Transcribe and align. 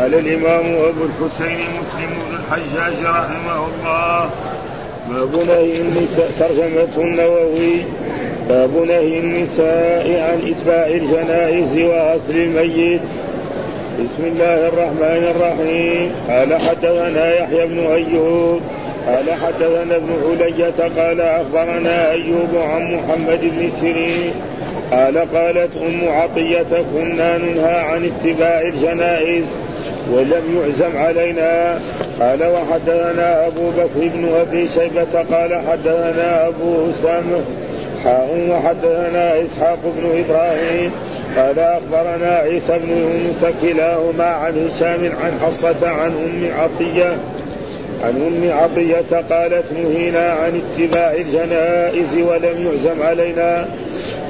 قال 0.00 0.14
الإمام 0.14 0.64
أبو 0.64 1.04
الحسين 1.04 1.58
مسلم 1.58 2.10
بن 2.28 2.36
الحجاج 2.36 3.04
رحمه 3.04 3.66
الله 3.66 4.30
باب 5.10 5.46
نهي 5.48 5.80
النساء 5.80 6.30
ترجمته 6.38 7.02
النووي 7.02 7.76
باب 8.48 8.70
نهي 8.86 9.18
النساء 9.18 10.06
عن 10.06 10.52
إتباع 10.52 10.86
الجنائز 10.86 11.78
وغسل 11.78 12.36
الميت. 12.36 13.00
بسم 13.98 14.24
الله 14.24 14.68
الرحمن 14.68 15.22
الرحيم. 15.34 16.12
قال 16.28 16.60
حدثنا 16.60 17.34
يحيى 17.34 17.66
بن 17.66 17.78
أيوب 17.78 18.60
قال 19.06 19.32
حدثنا 19.32 19.96
ابن 19.96 20.10
علية 20.30 21.02
قال 21.02 21.20
أخبرنا 21.20 22.10
أيوب 22.10 22.56
عن 22.56 22.94
محمد 22.94 23.40
بن 23.42 23.70
سيرين 23.80 24.32
قال 24.90 25.18
قالت 25.18 25.76
أم 25.76 26.08
عطية 26.08 26.84
كنا 26.94 27.38
ننهى 27.38 27.80
عن 27.80 28.10
اتباع 28.10 28.60
الجنائز 28.60 29.44
ولم 30.12 30.44
يعزم 30.56 30.96
علينا. 30.98 31.80
قال 32.20 32.44
وحدثنا 32.44 33.46
أبو 33.46 33.70
بكر 33.70 34.08
بن 34.14 34.28
أبي 34.40 34.68
شيبة 34.68 35.24
قال 35.32 35.60
حدثنا 35.70 36.46
أبو 36.46 36.90
أسامة 36.90 37.40
حاء 38.04 38.48
وحدثنا 38.50 39.42
إسحاق 39.42 39.78
بن 39.84 40.24
إبراهيم 40.24 40.92
قال 41.36 41.58
أخبرنا 41.58 42.34
عيسى 42.34 42.78
بن 42.78 42.88
يونس 42.88 43.54
كلاهما 43.62 44.24
عن 44.24 44.68
هشام 44.68 45.12
عن 45.22 45.32
حفصة 45.42 45.88
عن 45.88 46.10
أم 46.10 46.50
عطية 46.60 47.16
عن 48.04 48.14
أم 48.16 48.58
عطية 48.58 49.16
قالت 49.30 49.72
نهينا 49.72 50.30
عن 50.30 50.62
اتباع 50.62 51.12
الجنائز 51.12 52.14
ولم 52.14 52.66
يعزم 52.66 53.02
علينا. 53.02 53.66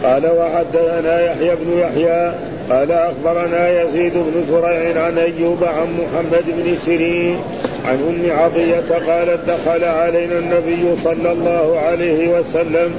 قال 0.04 0.26
وحدثنا 0.26 1.20
يحيى 1.20 1.54
بن 1.56 1.78
يحيى 1.78 2.32
قال 2.70 2.92
أخبرنا 2.92 3.82
يزيد 3.82 4.12
بن 4.14 4.44
زريع 4.50 5.02
عن 5.02 5.18
أيوب 5.18 5.64
عن 5.64 5.86
محمد 6.00 6.44
بن 6.46 6.76
سيرين 6.84 7.38
عن 7.84 7.94
أم 7.94 8.38
عطية 8.38 9.12
قالت 9.12 9.40
دخل 9.48 9.84
علينا 9.84 10.38
النبي 10.38 10.96
صلى 11.04 11.32
الله 11.32 11.80
عليه 11.80 12.28
وسلم 12.28 12.94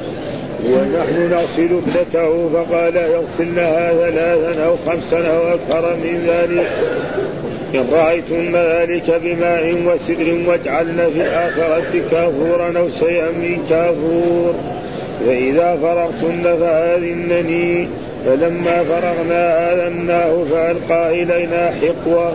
ونحن 0.66 1.30
نغسل 1.31 1.69
ابنته 1.81 2.50
فقال 2.53 2.95
يغسلنها 2.95 3.94
ثلاثا 3.94 4.66
أو 4.66 4.75
خمسا 4.88 5.17
أو 5.17 5.53
أكثر 5.53 5.95
من 5.95 6.28
ذلك. 6.28 6.67
إن 7.75 7.88
رأيتن 7.91 8.56
ذلك 8.56 9.22
بماء 9.23 9.75
وسدر 9.85 10.38
واجعلن 10.47 11.09
في 11.13 11.22
الآخرة 11.22 12.02
كافورا 12.11 12.73
أو 12.78 12.89
شيئا 13.00 13.30
من 13.31 13.66
كافور. 13.69 14.53
فإذا 15.25 15.78
فرغتن 15.81 16.44
فآذنني. 16.44 17.88
فلما 18.25 18.83
فرغنا 18.83 19.73
آذناه 19.73 20.44
فألقى 20.52 21.23
إلينا 21.23 21.72
حقوة 21.72 22.33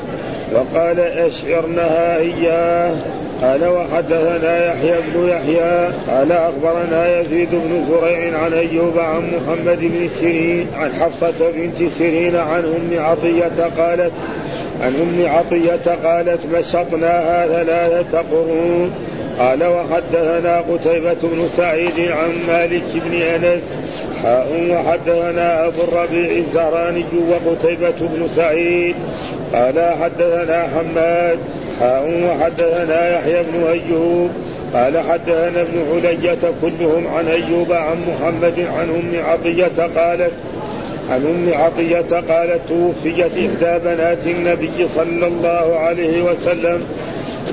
وقال 0.55 1.01
أشعرنها 1.01 2.17
إياه. 2.17 2.97
قال 3.43 3.69
وحدثنا 3.69 4.67
يحيى 4.67 4.97
بن 5.15 5.29
يحيى. 5.29 5.89
قال 6.09 6.33
أخبرنا 6.33 7.21
يزيد 7.21 7.49
بن 7.51 7.87
زريع 7.91 8.39
عن 8.39 8.53
أيوب 8.53 8.99
عن 8.99 9.23
محمد 9.37 9.79
بن 9.81 10.09
سيرين 10.21 10.67
عن 10.77 10.93
حفصة 10.93 11.51
بنت 11.57 11.91
سيرين 11.99 12.37
عن 12.37 12.63
أم 12.65 13.05
عطية 13.05 13.71
قالت 13.79 14.13
عن 14.83 14.95
أم 14.95 15.27
عطية 15.27 15.95
قالت 16.05 16.41
مشطناها 16.55 17.47
ثلاثة 17.47 18.19
قرون 18.19 18.91
قال 19.39 19.65
وحدثنا 19.65 20.61
قتيبة 20.61 21.17
بن 21.23 21.49
سعيد 21.57 22.11
عن 22.11 22.33
مالك 22.49 22.83
بن 22.95 23.15
أنس 23.23 23.63
حاء 24.23 24.69
وحدثنا 24.71 25.67
أبو 25.67 25.83
الربيع 25.83 26.31
الزهراني 26.37 27.05
وقتيبة 27.29 27.95
بن 28.01 28.29
سعيد 28.37 28.95
قال 29.53 29.95
حدثنا 30.03 30.69
حماد 30.75 31.39
حاء 31.81 32.25
وحدثنا 32.31 33.19
يحيى 33.19 33.43
بن 33.43 33.65
أيوب 33.67 34.31
قال 34.75 34.99
حدثنا 34.99 35.61
ابن 35.61 35.85
علية 35.95 36.39
كلهم 36.63 37.07
عن 37.17 37.29
أيوب 37.29 37.73
عن 37.73 37.97
محمد 38.09 38.67
عن 38.79 38.89
أم 38.89 39.31
عطية 39.31 39.83
قالت 39.97 40.33
عن 41.11 41.27
أم 41.27 41.63
عطية 41.63 42.21
قالت 42.29 42.61
توفيت 42.69 43.33
إحدى 43.33 43.85
بنات 43.85 44.27
النبي 44.27 44.89
صلى 44.95 45.27
الله 45.27 45.79
عليه 45.79 46.23
وسلم 46.23 46.85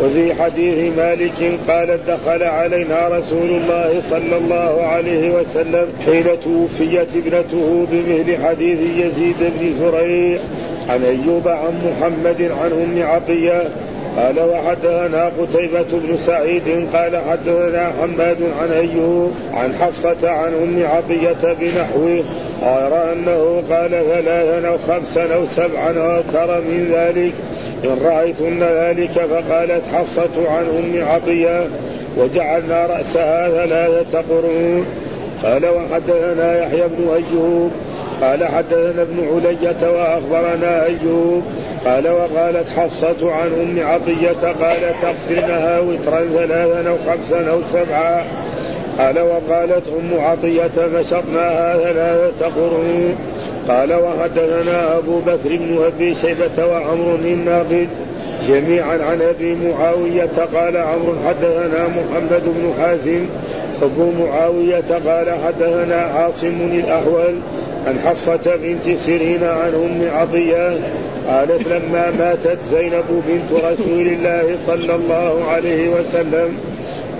وفي 0.02 0.34
حديث 0.34 0.98
مالك 0.98 1.60
قالت 1.68 2.00
دخل 2.08 2.44
علينا 2.44 3.08
رسول 3.08 3.50
الله 3.50 4.02
صلى 4.10 4.38
الله 4.38 4.84
عليه 4.84 5.32
وسلم 5.32 5.88
حين 6.06 6.26
توفيت 6.44 7.08
ابنته 7.16 7.88
بمثل 7.92 8.44
حديث 8.44 8.80
يزيد 8.98 9.36
بن 9.40 9.74
زريع 9.80 10.40
عن 10.90 11.04
أيوب 11.04 11.48
عن 11.48 11.74
محمد 11.86 12.52
عن 12.62 12.72
أم 12.72 13.04
عطية 13.04 13.64
قال 14.18 14.40
وحدثنا 14.40 15.32
قتيبة 15.40 15.86
بن 15.92 16.18
سعيد 16.18 16.88
قال 16.94 17.22
حدثنا 17.30 17.92
حماد 18.02 18.38
عن 18.62 18.72
أيوب 18.72 19.32
عن 19.54 19.74
حفصة 19.76 20.30
عن 20.30 20.54
أم 20.54 20.84
عطية 20.84 21.54
بنحوه 21.54 22.24
غير 22.64 23.14
أنه 23.14 23.64
قال 23.70 23.90
ثلاثا 23.90 24.68
أو 24.68 24.78
خمسا 24.78 25.36
أو 25.36 25.46
سبعا 25.46 25.90
أو 25.90 26.20
أكثر 26.20 26.62
من 26.62 26.92
ذلك. 26.94 27.34
إن 27.84 28.06
رأيتن 28.06 28.64
ذلك 28.64 29.12
فقالت 29.12 29.82
حفصة 29.94 30.50
عن 30.50 30.66
أم 30.66 31.08
عطية 31.08 31.68
وجعلنا 32.18 32.86
رأسها 32.86 33.66
ثلاثة 33.66 34.24
قرون 34.30 34.86
قال 35.44 35.66
وحدثنا 35.66 36.64
يحيى 36.64 36.88
بن 36.88 37.10
أيوب. 37.10 37.72
قال 38.22 38.46
حدثنا 38.46 39.02
ابن 39.02 39.28
علية 39.36 39.90
وأخبرنا 39.90 40.86
أيوب. 40.86 41.44
قال 41.86 42.08
وقالت 42.08 42.70
حفصة 42.70 43.32
عن 43.32 43.48
أم 43.62 43.88
عطية 43.88 44.48
قال 44.64 44.94
تغسلنها 45.02 45.80
وترا 45.80 46.26
ثلاثا 46.34 46.90
أو 46.90 46.96
خمسا 47.08 47.52
أو 47.52 47.62
سبعا. 47.74 48.24
قال 49.00 49.20
وقالت 49.20 49.88
أم 49.88 50.20
عطية 50.20 51.00
نشطناها 51.00 51.78
ثلاثة 51.78 52.46
قرون 52.46 53.16
قال 53.68 53.94
وحدثنا 53.94 54.98
أبو 54.98 55.20
بكر 55.20 55.50
بن 55.58 55.78
أبي 55.86 56.16
شيبة 56.16 56.66
وعمر 56.66 57.16
الناقد 57.16 57.88
جميعا 58.48 58.98
عن 58.98 59.22
أبي 59.22 59.56
معاوية 59.56 60.30
قال 60.54 60.78
عمرو 60.78 61.14
حدثنا 61.28 61.88
محمد 61.88 62.44
بن 62.46 62.74
حازم. 62.82 63.26
أبو 63.82 64.12
معاوية 64.12 64.84
قال 65.08 65.28
حدثنا 65.46 65.96
عاصم 65.96 66.72
الأحول 66.72 67.36
عن 67.88 68.00
حفصة 68.00 68.56
بنت 68.56 68.98
سيرين 69.06 69.44
عن 69.44 69.74
أم 69.74 70.18
عطية 70.18 70.80
قالت 71.28 71.68
لما 71.68 72.12
ماتت 72.20 72.58
زينب 72.72 73.24
بنت 73.28 73.64
رسول 73.64 74.08
الله 74.08 74.56
صلى 74.68 74.96
الله 74.96 75.44
عليه 75.52 75.90
وسلم 75.90 76.58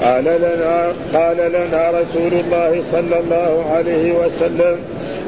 قال 0.04 0.24
لنا 0.24 0.94
قال 1.14 1.38
لنا 1.38 1.90
رسول 1.90 2.34
الله 2.34 2.84
صلى 2.92 3.20
الله 3.20 3.66
عليه 3.76 4.12
وسلم 4.12 4.78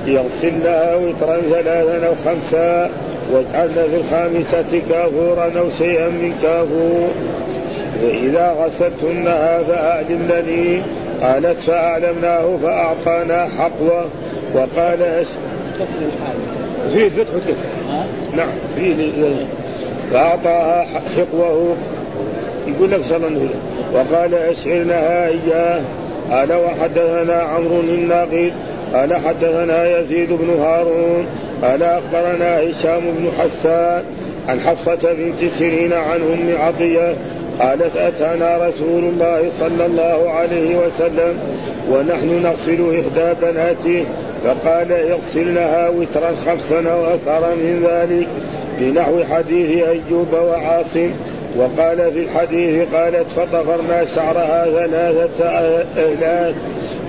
يغسلنها 0.05 0.95
وترا 0.95 1.41
ثلاثا 1.51 2.07
أو 2.07 2.13
خمسا 2.25 2.89
واجعلن 3.31 3.87
في 3.91 3.97
الخامسة 3.97 4.81
كافورا 4.89 5.51
أو 5.59 5.69
شيئا 5.77 6.07
من 6.07 6.33
كافور. 6.41 7.09
فإذا 8.01 8.55
غسلتنها 8.59 9.63
فأعلمنني 9.63 10.81
قالت 11.21 11.59
فأعلمناه 11.59 12.57
فأعطانا 12.63 13.47
حقوة. 13.59 14.05
وقال 14.53 15.01
أش... 15.01 15.27
فيه 16.93 17.09
فتح 17.09 17.33
الكسر 17.33 17.67
نعم 18.37 18.49
فيه 18.75 19.11
فأعطاها 20.11 20.85
حقوة 21.17 21.75
يقول 22.67 22.91
لك 22.91 23.01
صلى 23.01 23.27
الله 23.27 23.49
وقال 23.93 24.35
أشعرنها 24.35 25.27
إياه. 25.27 25.81
قال 26.31 26.53
وحدثنا 26.53 27.33
عمرو 27.33 27.79
الناقد. 27.79 28.51
قال 28.93 29.15
حدثنا 29.15 29.99
يزيد 29.99 30.29
بن 30.29 30.49
هارون. 30.61 31.25
قال 31.63 31.83
أخبرنا 31.83 32.59
هشام 32.59 33.01
بن 33.01 33.29
حسان 33.39 34.03
عن 34.49 34.59
حفصة 34.59 35.13
بنت 35.13 35.51
سيرين 35.57 35.93
عن 35.93 36.21
أم 36.21 36.65
عطية 36.65 37.15
قالت 37.59 37.97
أتانا 37.97 38.57
رسول 38.57 39.03
الله 39.03 39.49
صلى 39.59 39.85
الله 39.85 40.29
عليه 40.29 40.75
وسلم 40.75 41.37
ونحن 41.91 42.41
نغسل 42.43 42.99
إحدى 42.99 43.33
بناته 43.41 44.05
فقال 44.43 44.91
اغسلنها 44.91 45.89
وترا 45.89 46.31
خمسا 46.45 46.91
أو 46.91 47.05
أكثر 47.05 47.55
من 47.55 47.87
ذلك 47.89 48.27
بنحو 48.79 49.23
حديث 49.23 49.83
أيوب 49.83 50.33
وعاصم. 50.33 51.09
وقال 51.57 52.11
في 52.13 52.19
الحديث 52.19 52.87
قالت 52.93 53.29
فطفرنا 53.29 54.05
شعرها 54.15 54.65
ثلاثة 54.65 55.49
أهلات 55.97 56.55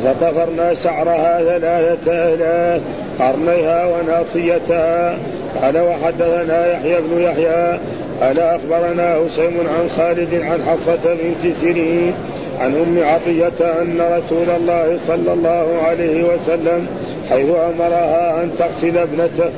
فطفرنا 0.04 0.74
شعرها 0.74 1.38
ثلاثة 1.38 2.12
أهلات 2.12 2.80
قرنيها 3.20 3.86
وناصيتها. 3.86 5.16
قال 5.62 5.78
وحدثنا 5.78 6.72
يحيى 6.72 6.96
بن 7.00 7.22
يحيى 7.22 7.78
قال 8.20 8.38
أخبرنا 8.38 9.16
هشيم 9.16 9.54
عن 9.78 9.88
خالد 9.96 10.34
عن 10.34 10.62
حفصة 10.62 11.14
بنت 11.14 11.54
سيرين 11.60 12.14
عن 12.60 12.74
أم 12.74 13.04
عطية 13.04 13.80
أن 13.82 14.00
رسول 14.00 14.50
الله 14.56 14.98
صلى 15.06 15.32
الله 15.32 15.78
عليه 15.88 16.24
وسلم 16.24 16.86
حيث 17.30 17.48
أمرها 17.48 18.42
أن 18.42 18.50
تغسل 18.58 18.98
ابنته 18.98 19.50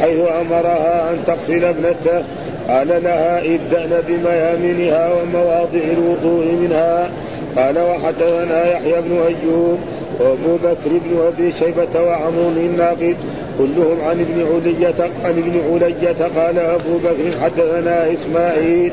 حيث 0.00 0.20
أمرها 0.40 1.10
أن 1.10 1.24
تغسل 1.26 1.64
ابنته 1.64 2.22
قال 2.68 2.88
لها 2.88 3.38
ابدأن 3.38 4.02
بميامنها 4.08 5.10
ومواضع 5.12 5.80
الوضوء 5.92 6.44
منها. 6.44 7.10
قال 7.56 7.78
وحدثنا 7.78 8.72
يحيى 8.72 9.00
بن 9.00 9.18
أيوب 9.26 9.78
وأبو 10.20 10.56
بكر 10.56 10.90
بن 10.90 11.26
أبي 11.26 11.52
شيبة 11.52 12.02
وعمر 12.02 12.52
الناقد 12.56 13.16
كلهم 13.58 13.98
عن 14.08 14.20
ابن 14.20 14.46
علية 14.54 15.10
عن 15.24 15.30
ابن 15.30 15.60
علية. 15.72 16.40
قال 16.40 16.58
أبو 16.58 16.98
بكر 16.98 17.40
حدثنا 17.42 18.12
اسماعيل 18.12 18.92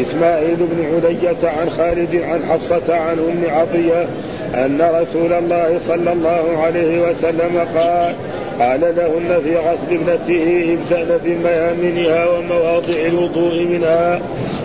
إسماعيل 0.00 0.56
بن 0.56 0.84
علية 0.94 1.48
عن 1.48 1.70
خالد 1.70 2.16
عن 2.16 2.44
حفصة 2.44 2.94
عن 2.94 3.18
أم 3.18 3.56
عطية 3.56 4.06
أن 4.54 4.78
رسول 5.00 5.32
الله 5.32 5.78
صلى 5.88 6.12
الله 6.12 6.58
عليه 6.62 7.00
وسلم 7.00 7.66
قال 7.74 8.14
قال 8.60 8.80
لهن 8.80 9.40
في 9.44 9.56
غسل 9.56 9.90
ابنته 9.90 10.76
ابدأن 10.78 11.18
بميامنها 11.24 12.26
ومواضع 12.26 12.94
الوضوء 13.06 13.64
منها. 13.64 14.20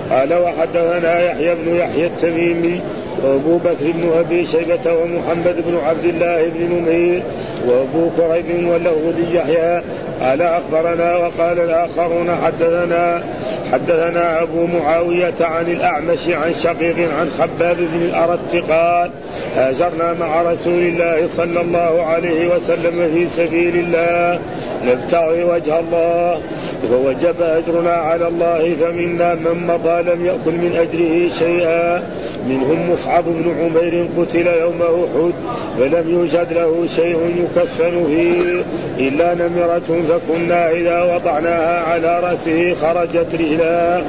قال 0.10 0.34
وحدثنا 0.34 1.22
يحيى 1.22 1.56
بن 1.56 1.76
يحيى 1.76 2.06
التميمي 2.06 2.82
وأبو 3.24 3.58
بكر 3.58 3.92
بن 3.96 4.12
أبي 4.20 4.46
شيبة 4.46 4.94
ومحمد 4.94 5.56
بن 5.68 5.78
عبد 5.86 6.06
الله 6.06 6.50
بن 6.56 6.76
نمير 6.76 7.22
وأبو 7.68 8.10
كريب 8.18 8.68
وله 8.68 9.14
يحيى 9.34 9.82
قال 10.22 10.42
أخبرنا 10.42 11.18
وقال 11.18 11.60
الآخرون 11.60 12.36
حدثنا 12.44 13.24
حدثنا 13.72 14.42
أبو 14.42 14.66
معاوية 14.66 15.34
عن 15.42 15.66
الأعمش 15.68 16.30
عن 16.30 16.54
شقيق 16.54 16.96
عن 17.20 17.30
خباب 17.40 17.78
بن 17.78 18.02
الأرت 18.02 18.72
قال 18.72 19.12
هاجرنا 19.56 20.14
مع 20.20 20.42
رسول 20.42 20.80
الله 20.84 21.30
صلى 21.38 21.62
الله 21.62 22.04
عليه 22.04 22.48
وسلم 22.48 23.12
في 23.14 23.28
سبيل 23.28 23.76
الله 23.76 24.40
نبتغي 24.86 25.44
وجه 25.44 25.80
الله 25.80 26.42
فوجب 26.90 27.42
أجرنا 27.42 27.94
على 27.94 28.28
الله 28.28 28.76
فمنا 28.82 29.36
من 29.36 29.68
مضى 29.68 30.02
لم 30.02 30.26
يأكل 30.26 30.52
من 30.52 30.76
أجره 30.76 31.30
شيئا. 31.40 32.04
منهم 32.48 32.92
مصعب 32.92 33.24
بن 33.28 33.56
عمير 33.60 34.08
قتل 34.18 34.48
يوم 34.48 34.82
أحد 34.82 35.34
فلم 35.80 36.10
يوجد 36.10 36.54
له 36.54 36.86
شيء 36.96 37.20
يكفن 37.44 38.06
فيه 38.08 38.64
إلا 39.08 39.34
نمرة 39.34 40.02
فكنا 40.10 40.72
إذا 40.72 41.02
وضعناها 41.04 41.82
على 41.84 42.20
رأسه 42.20 42.74
خرجت 42.74 43.28
رجلاه. 43.34 44.02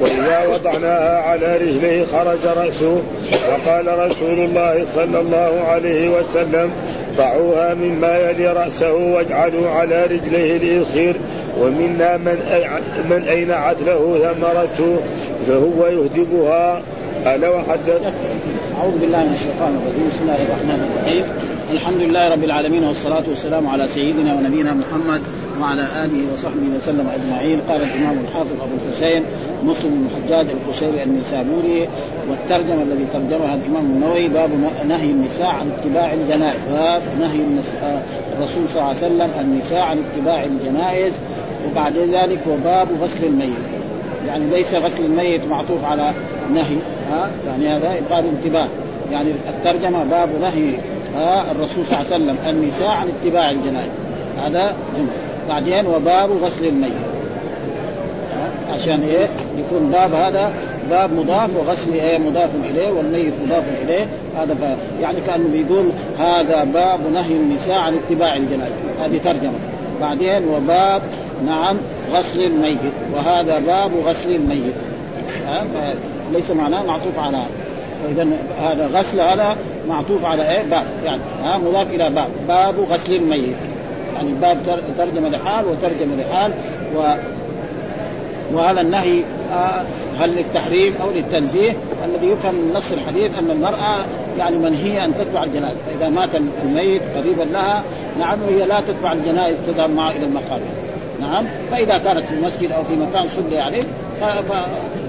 وإذا 0.00 0.46
وضعناها 0.54 1.18
على 1.18 1.56
رجليه 1.56 2.04
خرج 2.04 2.56
رأسه. 2.56 3.02
وقال 3.48 4.10
رسول 4.10 4.38
الله 4.38 4.84
صلى 4.94 5.20
الله 5.20 5.60
عليه 5.68 6.08
وسلم 6.08 6.70
ضعوها 7.16 7.74
مما 7.74 8.30
يلي 8.30 8.52
رأسه 8.52 8.92
واجعلوا 8.92 9.70
على 9.70 10.04
رجليه 10.04 10.56
الاخير 10.56 11.16
ومنا 11.60 12.16
من 12.16 12.38
من 13.10 13.24
اينعت 13.28 13.76
له 13.86 14.18
ثمرته 14.22 14.96
فهو 15.48 15.86
يهدبها. 15.86 16.82
قال 17.28 17.46
وحدث 17.46 18.02
أعوذ 18.78 18.98
بالله 19.00 19.24
من 19.24 19.32
الشيطان 19.32 19.72
الرجيم. 19.78 20.08
بسم 20.08 20.22
الله 20.22 20.40
الرحمن 20.46 20.80
الرحيم. 20.88 21.24
الحمد 21.72 22.00
لله 22.00 22.32
رب 22.32 22.44
العالمين 22.44 22.84
والصلاة 22.84 23.22
والسلام 23.28 23.66
على 23.66 23.88
سيدنا 23.88 24.34
ونبينا 24.34 24.74
محمد 24.74 25.22
وعلى 25.60 25.84
آله 26.04 26.32
وصحبه 26.32 26.68
وسلم 26.76 27.08
أجمعين. 27.08 27.60
قال 27.68 27.82
الإمام 27.82 28.18
الحافظ 28.24 28.52
أبو 28.52 28.74
الحسين 28.80 29.22
مسلم 29.64 29.90
بن 29.90 30.06
الحجاج 30.08 30.46
القشيري 30.56 31.02
النسابوري 31.02 31.88
والترجمة 32.28 32.82
الذي 32.82 33.06
ترجمها 33.12 33.54
الإمام 33.54 33.84
النووي 33.84 34.28
باب 34.28 34.50
نهي 34.88 35.10
النساء 35.10 35.50
عن 35.60 35.72
اتباع 35.78 36.12
الجنائز. 36.12 36.60
باب 36.70 37.02
نهي 37.20 37.40
الرسول 38.38 38.68
صلى 38.68 38.76
الله 38.76 38.88
عليه 38.88 39.06
وسلم 39.06 39.30
النساء 39.40 39.80
عن 39.80 39.98
اتباع 40.04 40.44
الجنائز 40.44 41.12
وبعد 41.66 41.96
ذلك 41.96 42.40
وباب 42.50 42.88
غسل 43.02 43.24
الميت. 43.24 43.77
يعني 44.26 44.46
ليس 44.46 44.74
غسل 44.74 45.04
الميت 45.04 45.46
معطوف 45.46 45.84
على 45.84 46.12
نهي 46.52 46.76
ها؟ 47.12 47.30
يعني 47.46 47.68
هذا 47.68 47.94
يبقى 47.96 48.20
الانتباه 48.20 48.68
يعني 49.10 49.30
الترجمة 49.48 50.04
باب 50.04 50.28
نهي 50.40 50.74
ها؟ 51.16 51.50
الرسول 51.50 51.86
صلى 51.86 51.98
الله 51.98 52.12
عليه 52.12 52.24
وسلم 52.24 52.36
النساء 52.48 52.88
عن 52.88 53.08
اتباع 53.08 53.50
الجنائز. 53.50 53.90
هذا 54.44 54.74
جملة. 54.96 55.10
بعدين 55.48 55.86
وباب 55.86 56.30
غسل 56.42 56.64
الميت 56.66 56.92
عشان 58.72 59.02
إيه؟ 59.02 59.28
يكون 59.58 59.90
باب 59.90 60.14
هذا 60.14 60.52
باب 60.90 61.12
مضاف 61.12 61.50
وغسل 61.56 61.92
إيه؟ 61.94 62.18
مضاف 62.18 62.50
إليه 62.70 62.90
والميت 62.90 63.32
مضاف 63.46 63.64
إليه. 63.82 64.06
هذا 64.38 64.54
ف... 64.54 65.00
يعني 65.00 65.20
كأنه 65.26 65.48
بيقول 65.52 65.88
هذا 66.18 66.64
باب 66.64 67.00
نهي 67.14 67.36
النساء 67.36 67.78
عن 67.78 67.94
اتباع 67.94 68.36
الجنائز. 68.36 68.72
هذه 69.02 69.18
ترجمة. 69.24 69.58
بعدين 70.00 70.48
وباب 70.48 71.02
نعم 71.46 71.76
غسل 72.12 72.42
الميت 72.42 72.92
وهذا 73.14 73.58
باب 73.58 73.90
غسل 74.06 74.30
الميت. 74.30 74.74
ها؟ 75.46 75.64
فليس 76.30 76.50
معناه 76.50 76.82
معطوف 76.82 77.18
على 77.18 77.42
فإذا 78.04 78.26
هذا 78.62 78.86
غسل 78.86 79.20
هذا 79.20 79.56
معطوف 79.88 80.24
على 80.24 80.50
إيه؟ 80.50 80.62
باب. 80.62 80.84
يعني 81.04 81.20
ها؟ 81.44 81.58
مضاف 81.58 81.90
إلى 81.90 82.10
باب. 82.10 82.28
باب 82.48 82.74
غسل 82.90 83.14
الميت. 83.14 83.56
يعني 84.16 84.32
باب 84.32 84.80
ترجمة 84.98 85.28
لحال 85.28 85.64
وترجمة 85.66 86.16
لحال 86.16 86.52
و 86.96 87.14
وهذا 88.52 88.80
النهي 88.80 89.22
هل 90.20 90.30
للتحريم 90.30 90.94
أو 91.02 91.10
للتنزيه؟ 91.10 91.76
الذي 92.04 92.26
يفهم 92.26 92.54
من 92.54 92.72
نص 92.74 92.92
الحديث 92.92 93.38
أن 93.38 93.50
المرأة 93.50 94.04
يعني 94.38 94.56
منهية 94.56 95.04
أن 95.04 95.14
تتبع 95.14 95.44
الجنائز 95.44 95.76
فاذا 95.86 96.08
مات 96.08 96.28
الميت 96.64 97.02
قريبا 97.16 97.42
لها 97.42 97.82
نعم 98.18 98.38
هي 98.48 98.66
لا 98.66 98.80
تتبع 98.80 99.12
الجنائز 99.12 99.56
تذهب 99.66 99.90
معه 99.90 100.10
إلى 100.10 100.26
المقابر 100.26 100.87
نعم. 101.20 101.44
فإذا 101.70 101.98
كانت 101.98 102.26
في 102.26 102.34
المسجد 102.34 102.72
أو 102.72 102.84
في 102.84 102.96
مكان 102.96 103.28
صلي 103.28 103.60
عليه 103.60 103.82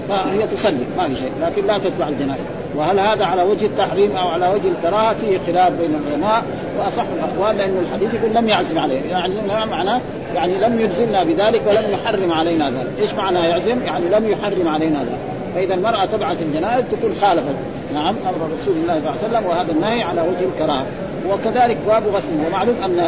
فهي 0.08 0.46
تصلي 0.46 0.84
ما 0.98 1.08
في 1.08 1.16
شيء. 1.16 1.32
لكن 1.42 1.66
لا 1.66 1.78
تتبع 1.78 2.08
الجنائز. 2.08 2.42
وهل 2.76 3.00
هذا 3.00 3.24
على 3.24 3.42
وجه 3.42 3.66
التحريم 3.66 4.16
أو 4.16 4.28
على 4.28 4.48
وجه 4.48 4.68
الكراهة؟ 4.68 5.14
فيه 5.14 5.38
خلاف 5.46 5.72
بين 5.72 5.90
العلماء. 5.94 6.42
وأصح 6.78 7.04
الأقوال 7.16 7.56
لأن 7.56 7.84
الحديث 7.86 8.14
يقول 8.14 8.34
لم 8.34 8.48
يعزم 8.48 8.78
عليه. 8.78 9.00
يعني 9.10 9.34
معناه 9.70 10.00
يعني 10.34 10.58
لم 10.58 10.80
يلزمنا 10.80 11.24
بذلك 11.24 11.62
ولم 11.66 11.90
يحرم 11.92 12.32
علينا 12.32 12.70
ذلك، 12.70 12.90
إيش 13.00 13.14
معنى 13.14 13.38
يعزم؟ 13.38 13.82
يعني 13.82 14.04
لم 14.08 14.28
يحرم 14.28 14.68
علينا 14.68 14.98
ذلك، 14.98 15.18
فإذا 15.54 15.74
المرأة 15.74 16.04
تبعت 16.04 16.36
الجنائز 16.42 16.84
تكون 16.90 17.14
خالفت. 17.22 17.56
نعم 17.94 18.14
أمر 18.28 18.50
رسول 18.60 18.74
الله 18.82 18.94
صلى 18.94 18.98
الله 18.98 19.14
عليه 19.22 19.28
وسلم 19.28 19.46
وهذا 19.46 19.72
النهي 19.72 20.02
على 20.02 20.20
وجه 20.20 20.46
الكراهة. 20.54 20.86
وكذلك 21.30 21.76
باب 21.86 22.02
غسل. 22.14 22.46
ومعلوم 22.46 22.76
أن 22.84 23.04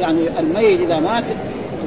يعني 0.00 0.20
الميت 0.38 0.80
إذا 0.80 0.98
مات 0.98 1.24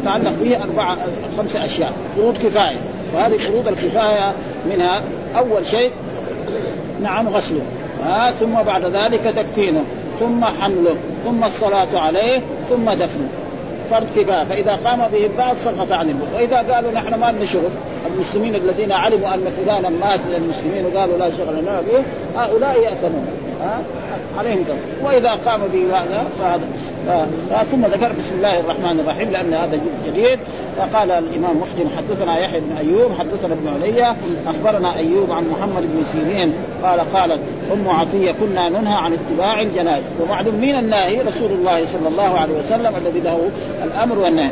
تتعلق 0.01 0.33
به 0.41 0.63
أربعة 0.63 0.97
خمسة 1.37 1.65
أشياء 1.65 1.93
فروض 2.15 2.37
كفاية. 2.37 2.77
وهذه 3.15 3.37
فروض 3.37 3.67
الكفاية 3.67 4.33
منها 4.69 5.01
أول 5.37 5.65
شيء 5.65 5.91
نعم 7.03 7.29
غسله. 7.29 7.61
آه 8.07 8.31
ثم 8.31 8.53
بعد 8.53 8.85
ذلك 8.85 9.23
تكفينه 9.35 9.83
ثم 10.19 10.45
حمله 10.45 10.95
ثم 11.25 11.43
الصلاة 11.43 11.99
عليه 11.99 12.41
ثم 12.69 12.89
دفنه. 12.89 13.29
فرض 13.89 14.07
كفاية. 14.15 14.43
فإذا 14.43 14.79
قام 14.85 15.07
به 15.11 15.25
البعض 15.25 15.55
سقط 15.57 15.91
عن 15.91 16.09
البعض 16.09 16.27
وإذا 16.35 16.73
قالوا 16.73 16.91
نحن 16.91 17.13
ما 17.19 17.31
لنا 17.31 17.45
شغل 17.45 17.69
المسلمين 18.15 18.55
الذين 18.55 18.91
علموا 18.91 19.33
أن 19.33 19.51
فلانا 19.57 19.89
مات 19.89 20.19
من 20.19 20.35
المسلمين 20.37 20.85
وقالوا 20.85 21.17
لا 21.17 21.29
شغل 21.37 21.61
لنا 21.61 21.81
به 21.81 22.03
هؤلاء 22.41 22.79
يأثمون. 22.79 23.27
ها 23.63 23.81
عليهم 24.37 24.63
دم 24.63 25.05
وإذا 25.05 25.31
قام 25.45 25.61
به 25.73 25.97
هذا 25.97 26.27
فهذا 26.39 26.63
ثم 27.71 27.85
ذكر 27.85 28.11
بسم 28.19 28.35
الله 28.35 28.59
الرحمن 28.59 28.99
الرحيم 28.99 29.29
لأن 29.29 29.53
هذا 29.53 29.75
جزء 29.75 30.11
جديد. 30.11 30.39
فقال 30.77 31.11
الإمام 31.11 31.57
مسلم 31.61 31.89
حدثنا 31.97 32.39
يحيى 32.39 32.59
بن 32.59 32.77
أيوب 32.77 33.11
حدثنا 33.19 33.53
ابن 33.53 33.67
علي 33.67 34.15
أخبرنا 34.47 34.95
أيوب 34.95 35.31
عن 35.31 35.49
محمد 35.49 35.81
بن 35.81 36.03
سيرين 36.11 36.53
قال 36.83 37.13
قالت 37.13 37.39
أم 37.73 37.89
عطية 37.89 38.31
كنا 38.31 38.69
ننهى 38.69 38.93
عن 38.93 39.13
اتباع 39.13 39.61
الجنائز. 39.61 40.03
ومعلوم 40.21 40.55
مين 40.55 40.79
الناهي؟ 40.79 41.21
رسول 41.21 41.51
الله 41.51 41.85
صلى 41.85 42.07
الله 42.07 42.39
عليه 42.39 42.53
وسلم 42.53 42.93
الذي 43.05 43.19
له 43.19 43.49
الأمر 43.83 44.19
والنهي. 44.19 44.49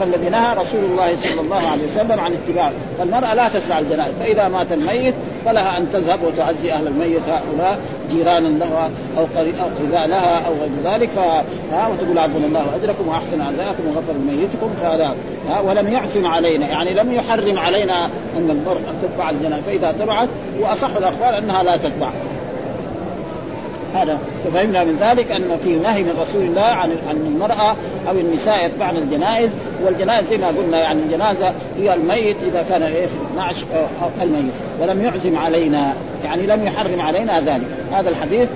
فالذي 0.00 0.30
نهى 0.30 0.56
رسول 0.56 0.84
الله 0.84 1.16
صلى 1.16 1.40
الله 1.40 1.56
عليه 1.56 1.86
وسلم 1.86 2.20
عن 2.20 2.32
اتباع. 2.32 2.72
فالمرأة 2.98 3.34
لا 3.34 3.48
تتبع 3.48 3.78
الجنائز. 3.78 4.12
فإذا 4.20 4.48
مات 4.48 4.72
الميت 4.72 5.14
فلها 5.44 5.78
أن 5.78 5.86
تذهب 5.92 6.22
وتعزي 6.22 6.72
أهل 6.72 6.86
الميت. 6.86 7.22
هؤلاء 7.28 7.78
جيرانا 8.10 8.48
لها 8.48 8.90
أو 9.18 9.24
قريباء 9.36 10.06
لها 10.06 10.46
أو 10.46 10.52
غير 10.52 10.94
ذلك. 10.94 11.08
ف 11.08 11.18
وتقول 11.90 12.18
عظم 12.18 12.44
الله 12.44 12.66
أجركم 12.82 13.08
وأحسن 13.08 13.40
عزاءكم 13.40 13.82
وغفر 13.86 14.12
لميتكم 14.12 14.70
فهذا 14.80 15.14
ولم 15.64 15.88
يعفم 15.88 16.26
علينا 16.26 16.68
يعني 16.68 16.94
لم 16.94 17.12
يحرم 17.12 17.58
علينا 17.58 18.04
أن 18.36 18.50
المرأة 18.50 18.94
تتبع 19.02 19.30
الجنائز 19.30 19.64
فإذا 19.64 19.92
تبعت 19.92 20.28
وأصح 20.60 20.96
الأخبار 20.96 21.38
أنها 21.38 21.62
لا 21.62 21.76
تتبع. 21.76 22.10
هذا 23.94 24.18
ففهمنا 24.44 24.84
من 24.84 24.96
ذلك 25.00 25.32
أن 25.32 25.58
في 25.64 25.76
نهي 25.76 26.02
من 26.02 26.14
رسول 26.20 26.42
الله 26.42 26.62
عن 26.62 26.90
عن 27.08 27.16
المرأة 27.16 27.76
أو 28.08 28.12
النساء 28.12 28.66
يتبعن 28.66 28.96
الجنائز. 28.96 29.50
والجنائز 29.84 30.28
زي 30.30 30.36
ما 30.36 30.48
قلنا 30.48 30.78
يعني 30.78 31.02
الجنازة 31.02 31.52
هي 31.78 31.94
الميت 31.94 32.36
إذا 32.46 32.64
كان 32.68 32.86
في 32.86 33.36
نعش 33.36 33.56
الميت. 34.22 34.52
ولم 34.80 35.02
يعزم 35.02 35.38
علينا 35.38 35.92
يعني 36.24 36.46
لم 36.46 36.66
يحرم 36.66 37.00
علينا 37.00 37.40
ذلك. 37.40 37.68
هذا 37.92 38.08
الحديث 38.08 38.48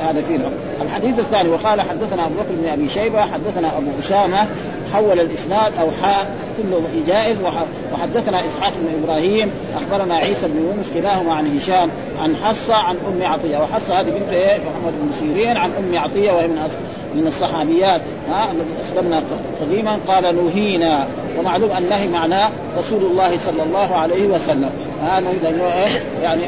هذا 0.00 0.22
فيه 0.22 0.38
الحديث 0.82 1.18
الثاني 1.18 1.48
وقال 1.48 1.80
حدثنا 1.80 2.26
أبو 2.26 2.34
بكر 2.34 2.52
بن 2.62 2.68
أبي 2.68 2.88
شيبة 2.88 3.20
حدثنا 3.20 3.78
أبو 3.78 3.90
أسامة 4.00 4.48
حول 4.92 5.20
الإسناد 5.20 5.72
أو 5.80 5.88
حاء 6.02 6.36
كله 6.56 6.82
جائز 7.06 7.36
وحدثنا 7.92 8.40
إسحاق 8.40 8.72
بن 8.76 9.02
إبراهيم 9.02 9.50
أخبرنا 9.76 10.16
عيسى 10.16 10.48
بن 10.48 10.58
يونس 10.58 10.86
كلاهما 10.94 11.34
عن 11.34 11.56
هشام 11.56 11.90
عن 12.22 12.36
حصه 12.36 12.74
عن 12.74 12.96
أم 12.96 13.32
عطية. 13.32 13.58
وحصه 13.58 14.00
هذه 14.00 14.10
بنت 14.10 14.32
إيه؟ 14.32 14.58
محمد 14.58 14.92
بن 14.92 15.10
سيرين 15.20 15.56
عن 15.56 15.70
أم 15.78 15.98
عطية 15.98 16.32
وهي 16.32 16.46
من 16.46 16.68
من 17.14 17.26
الصحابيات. 17.26 18.00
ها 18.30 18.52
الذي 18.52 18.64
أسلمنا 18.82 19.22
قديما 19.60 19.98
قال 20.08 20.36
نهينا 20.44 21.06
ومعلوم 21.38 21.70
النهي 21.78 22.08
معناه 22.08 22.50
رسول 22.78 23.04
الله 23.04 23.38
صلى 23.38 23.62
الله 23.62 23.96
عليه 23.96 24.28
وسلم. 24.28 24.70
ها 25.02 25.18
إيه؟ 25.18 26.02
يعني 26.22 26.42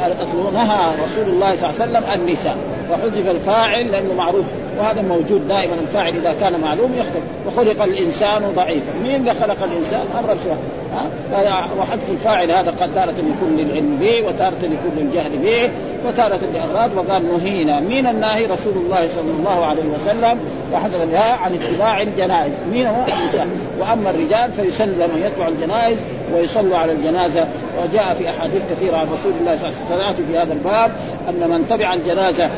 نهى 0.54 0.94
رسول 1.04 1.28
الله 1.28 1.56
صلى 1.56 1.70
الله 1.70 1.74
عليه 1.80 1.98
وسلم 1.98 2.04
النساء. 2.14 2.56
وحذف 2.92 3.30
الفاعل 3.30 3.90
لأنه 3.90 4.14
معروف 4.14 4.44
وهذا 4.78 5.02
موجود 5.02 5.48
دائما 5.48 5.74
الفاعل 5.74 6.16
إذا 6.16 6.34
كان 6.40 6.60
معلوم 6.60 6.94
يختلف 6.98 7.24
وخلق 7.46 7.82
الإنسان 7.82 8.52
ضعيفا. 8.56 8.92
مين 9.02 9.14
اللي 9.14 9.34
خلق 9.34 9.62
الإنسان؟ 9.64 10.06
أمر 10.18 10.36
سواء 10.44 11.68
وحذف 11.78 12.10
الفاعل 12.10 12.50
هذا 12.50 12.70
قد 12.80 12.94
تارة 12.94 13.14
يكون 13.18 13.56
للعلم 13.56 13.96
به 14.00 14.26
وتارة 14.28 14.56
يكون 14.62 14.92
للجهل 14.96 15.38
به 15.38 15.70
وتارة 16.06 16.40
لأغراض 16.54 16.90
وقال 16.96 17.22
نهينا. 17.32 17.80
من 17.80 18.06
الناهي؟ 18.06 18.46
رسول 18.46 18.72
الله 18.76 19.08
صلى 19.14 19.30
الله 19.38 19.64
عليه 19.64 19.82
وسلم. 19.82 20.38
وحذف 20.72 21.02
الهاء 21.02 21.38
عن 21.38 21.54
اتباع 21.54 22.02
الجنائز. 22.02 22.52
مين 22.72 22.86
هو؟ 22.86 23.02
النساء 23.20 23.48
وأما 23.80 24.10
الرجال 24.10 24.52
فيسلم 24.52 25.10
من 25.14 25.22
يتبع 25.26 25.48
الجنائز 25.48 25.98
ويصلوا 26.34 26.76
على 26.78 26.92
الجنازة. 26.92 27.48
وجاء 27.82 28.16
في 28.18 28.30
أحاديث 28.30 28.62
كثيرة 28.70 28.96
عن 28.96 29.06
رسول 29.06 29.32
الله 29.40 29.56
صلى 29.56 29.68
الله 29.68 30.04
عليه 30.04 30.14
وسلم. 30.14 30.26
في 30.30 30.38
هذا 30.38 30.52
الباب 30.52 30.92
أن 31.28 31.50
من 31.50 31.66
تبع 31.70 31.94
الجنازة 31.94 32.50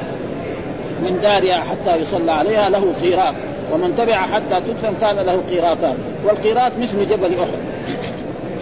من 1.04 1.18
دارها 1.22 1.60
حتى 1.60 1.96
يصلى 2.02 2.32
عليها 2.32 2.70
له 2.70 2.92
قيراط. 3.02 3.34
ومن 3.72 3.94
تبع 3.98 4.16
حتى 4.16 4.60
تدفن 4.60 4.94
كان 5.00 5.16
له 5.16 5.42
قيراطان. 5.50 5.94
والقيراط 6.24 6.72
مثل 6.78 7.08
جبل 7.08 7.30
أحد. 7.38 7.58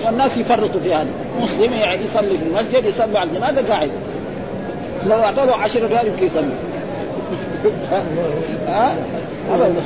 والناس 0.06 0.36
يفرطوا 0.36 0.80
في 0.80 0.94
هذا. 0.94 1.08
مسلم 1.42 1.72
يصلي 1.74 2.38
في 2.38 2.44
المسجد 2.44 2.84
يصلي 2.84 3.18
على 3.18 3.30
الجنازة 3.30 3.68
قاعد 3.68 3.90
لو 5.06 5.20
اعطوا 5.20 5.56
10 5.56 5.86
ريال 5.86 6.06
يمكن 6.06 6.26
يصلي. 6.26 6.50
ها؟ 8.68 8.94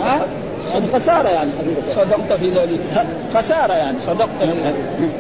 ها؟ 0.02 0.26
يعني 0.73 0.87
خسارة 0.94 1.28
يعني. 1.28 1.50
صدقت 1.94 2.32
في 2.40 2.49
ذلك. 2.49 2.80
خسارة 3.34 3.73
يعني. 3.73 3.96
صدقت 4.06 4.28
في 4.40 4.46
ذلك. 4.46 5.11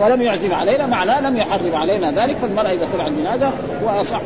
ولم 0.00 0.22
يعزم 0.22 0.54
علينا 0.54 0.86
معناه 0.86 1.20
لم 1.20 1.36
يحرم 1.36 1.74
علينا 1.74 2.10
ذلك 2.10 2.36
فالمرأة 2.36 2.72
إذا 2.72 2.88
تبع 2.92 3.06
الجنازة 3.06 3.50
وأصح 3.84 4.20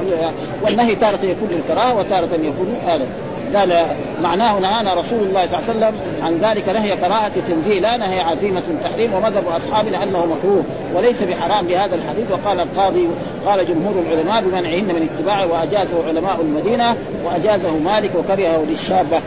والنهي 0.63 0.97
تارة 0.97 1.25
يكون 1.25 1.49
للكراهة 1.51 1.99
وتارة 1.99 2.29
يكون 2.35 2.77
آلة. 2.95 3.07
قال 3.57 3.87
معناه 4.23 4.59
نهانا 4.59 4.95
رسول 4.95 5.19
الله 5.19 5.47
صلى 5.47 5.59
الله 5.59 5.69
عليه 5.69 5.79
وسلم 5.79 5.95
عن 6.23 6.39
ذلك 6.51 6.69
نهي 6.69 6.97
كراهة 6.97 7.33
تنزيه 7.49 7.81
لا 7.81 7.97
نهي 7.97 8.21
عزيمة 8.21 8.63
تحريم 8.85 9.15
ومذهب 9.15 9.49
أصحابنا 9.49 10.03
أنه 10.03 10.27
مكروه 10.27 10.65
وليس 10.95 11.23
بحرام 11.23 11.67
بهذا 11.67 11.95
الحديث. 11.95 12.31
وقال 12.31 12.61
القاضي 12.61 13.09
قال 13.47 13.67
جمهور 13.67 13.95
العلماء 14.07 14.43
بمنعهن 14.43 14.85
من 14.85 15.09
اتباعه 15.13 15.53
وأجازه 15.53 16.09
علماء 16.09 16.41
المدينة 16.41 16.97
وأجازه 17.25 17.79
مالك 17.79 18.11
وكرهه 18.15 18.65
للشابة. 18.69 19.21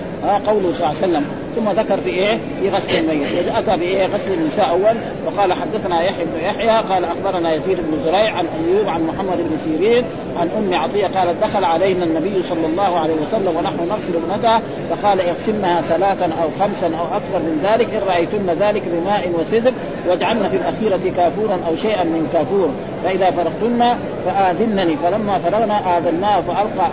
قوله 0.48 0.72
صلى 0.72 0.88
الله 0.88 0.98
عليه 1.02 1.08
وسلم. 1.08 1.26
ثم 1.56 1.70
ذكر 1.70 1.98
في 1.98 2.10
إيه؟ 2.10 2.38
في 2.62 2.70
غسل 2.70 2.96
الميت، 2.96 3.48
أتى 3.48 3.78
بايه؟ 3.78 4.06
غسل 4.06 4.34
النساء 4.34 4.70
أول 4.70 4.96
وقال 5.26 5.54
حدثنا 5.54 6.04
يحيى 6.04 6.26
بن 6.26 6.40
يحيى 6.46 6.70
قال 6.90 7.06
أخبرنا 7.06 7.54
يزيد 7.54 7.78
بن 7.78 8.00
زريع 8.06 8.38
عن 8.38 8.46
أيوب 8.46 8.90
عن 8.90 9.04
محمد 9.04 9.38
بن 9.38 9.58
سيرين 9.66 10.04
عن 10.38 10.50
أم 10.58 10.74
عطية 10.74 11.08
قالت 11.08 11.44
دخل 11.44 11.64
علينا 11.64 12.06
النبي 12.06 12.44
صلى 12.50 12.66
الله 12.66 13.00
عليه 13.00 13.14
وسلم 13.14 13.58
ونحن 13.58 13.78
نغسل 13.90 14.16
ابنتها 14.24 14.62
فقال 14.90 15.22
اغسلنها 15.22 15.82
ثلاثا 15.82 16.26
أو 16.26 16.50
خمسا 16.60 16.88
أو 16.88 17.06
أكثر 17.18 17.40
من 17.40 17.60
ذلك 17.64 17.94
إن 17.94 18.02
رأيتن 18.08 18.50
ذلك 18.60 18.84
بماء 18.86 19.32
وسدر 19.34 19.74
واجعلن 20.08 20.50
في 20.50 20.58
الاخيره 20.58 21.14
كافورا 21.18 21.60
أو 21.68 21.76
شيئا 21.76 22.04
من 22.04 22.30
كافور 22.34 22.70
فإذا 23.04 23.32
فرغتن 23.32 23.98
فآذنني 24.26 24.98
فلما 24.98 25.40
فرغنا 25.40 25.98
آذناه 25.98 26.42
فألقى 26.42 26.88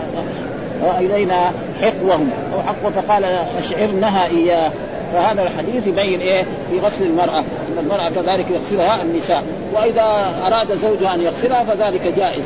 الينا 0.90 1.52
حقوهم. 1.82 2.30
أو 2.54 2.62
حقوه 2.62 2.90
فقال 2.90 3.24
أشعرنها 3.58 4.26
إياه. 4.26 4.70
فهذا 5.12 5.42
الحديث 5.42 5.86
يبين 5.86 6.20
إيه؟ 6.20 6.42
في 6.42 6.80
غسل 6.80 7.04
المرأة. 7.04 7.38
أن 7.38 7.78
المرأة 7.78 8.08
كذلك 8.08 8.46
يغسلها 8.50 9.02
النساء. 9.02 9.42
وإذا 9.74 10.34
أراد 10.46 10.78
زوجها 10.82 11.14
أن 11.14 11.22
يغسلها 11.22 11.64
فذلك 11.64 12.12
جائز. 12.16 12.44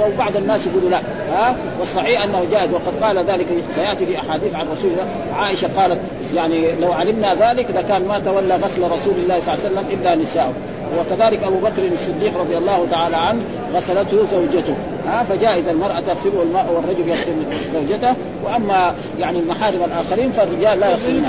وبعض 0.00 0.36
الناس 0.36 0.66
يقولوا 0.66 0.90
لا. 0.90 1.00
ها؟ 1.32 1.56
والصحيح 1.80 2.24
أنه 2.24 2.44
جائز. 2.52 2.70
وقد 2.70 3.02
قال 3.02 3.18
ذلك 3.18 3.46
سيأتي 3.74 4.06
في 4.06 4.18
أحاديث 4.18 4.54
عن 4.54 4.66
رسول 4.78 4.90
الله. 4.90 5.06
عائشة 5.36 5.68
قالت 5.76 6.00
يعني 6.34 6.72
لو 6.72 6.92
علمنا 6.92 7.34
ذلك 7.34 7.66
لكان 7.74 8.08
ما 8.08 8.18
تولى 8.18 8.54
غسل 8.56 8.82
رسول 8.82 9.14
الله 9.16 9.40
صلى 9.40 9.54
الله 9.54 9.64
عليه 9.64 9.74
وسلم 9.74 9.84
إلا 9.92 10.14
نساؤه. 10.14 10.52
وكذلك 10.98 11.42
أبو 11.42 11.58
بكر 11.58 11.82
الصديق 11.92 12.40
رضي 12.40 12.56
الله 12.56 12.86
تعالى 12.90 13.16
عنه 13.16 13.40
غسلته 13.74 14.26
زوجته. 14.32 14.74
ها 15.08 15.22
فجائز 15.22 15.68
المرأة 15.68 16.00
تغسله 16.00 16.42
الماء 16.42 16.72
والرجل 16.76 17.08
يغسل 17.08 17.34
زوجته. 17.74 18.14
وأما 18.44 18.94
يعني 19.20 19.38
المحارم 19.38 19.80
الآخرين 19.84 20.32
فالرجال 20.32 20.80
لا 20.80 20.90
يغسلون 20.90 21.24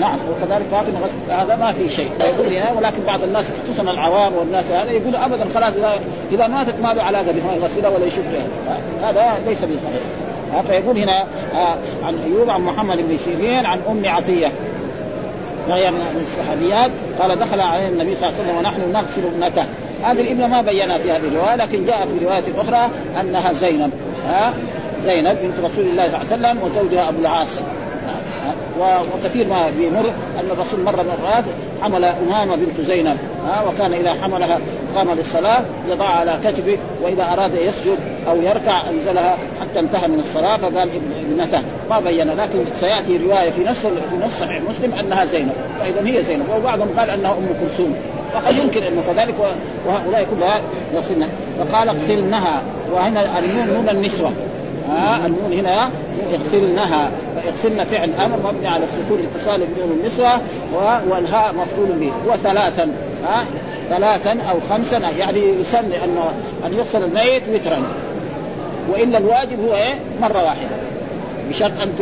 نعم 0.00 0.18
وكذلك 0.30 0.66
فاطمة 0.70 0.98
هذا 1.28 1.56
ما 1.56 1.72
في 1.72 1.90
شيء. 1.90 2.10
يقول 2.20 2.52
هنا 2.52 2.72
ولكن 2.72 3.02
بعض 3.06 3.22
الناس 3.22 3.52
خصوصا 3.64 3.82
العوام 3.82 4.32
والناس 4.36 4.64
هذا 4.64 4.90
يقول 4.90 5.16
ابدا 5.16 5.46
خلاص 5.54 5.72
إذا 5.74 5.92
إذا 6.32 6.46
ماتت 6.46 6.74
ما 6.82 6.94
له 6.94 7.02
علاقة 7.02 7.32
بما 7.32 7.54
يغسلها 7.54 7.88
ولا 7.88 8.06
يشوف 8.06 8.24
هذا 9.02 9.38
ليس 9.46 9.58
بصحيح. 9.58 10.02
فيقول 10.66 10.98
هنا 10.98 11.24
عن 12.04 12.14
أيوب 12.26 12.50
عن 12.50 12.60
محمد 12.60 12.96
بن 12.96 13.18
سيرين 13.24 13.66
عن 13.66 13.80
أم 13.90 14.02
عطية. 14.04 14.52
وهي 15.68 15.90
من 15.90 16.26
الصحابيات 16.30 16.90
قال 17.20 17.38
دخل 17.38 17.60
علينا 17.60 17.88
النبي 17.88 18.16
صلى 18.16 18.28
الله 18.28 18.40
عليه 18.40 18.50
وسلم 18.50 18.58
ونحن 18.58 18.92
نغسل 18.92 19.22
ابنته. 19.26 19.64
هذه 20.04 20.20
الابنة 20.20 20.46
ما 20.46 20.62
بينا 20.62 20.98
في 20.98 21.12
هذه 21.12 21.28
الرواية 21.28 21.56
لكن 21.56 21.84
جاء 21.84 22.06
في 22.06 22.24
رواية 22.24 22.44
أخرى 22.58 22.90
أنها 23.20 23.52
زينب 23.52 23.90
ها؟ 24.28 24.54
زينب 25.04 25.38
بنت 25.42 25.64
رسول 25.64 25.84
الله 25.84 26.08
صلى 26.08 26.22
الله 26.22 26.48
عليه 26.48 26.58
وسلم 26.58 26.62
وزوجها 26.62 27.08
أبو 27.08 27.20
العاص. 27.20 27.48
وكثير 29.14 29.48
ما 29.48 29.70
بيمر 29.78 30.10
أن 30.40 30.50
الرسول 30.50 30.80
مرة 30.80 31.02
مرات 31.02 31.44
حمل 31.82 32.04
امامه 32.04 32.56
بنت 32.56 32.86
زينب 32.86 33.16
وكان 33.68 33.92
إذا 33.92 34.14
حملها 34.22 34.58
قام 34.96 35.10
للصلاة 35.10 35.64
يضع 35.90 36.06
على 36.06 36.38
كتفه 36.44 36.78
وإذا 37.02 37.32
أراد 37.32 37.54
يسجد 37.54 37.98
أو 38.28 38.36
يركع 38.42 38.90
أنزلها 38.90 39.36
حتى 39.60 39.80
انتهى 39.80 40.08
من 40.08 40.20
الصلاة 40.20 40.56
فقال 40.56 40.88
ابنته. 41.20 41.62
ما 41.90 42.00
بين 42.00 42.30
لكن 42.30 42.64
سيأتي 42.80 43.16
رواية 43.16 43.50
في 43.50 43.64
نص 43.64 43.78
في 43.78 44.16
نص 44.26 44.40
صحيح 44.40 44.62
مسلم 44.70 44.92
أنها 44.92 45.24
زينب. 45.24 45.52
فإذا 45.78 46.06
هي 46.06 46.24
زينب 46.24 46.44
وبعضهم 46.56 46.88
قال 46.98 47.10
أنها 47.10 47.32
أم 47.32 47.48
كلثوم. 47.60 47.94
وقد 48.34 48.56
يمكن 48.56 48.82
أنه 48.82 49.02
كذلك 49.06 49.34
وهؤلاء 49.86 50.26
كلها 50.36 50.60
يغسلن 50.94 51.28
فقال 51.58 51.88
اغسلنها 51.88 52.62
وهنا 52.92 53.38
النون 53.38 53.66
نون 53.66 53.88
النسوة. 53.88 54.32
ها 54.88 55.26
النون 55.26 55.52
هنا 55.52 55.90
يغسلنها 56.30 57.10
فيغسلن 57.42 57.84
فعل 57.84 58.10
أمر 58.24 58.36
مبني 58.44 58.68
على 58.68 58.84
السكون 58.84 59.18
اتصال 59.34 59.60
بدون 59.60 59.98
النسوة 60.00 60.40
والهاء 61.10 61.54
مفعول 61.54 61.88
به 61.88 62.12
وثلاثا 62.26 62.92
ها؟ 63.24 63.44
ثلاثا 63.88 64.42
أو 64.50 64.56
خمسا 64.70 64.96
يعني 65.18 65.40
يسن 65.60 65.92
ان 65.92 66.18
أن 66.66 66.74
يغسل 66.74 67.04
الميت 67.04 67.42
وترا. 67.52 67.82
وإلا 68.90 69.18
الواجب 69.18 69.64
هو 69.64 69.74
إيه؟ 69.74 69.94
مرة 70.20 70.44
واحدة. 70.44 70.76
بشرط 71.48 71.80
أن 71.80 71.92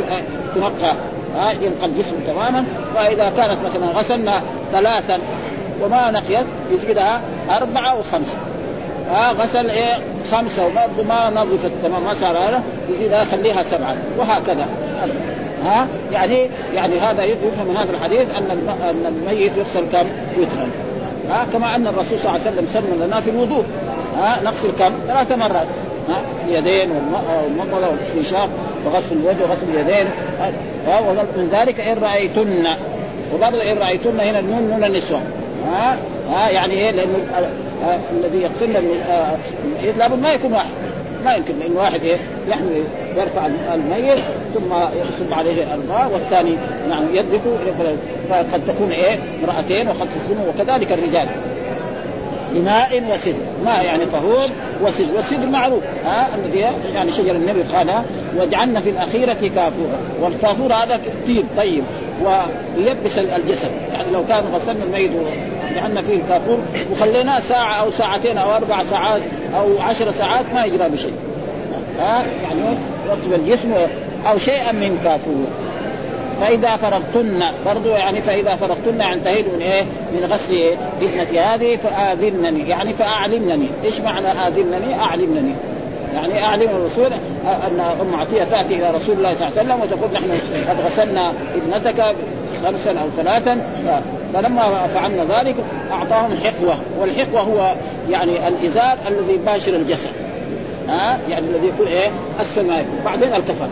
تنقى 0.55 0.93
ها؟ 1.37 1.52
ينقى 1.52 1.87
الجسم 1.87 2.16
تماما. 2.26 2.64
وإذا 2.97 3.33
كانت 3.37 3.59
مثلا 3.64 3.87
غسلنا 3.87 4.43
ثلاثا 4.73 5.19
وما 5.83 6.11
نقيت 6.11 6.47
يزيدها 6.73 7.21
أربعة 7.50 7.90
أو 7.90 8.02
خمسه 8.02 8.38
ها؟ 9.11 9.33
غسل 9.33 9.71
إيه؟ 9.71 9.95
خمسه 10.33 10.66
وبرضه 10.66 11.02
ما 11.09 11.30
نظفت 11.30 11.71
تمام 11.83 12.02
ما 12.02 12.14
صار 12.14 12.38
هذا 12.38 12.62
يزيدها 12.90 13.25
خليها 13.25 13.62
سبعة. 13.62 13.97
وهكذا. 14.18 14.66
ها؟ 15.64 15.87
يعني 16.12 16.50
يعني 16.75 16.99
هذا 16.99 17.25
يفهم 17.25 17.66
من 17.68 17.76
هذا 17.76 17.90
الحديث 17.90 18.28
أن 18.35 18.68
أن 18.83 19.06
الميت 19.06 19.52
يغسل 19.56 19.80
كم؟ 19.92 20.06
وترا. 20.38 20.71
ها؟ 21.30 21.47
كما 21.52 21.76
أن 21.76 21.87
الرسول 21.87 22.18
صلى 22.18 22.30
الله 22.30 22.40
عليه 22.40 22.50
وسلم 22.50 22.66
سن 22.73 23.06
لنا 23.06 23.21
في 23.21 23.30
الوضوء. 23.30 23.64
ها؟ 24.18 24.40
نغسل 24.45 24.71
كم؟ 24.78 24.92
ثلاث 25.09 25.33
مرات. 25.33 25.66
ها؟ 26.09 26.21
اليدين 26.49 26.90
والمضمضه 26.90 27.88
والاستنشاق 27.88 28.49
وغسل 28.87 29.12
الوجه 29.12 29.42
وغسل 29.42 29.66
اليدين. 29.75 30.06
ها؟ 30.87 31.00
ومن 31.00 31.49
ذلك 31.52 31.80
إن 31.80 31.99
رأيتن. 32.02 32.66
وبرضه 33.35 33.73
إن 33.73 33.78
رأيتن 33.78 34.21
هنا 34.21 34.38
النون 34.38 34.62
نون 34.62 34.85
النسوه 34.85 35.21
ها؟ 35.66 35.99
ها؟ 36.30 36.49
يعني 36.49 36.75
إيه؟ 36.75 36.90
لأنه 36.90 37.18
الذي 38.12 38.42
يغسلن 38.42 38.76
الميت 38.76 39.99
لابد 39.99 40.23
ما 40.23 40.32
يكون 40.32 40.52
واحد. 40.52 40.70
ما 41.25 41.35
يمكن 41.35 41.58
لأن 41.58 41.76
واحد 41.76 42.02
إيه؟ 42.02 42.16
يحمل 42.49 42.85
يرفع 43.16 43.46
الميت 43.75 44.18
ثم 44.54 44.75
يصب 44.75 45.32
عليه 45.32 45.75
الماء 45.75 46.11
والثاني 46.12 46.56
نعم 46.88 47.04
يدرك 47.12 47.40
فقد 48.30 48.61
تكون 48.68 48.90
إيه؟ 48.90 49.18
امرأتين 49.44 49.88
وقد 49.88 50.08
تكون 50.08 50.49
وكذلك 50.49 50.92
الرجال. 50.92 51.28
بماء 52.54 53.02
وسدر 53.12 53.35
ماء 53.64 53.85
يعني 53.85 54.04
طهور 54.04 54.49
وسدر 54.82 55.16
والسدر 55.16 55.46
معروف. 55.46 55.82
ها؟ 56.04 56.28
الذي 56.35 56.66
يعني 56.94 57.12
شجر 57.12 57.37
النبي 57.37 57.62
قال 57.62 58.02
واجعلنا 58.37 58.80
في 58.80 58.90
الاخيره 58.90 59.32
كافورا. 59.35 59.99
والكافور 60.23 60.73
هذا 60.73 61.00
كثير 61.23 61.44
طيب. 61.56 61.82
ويبس 62.25 63.18
الجسد. 63.18 63.70
يعني 63.92 64.12
لو 64.12 64.25
كان 64.28 64.44
غسلنا 64.54 64.85
الميت 64.85 65.11
وجعلنا 65.76 66.02
فيه 66.02 66.16
الكافور 66.16 66.59
وخليناه 66.92 67.40
ساعة 67.40 67.75
أو 67.75 67.90
ساعتين 67.90 68.38
أو 68.38 68.56
أربع 68.56 68.85
ساعات 68.85 69.23
أو 69.56 69.80
عشر 69.80 70.12
ساعات 70.12 70.45
ما 70.54 70.64
يجرى 70.64 70.88
بشيء. 70.88 71.12
ها؟ 72.00 72.25
يعني 72.42 72.61
يرطب 73.09 73.40
الجسم 73.40 73.73
أو 74.30 74.38
شيئا 74.38 74.73
من 74.73 74.99
كافور. 75.04 75.47
فإذا 76.40 76.76
فرغتن 76.76 77.42
برضو 77.66 77.88
يعني 77.88 78.23
فإذا 78.23 78.56
فرغتن 78.56 79.02
انتهيت 79.02 79.47
من 79.54 79.61
إيه؟ 79.61 79.83
من 79.83 80.28
غسل 80.33 80.76
ابنتي 81.02 81.40
هذه 81.40 81.76
فآذنني. 81.76 82.68
يعني 82.68 82.92
فأعلمنني، 82.92 83.68
إيش 83.85 84.00
معنى 84.00 84.26
آذنني؟ 84.26 85.00
اعلمني 85.00 85.52
يعني 86.14 86.45
أعلم 86.45 86.68
الرسول 86.71 87.12
أن 87.66 87.80
أم 88.00 88.21
عطية 88.21 88.45
تأتي 88.45 88.75
إلى 88.75 88.90
رسول 88.90 89.16
الله 89.16 89.35
صلى 89.35 89.49
الله 89.49 89.59
عليه 89.59 89.62
وسلم 89.62 89.80
وتقول 89.83 90.12
نحن 90.12 90.30
قد 90.68 90.80
غسلنا 90.87 91.33
ابنتك 91.54 92.04
خمسا 92.64 92.90
أو 92.90 93.09
ثلاثا. 93.16 93.61
فلما 94.35 94.87
فعلنا 94.95 95.38
ذلك 95.38 95.54
أعطاهم 95.92 96.37
حقوة 96.45 96.75
والحقوة 97.00 97.40
هو 97.40 97.75
يعني 98.11 98.49
الإزار 98.49 98.99
الذي 99.09 99.33
يباشر 99.33 99.76
الجسد. 99.76 100.11
ها؟ 100.88 101.18
يعني 101.28 101.47
الذي 101.47 101.66
يكون 101.66 101.87
إيه؟ 101.87 102.11
اسفل 102.40 102.66
ما 102.66 102.80
يكون 102.80 102.99
بعدين 103.04 103.35
الكفن 103.35 103.68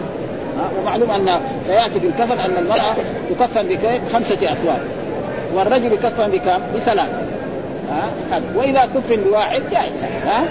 ومعلوم 0.80 1.10
أن 1.10 1.40
سيأتي 1.66 2.00
في 2.00 2.06
الكفن 2.06 2.38
أن 2.38 2.56
المرأة 2.58 2.94
تكفن 3.30 3.68
بخمسه 3.68 4.52
اثواب 4.52 4.80
والرجل 5.54 5.92
يكفن 5.92 6.30
بكم؟ 6.30 6.58
بثلاث. 6.74 7.08
ها؟ 7.90 8.40
وإذا 8.56 8.88
كفن 8.94 9.16
بواحد 9.16 9.62
جائز. 9.70 10.04
ها؟ 10.26 10.44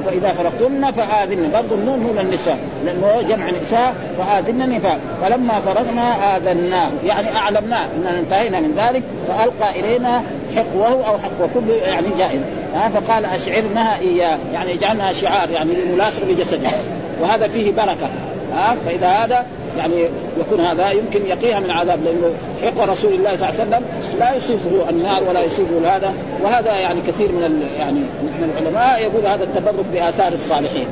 فإذا 0.00 0.28
فرغتن 0.28 0.90
فآذن. 0.90 1.50
برضه 1.52 1.74
النون 1.74 2.06
هو 2.06 2.22
للنساء 2.22 2.58
لأنه 2.84 3.22
جمع 3.28 3.50
نساء 3.50 3.94
فاذنني 4.18 4.80
فلما 5.22 5.60
فرغنا 5.60 6.36
اذناه 6.36 6.90
يعني 7.06 7.36
اعلمناه 7.36 7.86
إننا 7.96 8.18
انتهينا 8.18 8.60
من 8.60 8.74
ذلك. 8.76 9.02
فألقى 9.28 9.80
إلينا 9.80 10.22
حقوه 10.56 11.08
أو 11.08 11.18
حقوه 11.18 11.48
كله 11.54 11.74
يعني 11.74 12.06
جائز. 12.18 12.40
ها؟ 12.74 12.88
فقال 12.88 13.24
أشعرنها 13.24 13.98
إياه. 13.98 14.38
يعني 14.54 14.74
اجعلنها 14.74 15.12
شعار. 15.12 15.50
يعني 15.50 15.70
لملاصق 15.74 16.22
لجسدها 16.28 16.74
وهذا 17.20 17.48
فيه 17.48 17.72
بركة. 17.72 18.08
ها؟ 18.54 18.76
فإذا 18.86 19.08
هذا 19.08 19.46
يعني 19.78 20.08
يكون 20.40 20.60
هذا 20.60 20.90
يمكن 20.90 21.26
يقيها 21.26 21.60
من 21.60 21.70
عذاب 21.70 22.04
لأنه 22.04 22.32
حق 22.64 22.84
رسول 22.84 23.12
الله 23.12 23.36
صلى 23.36 23.48
الله 23.48 23.60
عليه 23.60 23.68
وسلم 23.68 23.82
لا 24.18 24.34
يصيبه 24.34 24.90
النار 24.90 25.22
ولا 25.28 25.44
يصيبه 25.44 25.96
هذا 25.96 26.14
وهذا 26.42 26.74
يعني 26.74 27.00
كثير 27.00 27.32
من 27.32 27.62
يعني 27.78 28.00
من 28.22 28.50
العلماء 28.52 29.02
يقول 29.02 29.26
هذا 29.26 29.44
التبرك 29.44 29.84
بآثار 29.92 30.32
الصالحين 30.32 30.86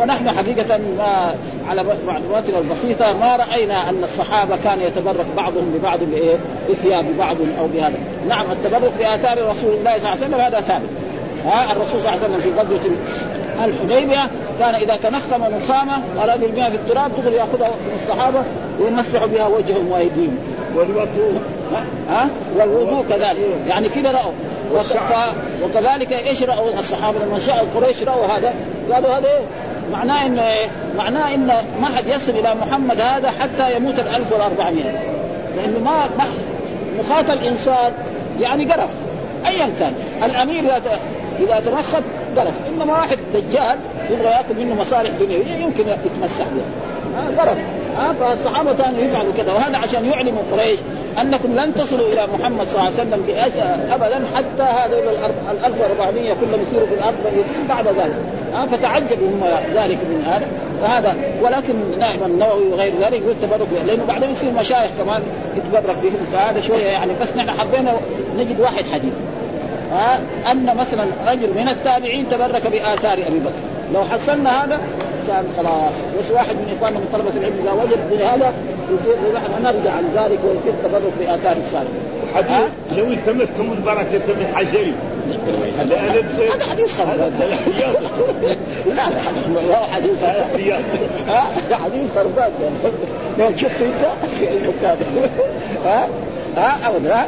ونحن 0.00 0.30
حقيقة 0.30 0.78
ما 0.98 1.34
على 1.68 1.84
معلوماتنا 2.06 2.58
البسيطة 2.58 3.12
ما 3.12 3.36
رأينا 3.36 3.88
أن 3.90 4.04
الصحابة 4.04 4.56
كان 4.64 4.80
يتبرك 4.80 5.26
بعضهم 5.36 5.74
ببعض 5.78 5.98
بإيه؟ 6.02 6.36
بثياب 6.70 7.04
بعض 7.18 7.36
أو 7.58 7.66
بهذا، 7.66 7.98
نعم 8.28 8.46
التبرك 8.50 8.92
بآثار 8.98 9.50
رسول 9.50 9.74
الله 9.74 9.96
صلى 9.96 9.96
الله 9.96 10.08
عليه 10.08 10.20
وسلم 10.20 10.40
هذا 10.40 10.60
ثابت. 10.60 10.88
ها 11.44 11.72
الرسول 11.72 12.00
صلى 12.00 12.14
الله 12.14 12.24
عليه 12.24 12.36
وسلم 12.36 12.40
في 12.40 12.60
غزوة 12.60 12.90
الحديبية 13.64 14.30
كان 14.58 14.74
إذا 14.74 14.96
تنخم 14.96 15.44
نخامة 15.44 15.92
اراد 16.22 16.42
يرميها 16.42 16.70
في 16.70 16.76
التراب 16.76 17.10
دغري 17.22 17.36
يأخذها 17.36 17.68
من 17.68 18.00
الصحابة 18.02 18.42
ويمسح 18.80 19.24
بها 19.24 19.46
وجههم 19.46 19.90
وأيديهم. 19.90 20.38
والوضوء. 20.74 21.40
ها؟ 22.10 22.28
والوضوء 22.56 23.04
كذلك. 23.08 23.38
يعني 23.68 23.88
كذا 23.88 24.12
رأوا. 24.12 24.32
وكذلك 25.62 26.12
إيش 26.12 26.42
رأوا 26.42 26.80
الصحابة؟ 26.80 27.18
لما 27.18 27.38
شاء 27.38 27.66
قريش 27.74 28.02
رأوا 28.02 28.26
هذا. 28.26 28.54
قالوا 28.92 29.18
هذا 29.18 29.28
إيه؟ 29.28 29.40
معناه 29.92 30.26
انه 30.26 30.42
إيه؟ 30.42 30.66
معناه 30.98 31.34
إن 31.34 31.46
ما 31.80 31.86
حد 31.96 32.06
يصل 32.06 32.32
إلى 32.32 32.54
محمد 32.54 33.00
هذا 33.00 33.30
حتى 33.30 33.76
يموت 33.76 33.98
ال 33.98 34.08
1400 34.08 34.84
لأنه 35.56 35.78
ما 35.84 36.06
ما 36.18 36.24
مخاط 36.98 37.30
الانسان 37.30 37.92
يعني 38.40 38.72
قرف. 38.72 38.90
ايا 39.46 39.70
كان. 39.78 39.92
الأمير 40.24 40.64
إذا 41.40 41.60
تنخت 41.60 42.02
قرف. 42.36 42.54
إنما 42.68 42.92
واحد 42.92 43.18
دجال 43.34 43.78
يبغى 44.10 44.28
يأكل 44.28 44.54
منه 44.58 44.74
مصالح 44.74 45.10
دنيوية 45.10 45.54
يمكن 45.54 45.84
يتمسح 45.88 46.44
بها. 46.44 47.44
قرف. 47.44 47.58
ها 47.98 48.12
فالصحابة 48.20 48.72
كانوا 48.72 49.00
يفعلوا 49.00 49.32
كذا. 49.36 49.52
وهذا 49.52 49.76
عشان 49.76 50.04
يعلموا 50.04 50.42
قريش 50.52 50.78
أنكم 51.20 51.54
لن 51.54 51.74
تصلوا 51.74 52.08
إلى 52.08 52.26
محمد 52.38 52.68
صلى 52.68 52.78
الله 52.78 52.82
عليه 52.82 52.94
وسلم 52.94 53.24
ابدا 53.92 54.24
حتى 54.34 54.62
هذول 54.62 55.08
ال 55.08 55.64
1400 55.64 56.34
كلهم 56.34 56.62
يسيروا 56.68 56.86
في 56.86 56.94
الأرض 56.94 57.16
بعد 57.68 57.88
ذلك. 57.88 58.16
ها 58.54 58.66
فتعجبوا 58.66 59.28
هم 59.28 59.44
ذلك 59.74 59.98
من 59.98 60.24
هذا. 60.26 60.46
فهذا 60.82 61.14
ولكن 61.42 61.74
نائب 61.98 62.22
النووي 62.22 62.68
وغير 62.68 62.92
ذلك 63.00 63.22
يقول 63.22 63.34
تبرك 63.42 63.68
لأنه 63.86 64.04
بعدين 64.04 64.30
يصير 64.30 64.52
مشايخ 64.52 64.90
كمان 64.98 65.22
يتبرك 65.56 65.96
بهم. 66.02 66.26
فهذا 66.32 66.60
شوية 66.60 66.86
يعني 66.86 67.12
بس 67.20 67.28
نحن 67.36 67.50
حبينا 67.50 67.92
نجد 68.38 68.60
واحد 68.60 68.84
حديث. 68.92 69.12
أن 70.50 70.76
مثلا 70.76 71.04
رجل 71.26 71.48
من 71.56 71.68
التابعين 71.68 72.28
تبرك 72.30 72.66
بآثار 72.66 73.26
أبي 73.26 73.38
بكر. 73.38 73.62
لو 73.94 74.04
حصلنا 74.04 74.64
هذا 74.64 74.80
كان 75.28 75.44
خلاص. 75.56 75.94
بس 76.18 76.30
واحد 76.30 76.54
من 76.54 76.76
اخواننا 76.76 76.98
من 76.98 77.08
طلبة 77.12 77.30
العلم 77.40 77.54
إذا 77.62 77.72
وجد 77.72 78.22
هذا 78.22 78.54
يصير 78.92 79.16
نحن 79.34 79.62
نرجع 79.62 79.90
عن 79.92 80.04
ذلك 80.14 80.38
ويصير 80.44 80.72
تبرك 80.82 81.12
بآثار 81.20 81.56
الصالحين. 81.56 82.16
حديث 82.34 82.68
لو 82.96 83.04
التمستم 83.04 83.72
البركة 83.72 84.26
من 84.28 84.52
حجري 84.54 84.92
هذا 85.78 86.64
حديث 86.70 86.98
خربان 86.98 87.32
لا 88.86 89.10
لا 89.68 89.86
حديث 89.86 90.24
حديث. 91.84 92.10
خربان 92.14 92.52
لو 93.38 93.56
شفت 93.56 93.82
أنت؟ 93.82 94.06
في 94.38 94.48
اي 94.48 94.58
مكان 94.68 94.96
ها؟ 95.84 96.08
ها 96.56 96.88
ابدا 96.88 97.26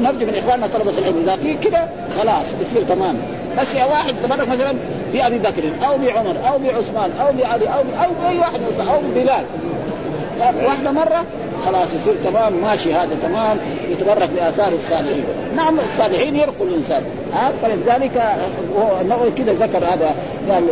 نرجو 0.00 0.26
من 0.26 0.34
إخواننا 0.34 0.66
طلبة 0.66 0.92
العلم 0.98 1.18
اذا 1.22 1.36
في 1.36 1.54
كذا 1.54 1.88
خلاص 2.18 2.46
يصير 2.60 2.82
تمام. 2.88 3.16
بس 3.58 3.74
يا 3.74 3.84
واحد 3.84 4.14
تبرك 4.22 4.48
مثلا 4.48 4.74
بأبي 5.12 5.38
بكر 5.38 5.62
أو 5.86 5.98
بعمر 5.98 6.36
أو 6.48 6.58
بعثمان 6.58 7.10
أو 7.20 7.32
بعلي 7.32 7.66
أو 7.66 7.80
أو 7.80 8.28
اي 8.28 8.38
واحد 8.38 8.60
أو 8.80 9.00
بلال. 9.14 9.44
واحدة 10.64 10.90
مرة 10.90 11.24
خلاص 11.64 11.94
يصير 11.94 12.14
تمام 12.24 12.52
ماشي 12.52 12.94
هذا 12.94 13.16
تمام 13.22 13.58
يتبرك 13.90 14.30
بآثار 14.36 14.72
الصالحين. 14.72 15.24
نعم 15.56 15.78
الصالحين 15.80 16.36
يرقوا 16.36 16.66
الإنسان. 16.66 17.02
ها؟ 17.34 17.52
فلذلك 17.62 18.22
النووي 19.00 19.30
كذا 19.30 19.52
ذكر 19.52 19.78
هذا. 19.78 20.14
قال 20.50 20.64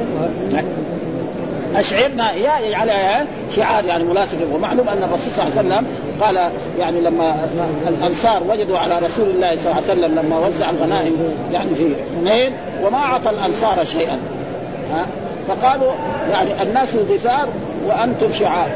أشعرنا 1.76 2.32
يا 2.32 2.66
يجعلها 2.66 3.26
شعار 3.56 3.84
يعني 3.84 4.04
ملاصق 4.04 4.38
ومعلوم 4.54 4.88
أن 4.88 5.02
الرسول 5.02 5.32
صلى 5.36 5.46
الله 5.46 5.58
عليه 5.58 5.68
وسلم 5.68 5.86
قال 6.20 6.50
يعني 6.78 7.00
لما 7.00 7.48
الأنصار 7.88 8.42
وجدوا 8.48 8.78
على 8.78 8.98
رسول 8.98 9.30
الله 9.30 9.56
صلى 9.56 9.72
الله 9.72 9.82
عليه 9.90 9.92
وسلم 9.92 10.18
لما 10.18 10.38
وزع 10.38 10.70
الغنائم 10.70 11.16
يعني 11.52 11.74
في 11.74 11.94
حنين 12.16 12.52
وما 12.84 12.98
أعطى 12.98 13.30
الأنصار 13.30 13.84
شيئا. 13.84 14.18
ها؟ 14.92 15.06
فقالوا 15.48 15.92
يعني 16.30 16.62
الناس 16.62 16.96
غفار 16.96 17.48
وأنتم 17.86 18.32
شعار. 18.38 18.68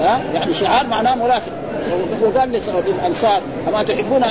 ها؟ 0.00 0.20
يعني 0.34 0.54
شعار 0.54 0.86
معناه 0.86 1.14
ملاصق 1.14 1.52
وقال 2.22 2.60
للأنصار 2.86 3.40
أما 3.68 3.82
تحبون 3.82 4.22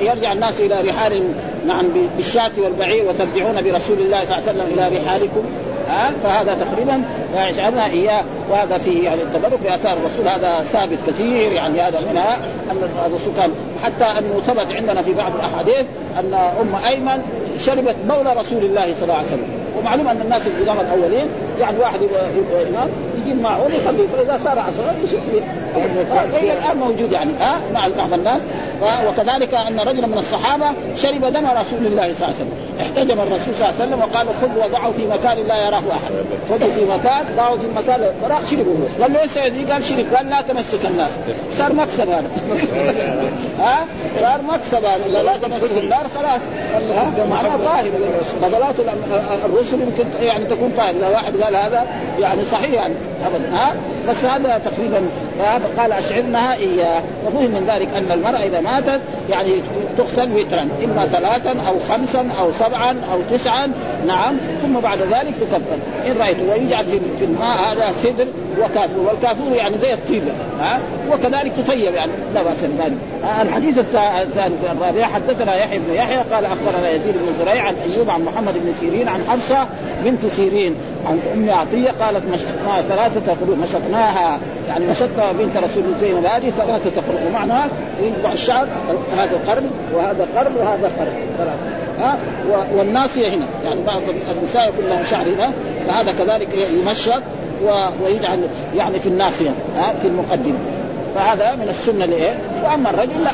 يرجع 0.00 0.32
الناس 0.32 0.60
إلى 0.60 0.90
رحالهم 0.90 1.34
نعم 1.66 1.86
بالشاة 2.16 2.50
والبعير 2.58 3.08
وترجعون 3.08 3.62
برسول 3.62 3.98
الله 3.98 4.24
صلى 4.24 4.36
الله 4.36 4.48
عليه 4.48 4.52
وسلم 4.52 4.66
إلى 4.72 4.98
رحالكم؟ 4.98 5.42
ها 5.88 6.10
فهذا 6.22 6.54
تقريبا 6.54 7.02
جعلنا 7.56 7.86
إياه. 7.86 8.22
وهذا 8.50 8.78
فيه 8.78 9.04
يعني 9.04 9.22
التبرك 9.22 9.58
بآثار 9.64 9.96
الرسول. 9.96 10.28
هذا 10.28 10.64
ثابت 10.72 10.98
كثير 11.06 11.52
يعني 11.52 11.80
هذا 11.80 12.00
منها 12.10 12.34
أن 12.70 12.88
الرسول 13.06 13.32
كان 13.36 13.50
حتى 13.84 14.18
أنه 14.18 14.40
ثبت 14.46 14.76
عندنا 14.76 15.02
في 15.02 15.14
بعض 15.14 15.32
الأحاديث 15.34 15.86
أن 16.18 16.34
أم 16.34 16.74
أيمن 16.86 17.22
شربت 17.58 17.96
مولى 18.08 18.32
رسول 18.40 18.64
الله 18.64 18.94
صلى 18.94 19.02
الله 19.02 19.14
عليه 19.14 19.26
وسلم. 19.26 19.62
ومعلوم 19.78 20.08
أن 20.08 20.20
الناس 20.20 20.46
القدامى 20.46 20.80
الأولين 20.80 21.26
يعني 21.60 21.78
واحد 21.78 22.02
يبقى 22.02 22.68
امام 22.68 22.88
يجيب 23.22 23.42
معه 23.42 23.62
ويخليه 23.62 24.06
فاذا 24.16 24.40
صار 24.44 24.58
عصر 24.58 24.82
يشوف 25.04 25.20
وهي 26.34 26.52
الآن 26.52 26.76
موجود 26.76 27.12
يعني 27.12 27.32
ها 27.40 27.60
مع 27.74 27.88
بعض 27.98 28.12
الناس. 28.12 28.42
وكذلك 29.08 29.54
أن 29.54 29.80
رجلا 29.80 30.06
من 30.06 30.18
الصحابة 30.18 30.66
شرب 30.96 31.24
دم 31.24 31.46
رسول 31.46 31.86
الله 31.86 32.14
صلى 32.14 32.26
الله 32.26 32.26
عليه 32.26 32.34
وسلم. 32.34 32.52
احتجم 32.80 33.20
الرسول 33.20 33.54
صلى 33.54 33.68
الله 33.68 33.80
عليه 33.80 33.84
وسلم 33.84 33.98
وقال 33.98 34.26
خذ 34.40 34.58
وضعه 34.58 34.92
في 34.92 35.06
مكان 35.06 35.46
لا 35.46 35.66
يراه 35.66 35.82
أحد. 35.90 36.12
خذه 36.50 36.70
في 36.74 36.84
مكان 36.84 37.24
ضعه 37.36 37.56
في 37.56 37.66
مكان 37.76 38.00
راح 38.30 38.40
شربه 38.50 38.74
قال 39.02 39.12
له 39.12 39.22
إيش 39.22 39.38
قال 39.70 39.84
شرب. 39.84 40.14
قال 40.14 40.26
لا 40.30 40.40
تمسك 40.40 40.86
النار 40.90 41.08
صار 41.58 41.72
مكسب 41.72 42.08
هذا. 42.08 42.30
ها؟ 43.62 43.86
صار 44.20 44.42
مكسب 44.42 44.84
هذا. 44.84 45.22
لا 45.22 45.36
تمسك 45.36 45.78
النار 45.78 46.06
خلاص. 46.16 46.40
معناه 47.30 47.56
طاهر. 47.56 47.90
فضلات 48.42 48.74
الرسل 49.44 49.80
يمكن 49.80 50.04
يعني 50.22 50.44
تكون 50.44 50.72
طاهر. 50.76 50.94
واحد 51.12 51.36
قال 51.42 51.56
هذا 51.56 51.86
يعني 52.20 52.44
صحيح 52.44 52.70
يعني 52.70 52.94
ابدا 53.26 53.56
ها؟ 53.56 53.74
بس 54.08 54.24
هذا 54.24 54.58
تقريبا 54.58 55.08
قال 55.78 55.92
أشعرنها 55.92 56.54
إياه. 56.54 57.02
وفهم 57.26 57.50
من 57.50 57.66
ذلك 57.66 57.88
أن 57.96 58.12
المرأة 58.12 58.38
إذا 58.38 58.60
ماتت 58.60 59.00
يعني 59.30 59.60
تغسل 59.98 60.32
وترا 60.32 60.68
إما 60.84 61.06
ثلاثا 61.06 61.50
أو 61.68 61.78
خمسا 61.88 62.28
أو 62.40 62.52
سبعا 62.52 62.90
أو 63.12 63.36
تسعا 63.36 63.72
نعم 64.06 64.36
ثم 64.62 64.80
بعد 64.80 64.98
ذلك 64.98 65.34
تكفن 65.40 65.78
إن 66.06 66.16
رأيت 66.20 66.36
ويجعل 66.50 66.84
في 67.18 67.24
الماء 67.24 67.56
هذا 67.56 67.92
سدر 68.02 68.26
وكافور. 68.60 69.08
والكافور 69.08 69.56
يعني 69.56 69.78
زي 69.78 69.94
الطيبة 69.94 70.32
ها؟ 70.60 70.80
وكذلك 71.12 71.52
تطيب 71.64 71.94
يعني 71.94 72.12
لا 72.34 72.42
بأس 72.42 72.58
بذلك 72.62 72.96
الحديث 73.42 73.78
الرابع 74.72 75.04
حدثنا 75.04 75.56
يحيى 75.56 75.78
بن 75.78 75.94
يحيى 75.94 76.18
قال 76.32 76.44
أخبرنا 76.44 76.90
يزيد 76.90 77.14
بن 77.14 77.44
زريع 77.44 77.62
عن 77.62 77.74
أيوب 77.74 78.10
عن 78.10 78.24
محمد 78.24 78.54
بن 78.54 78.74
سيرين 78.80 79.08
عن 79.08 79.24
حفصة 79.28 79.66
بنت 80.04 80.26
سيرين 80.26 80.74
عن 81.06 81.20
أم 81.34 81.50
عطية 81.50 81.90
قالت 81.90 82.22
مشطناها 82.32 82.82
ثلاثة 82.82 83.32
قلوب 83.40 83.58
مشطناها 83.58 84.38
يعني 84.68 84.86
مشطنا 84.86 85.31
بنت 85.32 85.56
رسول 85.56 85.84
الله 85.84 85.98
زينب 86.00 86.24
هذه 86.24 86.50
ثلاثة 86.50 87.02
قلوب 87.08 87.26
ومعناها 87.26 87.68
ينقع 88.02 88.32
الشعر 88.32 88.66
هذا 89.16 89.40
قرن 89.46 89.70
وهذا 89.94 90.26
قرن 90.36 90.56
وهذا 90.56 90.90
قرن 90.98 91.12
ثلاثة 91.38 91.82
ها 91.98 92.18
والناصيه 92.76 93.28
هنا. 93.28 93.46
يعني 93.64 93.80
بعض 93.86 94.00
النساء 94.38 94.68
يكون 94.68 94.84
لهم 94.84 95.04
شعر 95.04 95.28
هنا 95.28 95.52
فهذا 95.88 96.12
كذلك 96.12 96.48
يمشط 96.72 97.22
ويجعل 98.02 98.40
يعني 98.74 99.00
في 99.00 99.08
الناصيه 99.08 99.50
ها؟ 99.76 99.94
في 100.02 100.08
المقدمة. 100.08 100.58
فهذا 101.14 101.54
من 101.54 101.68
السنة 101.68 102.04
لإيه؟ 102.04 102.34
وأما 102.64 102.90
الرجل 102.90 103.24
لا. 103.24 103.30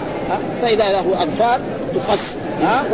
فإذا 0.63 0.93
له 0.93 1.23
اظفار 1.23 1.61
تخص 1.95 2.37
ها 2.63 2.85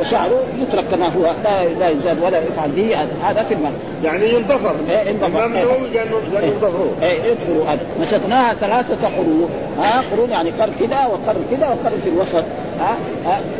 وشعره 0.00 0.42
يترك 0.62 0.84
كما 0.90 1.06
هو. 1.06 1.34
لا 1.44 1.64
لا 1.64 1.88
يزاد 1.88 2.22
ولا 2.22 2.38
يفعل 2.38 2.70
به 2.70 2.96
هذا. 3.22 3.42
في 3.42 3.54
المرء 3.54 3.72
يعني 4.04 4.34
ينضفر 4.34 4.74
إيه 4.88 5.10
ينضفر 5.10 5.46
النووي 5.46 5.98
قال 5.98 6.44
ينضفروه 6.44 6.92
إيه. 7.02 7.22
يدخلوا 7.22 7.64
هذا. 7.68 7.80
مشطناها 8.00 8.54
ثلاثة 8.54 9.08
قرون. 9.16 9.50
ها 9.78 10.04
قرون 10.12 10.30
يعني 10.30 10.50
قرن 10.50 10.72
كذا 10.80 11.06
وقرن 11.06 11.44
كذا 11.50 11.68
وقرن 11.68 12.00
في 12.02 12.08
الوسط. 12.08 12.44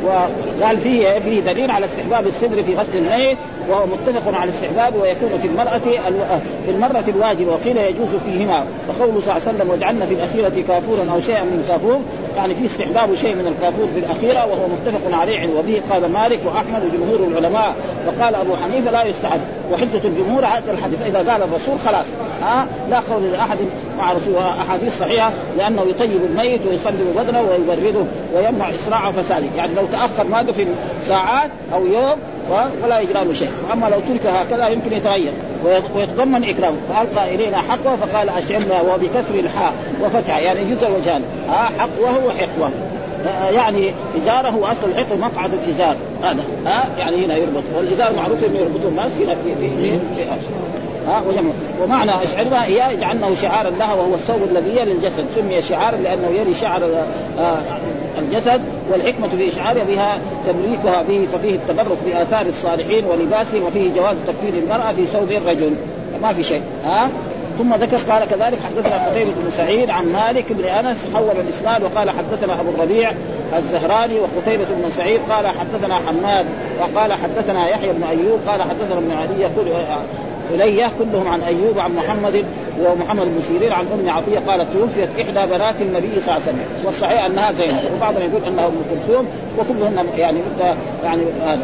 وقال 0.04 0.78
فيه 0.78 1.18
فيه 1.18 1.40
دليل 1.40 1.70
على 1.70 1.86
استحباب 1.86 2.26
السدر 2.26 2.62
في 2.62 2.74
غسل 2.74 2.96
الميت 2.96 3.38
وهو 3.68 3.86
متفق 3.86 4.38
على 4.38 4.50
استحباب 4.50 4.94
ويكون 4.94 5.38
في 5.42 5.48
المرأة 5.48 5.78
في 6.64 6.70
المرة 6.70 7.04
الواجبة 7.08 7.52
وقيل 7.52 7.76
يجوز 7.76 8.08
فيهما. 8.26 8.64
وقوله 8.88 9.20
صلى 9.20 9.36
الله 9.36 9.48
عليه 9.48 9.56
وسلم 9.56 9.70
واجعلنا 9.70 10.06
في 10.06 10.14
الأخيرة 10.14 10.62
كافورا 10.68 11.12
أو 11.12 11.20
شيئا 11.20 11.42
من 11.42 11.64
كافور 11.68 12.00
يعني 12.36 12.54
في 12.54 12.66
استحباب 12.66 13.14
شيء 13.14 13.34
من 13.34 13.46
الكافور 13.46 13.88
في 13.94 13.98
الأخيرة 13.98 14.46
وهو 14.46 14.68
متفق 14.68 15.18
عليه. 15.18 15.48
وبه 15.58 15.82
قال 15.90 16.12
مالك 16.12 16.40
وأحمد 16.46 16.82
وجمهور 16.84 17.28
العلماء. 17.28 17.74
وقال 18.06 18.34
أبو 18.34 18.56
حنيفة 18.56 18.90
لا 18.90 19.04
يستحب 19.04 19.40
وحجة 19.72 20.00
الجمهور 20.04 20.44
هذا 20.44 20.72
الحديث. 20.72 21.02
إذا 21.06 21.18
قال 21.18 21.42
الرسول 21.42 21.80
خلاص. 21.80 22.06
ها؟ 22.42 22.66
لا 22.90 23.00
قول 23.00 23.22
لأحد 23.32 23.58
مع 23.98 24.12
رسول 24.12 24.36
أحاديث 24.36 24.98
صحيحة 24.98 25.32
لأنه 25.58 25.82
يطيب 25.82 26.24
الميت 26.24 26.66
ويصلي 26.66 27.04
بدنه 27.16 27.40
ويبرده 27.40 28.04
ويمنع 28.34 28.70
إسراع 28.70 29.12
فساده. 29.12 29.46
يعني 29.56 29.74
لو 29.74 29.82
تأخر 29.92 30.24
ما 30.24 30.52
في 30.52 30.66
ساعات 31.02 31.50
أو 31.74 31.86
يوم 31.86 32.16
ولا 32.82 33.00
يجرى 33.00 33.24
له 33.24 33.32
شيء. 33.32 33.50
أما 33.72 33.86
لو 33.86 34.00
ترك 34.00 34.26
هكذا 34.26 34.68
يمكن 34.68 34.92
يتغير 34.92 35.32
ويتضمن 35.94 36.44
إكرامه. 36.44 36.76
فألقى 36.88 37.34
إلينا 37.34 37.58
حقه 37.58 37.96
فقال 37.96 38.28
أشعرنا 38.28 38.80
وبكسر 38.80 39.34
الحاء 39.34 39.72
وفتحه 40.02 40.38
يعني 40.38 40.64
جزء 40.64 40.88
ها 41.48 41.70
حقوة. 41.78 42.26
وحقوه 42.26 42.70
يعني 43.50 43.92
إزاره 44.16 44.60
أصل 44.62 44.90
الحق 44.90 45.12
مقعد 45.12 45.50
الإزار. 45.54 45.96
هذا. 46.22 46.44
ها 46.66 46.88
يعني 46.98 47.26
هنا 47.26 47.36
يربط. 47.36 47.62
والإزار 47.76 48.12
معروف 48.16 48.44
إنه 48.44 48.58
يربطه 48.58 48.88
الناس 48.88 49.12
هنا 49.20 49.34
في 49.34 49.54
في 49.60 49.70
في, 49.82 49.98
في 49.98 50.69
ها 51.10 51.22
وجمع 51.28 51.50
ومعنى 51.82 52.10
اشعرنا 52.22 52.64
اياه 52.64 52.94
جعلناه 52.94 53.34
شعارا 53.34 53.70
لها 53.70 53.94
وهو 53.94 54.14
الثوب 54.14 54.42
الذي 54.50 54.70
يلي 54.70 54.92
الجسد 54.92 55.26
سمي 55.34 55.62
شعارا 55.62 55.96
لأنه 55.96 56.28
يلي 56.28 56.54
شعر 56.54 56.84
آه 57.38 57.58
الجسد 58.18 58.60
والحكمة 58.92 59.28
في 59.28 59.48
إشعار 59.48 59.84
بها 59.84 60.18
تبريكها 60.46 61.02
به 61.02 61.26
ففيه 61.32 61.54
التبرك 61.54 61.98
بآثار 62.06 62.46
الصالحين 62.46 63.04
ولباسهم 63.04 63.62
وفيه 63.62 63.94
جواز 63.96 64.16
تكفير 64.26 64.62
المرأة 64.62 64.92
في 64.92 65.06
ثوب 65.06 65.30
الرجل. 65.30 65.74
ما 66.22 66.32
في 66.32 66.44
شيء. 66.44 66.62
ها؟ 66.84 67.08
ثم 67.58 67.74
ذكر 67.74 67.96
قال 67.96 68.24
كذلك 68.28 68.58
حدثنا 68.66 69.06
قتيبة 69.06 69.30
بن 69.30 69.50
سعيد 69.56 69.90
عن 69.90 70.12
مالك 70.12 70.52
بن 70.52 70.64
أنس 70.64 70.96
حول 71.14 71.30
الإسناد 71.30 71.82
وقال 71.82 72.10
حدثنا 72.10 72.60
أبو 72.60 72.70
الربيع 72.70 73.12
الزهراني 73.56 74.20
وقتيبة 74.20 74.64
بن 74.64 74.90
سعيد 74.90 75.20
قال 75.30 75.46
حدثنا 75.46 75.94
حماد 75.94 76.46
وقال 76.80 77.12
حدثنا 77.12 77.68
يحيى 77.68 77.92
بن 77.92 78.02
أيوب 78.02 78.40
قال 78.46 78.62
حدثنا 78.62 78.98
ابن 78.98 79.10
علي 79.12 79.40
يقول 79.40 79.68
إليه 80.54 80.90
كلهم 80.98 81.28
عن 81.28 81.40
أيوب 81.40 81.78
عن 81.78 81.94
محمد 81.94 82.44
ومحمد 82.80 83.24
بن 83.26 83.40
سيرين 83.48 83.72
عن 83.72 83.86
أم 83.94 84.10
عطية 84.10 84.38
قالت 84.38 84.68
توفيت 84.72 85.08
إحدى 85.20 85.54
بنات 85.54 85.74
النبي 85.80 86.08
صلى 86.08 86.18
الله 86.18 86.32
عليه 86.32 86.42
وسلم. 86.42 86.64
والصحيح 86.84 87.24
أنها 87.24 87.52
زينب. 87.52 87.80
وبعضهم 87.96 88.22
يقول 88.22 88.44
أنها 88.44 88.66
أم 88.66 88.72
كلثوم 88.90 89.26
وكلهن 89.58 90.06
يعني 90.18 90.38
يعني 91.04 91.22
هذا. 91.46 91.62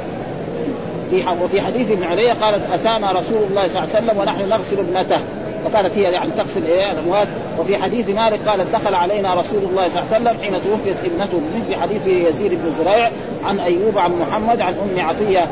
في 1.10 1.22
وفي 1.42 1.60
حديث 1.60 1.90
ابن 1.90 2.02
علي 2.02 2.30
قالت 2.30 2.62
أتانا 2.72 3.10
رسول 3.10 3.42
الله 3.50 3.68
صلى 3.68 3.78
الله 3.78 3.88
عليه 3.94 4.06
وسلم 4.06 4.18
ونحن 4.18 4.48
نغسل 4.48 4.78
ابنته. 4.78 5.20
وكانت 5.66 5.98
هي 5.98 6.02
يعني 6.02 6.30
تغسل 6.36 6.64
إيه 6.64 6.92
الاموات 6.92 7.28
وفي 7.58 7.76
حديث 7.76 8.08
مالك 8.08 8.40
قالت 8.48 8.66
دخل 8.72 8.94
علينا 8.94 9.34
رسول 9.34 9.60
الله 9.70 9.88
صلى 9.88 10.02
الله 10.02 10.14
عليه 10.14 10.24
وسلم 10.30 10.36
حين 10.42 10.52
توفيت 10.52 10.96
ابنته. 11.04 11.40
مثل 11.56 11.80
حديث 11.80 12.06
يزيد 12.06 12.50
بن 12.50 12.72
زريع 12.84 13.10
عن 13.44 13.60
أيوب 13.60 13.98
عن 13.98 14.12
محمد 14.12 14.60
عن 14.60 14.74
أم 14.74 15.06
عطية 15.06 15.46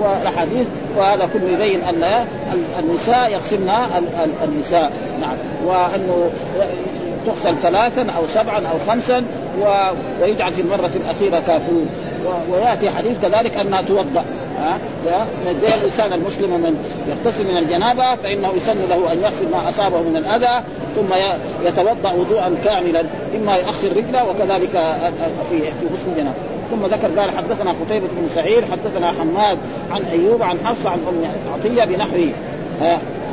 والأحاديث 0.00 0.66
وهذا 0.96 1.28
كله 1.32 1.48
يبين 1.52 1.82
أن 1.82 2.24
النساء 2.78 3.32
يغسلن 3.32 3.70
النساء. 4.44 4.92
نعم. 5.20 5.36
وأنه 5.66 6.30
تغسل 7.26 7.54
ثلاثا 7.62 8.02
أو 8.02 8.26
سبعا 8.26 8.58
أو 8.58 8.78
خمسا 8.88 9.24
ويجعل 10.20 10.52
في 10.52 10.60
المرة 10.60 10.90
الأخيرة 10.96 11.42
كافور. 11.46 11.84
ويأتي 12.52 12.90
حديث 12.90 13.18
كذلك 13.22 13.56
أنها 13.56 13.82
توضأ. 13.82 14.24
ها؟ 14.60 14.78
الانسان 15.80 16.12
المسلم 16.12 16.50
من 16.50 16.76
يغتسل 17.08 17.44
من 17.44 17.56
الجنابة 17.56 18.14
فإنه 18.14 18.48
يسن 18.48 18.88
له 18.88 19.12
أن 19.12 19.18
يغسل 19.20 19.50
ما 19.52 19.68
أصابه 19.68 20.02
من 20.02 20.16
الأذى 20.16 20.64
ثم 20.96 21.14
يتوضأ 21.66 22.12
وضوءا 22.12 22.56
كاملا 22.64 23.04
إما 23.36 23.56
يؤخر 23.56 23.88
رجله 23.96 24.30
وكذلك 24.30 24.70
في 25.50 25.62
غسل 25.92 26.10
الجنابة. 26.12 26.59
ثم 26.70 26.86
ذكر 26.86 27.20
قال 27.20 27.30
حدثنا 27.30 27.70
قتيبة 27.70 28.06
بن 28.06 28.28
سعيد 28.34 28.64
حدثنا 28.64 29.12
حماد 29.12 29.58
عن 29.90 30.02
أيوب 30.02 30.42
عن 30.42 30.58
حفصه 30.64 30.90
عن 30.90 30.98
أم 31.08 31.24
عطية 31.54 31.84
بنحوه 31.84 32.30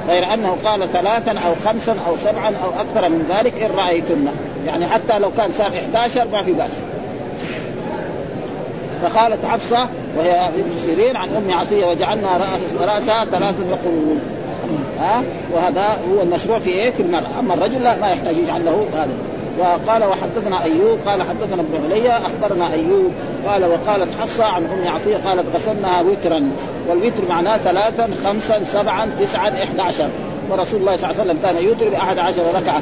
غير 0.07 0.33
أنه 0.33 0.57
قال 0.65 0.89
ثلاثا 0.93 1.31
أو 1.31 1.55
خمسا 1.65 1.95
أو 2.07 2.17
سبعا 2.23 2.47
أو 2.63 2.69
أكثر 2.69 3.09
من 3.09 3.25
ذلك 3.29 3.63
إن 3.63 3.71
رأيتن 3.77 4.27
يعني 4.67 4.87
حتى 4.87 5.19
لو 5.19 5.31
كان 5.37 5.51
صار 5.51 5.67
11 5.67 6.27
ما 6.31 6.43
في 6.43 6.53
بأس. 6.53 6.71
فقالت 9.01 9.45
حفصة 9.45 9.89
وهي 10.17 10.47
ابن 10.47 10.79
سيرين 10.85 11.15
عن 11.15 11.29
أم 11.29 11.53
عطية 11.53 11.85
وجعلنا 11.85 12.51
رأسها 12.79 13.25
ثلاثة 13.25 13.77
قرون 13.85 14.21
ها 14.99 15.23
وهذا 15.53 15.99
هو 16.11 16.21
المشروع 16.21 16.59
في 16.59 16.69
إيه؟ 16.69 16.91
في 16.91 17.01
المرأة. 17.01 17.39
أما 17.39 17.53
الرجل 17.53 17.83
لا 17.83 17.95
ما 17.95 18.07
يحتاج 18.07 18.37
يجعل 18.37 18.65
له 18.65 18.85
هذا. 18.93 19.09
وقال 19.59 20.03
وحدثنا 20.03 20.63
أيوب 20.63 20.99
قال 21.05 21.21
حدثنا 21.21 21.61
ابن 21.61 21.83
علي 21.83 22.09
أخبرنا 22.09 22.73
أيوب 22.73 23.11
قال 23.47 23.65
وقالت 23.65 24.09
حفصه 24.21 24.45
عن 24.45 24.65
أم 24.65 24.87
عطيه 24.87 25.17
قالت 25.25 25.55
غسلناها 25.55 26.01
وترا 26.01 26.49
والوتر 26.87 27.23
معناه 27.29 27.57
ثلاثا 27.57 28.09
خمسا 28.25 28.63
سبعا 28.63 29.09
تسعا 29.19 29.49
إحدى 29.49 29.81
عشر. 29.81 30.09
ورسول 30.49 30.79
الله 30.79 30.97
صلى 30.97 31.11
الله 31.11 31.21
عليه 31.21 31.31
وسلم 31.31 31.39
كان 31.43 31.57
يوتر 31.63 31.89
بأحد 31.89 32.17
عشر 32.17 32.41
ركعة. 32.55 32.81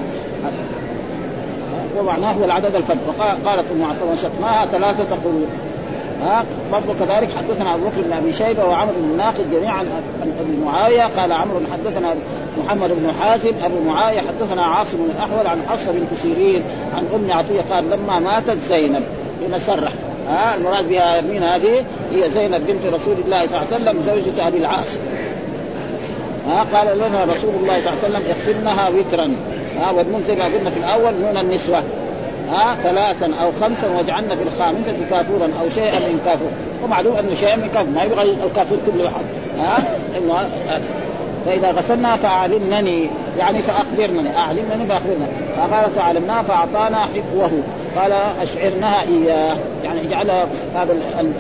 ومعناه 1.97 2.31
هو 2.31 2.45
العدد 2.45 2.75
الفرد. 2.75 2.97
وقالت 3.07 3.65
أم 3.71 3.83
عطيه 3.83 4.11
وشطناها 4.11 4.65
ثلاثة 4.65 5.15
قرون 5.23 5.47
ها 6.21 6.45
برضه 6.71 6.93
كذلك 6.99 7.29
حدثنا 7.37 7.75
أبو 7.75 7.85
بكر 7.85 8.01
بن 8.01 8.13
أبي 8.13 8.33
شيبة 8.33 8.65
وعمر 8.65 8.91
بن 8.97 9.17
ناقد 9.17 9.51
جميعا 9.51 9.85
عن 10.21 10.33
أبي 10.39 10.65
معاوية. 10.65 11.03
قال 11.17 11.31
عمرو 11.31 11.59
حدثنا 11.73 12.15
محمد 12.65 12.89
بن 12.89 13.11
حازم 13.21 13.51
أبو 13.63 13.79
معاوية 13.87 14.19
حدثنا 14.19 14.63
عاصم 14.63 14.97
بن 14.97 15.09
الأحول 15.15 15.47
عن 15.47 15.61
حفصة 15.69 15.91
بنت 15.91 16.13
سيرين 16.13 16.63
عن 16.95 17.07
أم 17.15 17.31
عطية 17.31 17.61
قال 17.71 17.89
لما 17.89 18.19
ماتت 18.19 18.57
زينب 18.69 19.03
بن 19.41 19.59
سرح. 19.59 19.91
ها 20.29 20.55
المراد 20.55 20.89
بها 20.89 21.21
مين 21.21 21.43
هذه؟ 21.43 21.85
هي 22.11 22.29
زينب 22.31 22.67
بنت 22.67 22.93
رسول 22.93 23.15
الله 23.25 23.47
صلى 23.47 23.57
الله 23.57 23.67
عليه 23.71 23.75
وسلم 23.75 24.03
زوجة 24.03 24.47
أبي 24.47 24.57
العاص. 24.57 24.97
ها 26.47 26.65
قال 26.73 26.97
لنا 26.97 27.23
رسول 27.23 27.51
الله 27.61 27.81
صلى 27.81 27.93
الله 27.93 27.99
عليه 28.03 28.07
وسلم 28.07 28.23
اغسلنها 28.29 28.89
وترا. 28.89 29.35
ها 29.79 29.91
والنون 29.91 30.23
زي 30.27 30.35
ما 30.35 30.45
قلنا 30.45 30.69
في 30.69 30.79
الأول 30.79 31.13
نون 31.21 31.37
النسوة. 31.37 31.83
ها 32.49 32.75
ثلاثا 32.83 33.31
أو 33.41 33.51
خمسا 33.51 33.87
واجعلنا 33.97 34.35
في 34.35 34.43
الخامسه 34.43 34.95
كافورا 35.09 35.51
أو 35.61 35.69
شيئا 35.69 35.99
من 35.99 36.21
كافور. 36.25 36.49
ومعلوم 36.83 37.15
أنه 37.15 37.35
شيئا 37.35 37.55
من 37.55 37.69
كافور. 37.73 37.91
ما 37.93 38.03
يبغى 38.03 38.21
الكافور 38.21 38.77
كله 38.85 39.03
واحد. 39.03 39.25
ها؟ 39.59 39.77
فإذا 41.45 41.71
غسلنا 41.71 42.15
فأعلمنني. 42.15 43.09
يعني 43.39 43.59
فاخبرنني 43.59 44.37
أعلمنني 44.37 44.87
فاخبرنا 44.87 45.27
فقال 45.57 45.91
فعلمناه 45.91 46.41
فأعطانا 46.41 46.97
حقوه 46.97 47.51
قال 47.97 48.13
اشعرنها 48.41 49.01
إياه. 49.01 49.55
يعني 49.83 50.01
اجعل 50.01 50.29
هذا 50.75 50.95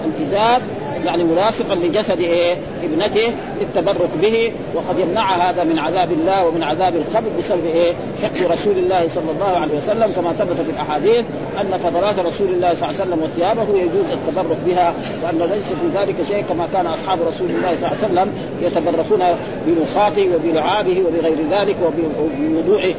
الإزار. 0.05 0.61
يعني 1.05 1.23
ملاصقا 1.23 1.75
لجسد 1.75 2.19
إيه؟ 2.19 2.55
ابنته 2.83 3.33
للتبرك 3.61 4.09
به 4.21 4.51
وقد 4.73 4.99
يمنع 4.99 5.31
هذا 5.31 5.63
من 5.63 5.79
عذاب 5.79 6.11
الله 6.11 6.47
ومن 6.47 6.63
عذاب 6.63 6.95
القبر 6.95 7.27
بسبب 7.39 7.65
إيه؟ 7.65 7.93
حقد 8.23 8.51
رسول 8.51 8.77
الله 8.77 9.07
صلى 9.15 9.31
الله 9.31 9.57
عليه 9.57 9.77
وسلم 9.77 10.11
كما 10.15 10.33
ثبت 10.33 10.61
في 10.65 10.71
الأحاديث 10.71 11.25
أن 11.61 11.77
فضلات 11.83 12.19
رسول 12.19 12.47
الله 12.47 12.73
صلى 12.73 12.89
الله 12.89 13.01
عليه 13.01 13.11
وسلم 13.11 13.23
وثيابه 13.23 13.79
يجوز 13.79 14.11
التبرك 14.11 14.57
بها 14.65 14.93
وأن 15.23 15.49
ليس 15.51 15.65
في 15.65 15.99
ذلك 15.99 16.15
شيء 16.27 16.43
كما 16.49 16.67
كان 16.73 16.87
أصحاب 16.87 17.19
رسول 17.21 17.49
الله 17.49 17.75
صلى 17.81 17.91
الله 17.91 17.97
عليه 18.03 18.05
وسلم 18.05 18.33
يتبركون 18.61 19.23
بمخاطه 19.67 20.27
وبلعابه 20.35 21.03
وبغير 21.07 21.37
ذلك 21.51 21.75
وبوضوعه 21.85 22.93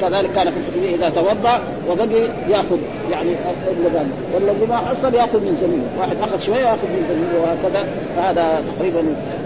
كذلك 0.00 0.30
كان 0.34 0.50
في 0.50 0.56
الحديث 0.56 0.94
إذا 0.94 1.08
توضأ 1.08 1.60
وبقي 1.90 2.22
يأخذ 2.48 2.78
يعني 3.10 3.30
اللبان. 3.70 4.10
والذي 4.34 4.66
ما 4.68 4.76
حصل 4.76 5.14
يأخذ 5.14 5.40
من 5.40 5.56
زميله. 5.62 5.88
واحد 6.00 6.16
أخذ 6.22 6.40
شوية 6.46 6.58
يأخذ 6.58 6.86
من 6.86 7.04
زميله. 7.08 7.15
وهكذا 7.40 7.86
فهذا 8.16 8.62
تقريبا 8.76 9.02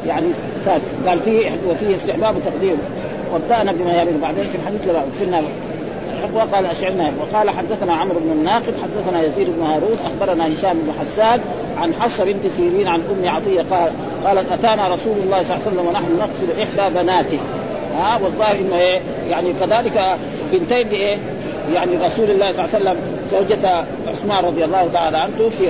يعني 0.07 0.27
ثابت 0.65 0.83
قال 1.07 1.21
فيه 1.21 1.51
وفيه 1.69 1.97
استحباب 1.97 2.35
تقديم 2.47 2.77
وابدانا 3.33 3.73
بما 3.73 3.93
يابين 3.93 4.21
بعدين 4.21 4.45
في 4.45 4.55
الحديث 4.55 4.81
في 5.19 5.25
النار 5.25 5.45
وقال 6.35 6.67
اشعرنا 6.67 7.13
وقال 7.21 7.51
حدثنا 7.51 7.93
عمرو 7.95 8.21
بن 8.21 8.33
الناقد 8.33 8.75
حدثنا 8.83 9.23
يزيد 9.23 9.49
بن 9.57 9.63
هارون 9.63 9.99
أخبرنا 10.05 10.55
هشام 10.55 10.79
بن 10.79 10.93
حسان 11.01 11.41
عن 11.79 11.95
حفصة 11.95 12.25
بنت 12.25 12.43
سيرين 12.57 12.89
عن 12.89 13.01
أم 13.01 13.29
عطية 13.29 13.65
قال 13.71 13.91
قالت 14.25 14.53
أتانا 14.53 14.89
رسول 14.89 15.17
الله 15.25 15.43
صلى 15.43 15.57
الله 15.57 15.67
عليه 15.67 15.73
وسلم 15.73 15.87
ونحن 15.87 16.19
نغسل 16.19 16.63
إحدى 16.63 16.95
بناته. 16.95 17.39
ها؟ 17.99 18.19
والظاهر 18.23 18.57
إنه 18.57 18.77
إيه؟ 18.77 19.01
يعني 19.31 19.53
كذلك 19.61 20.17
بنتين 20.53 20.89
لإيه؟ 20.89 21.19
يعني 21.75 21.97
رسول 21.97 22.31
الله 22.31 22.53
صلى 22.53 22.65
الله 22.65 22.75
عليه 22.75 22.91
وسلم 22.91 23.20
زوجة 23.33 23.85
عثمان 24.07 24.45
رضي 24.45 24.65
الله 24.65 24.89
تعالى 24.93 25.17
عنه 25.17 25.33
توفي 25.39 25.65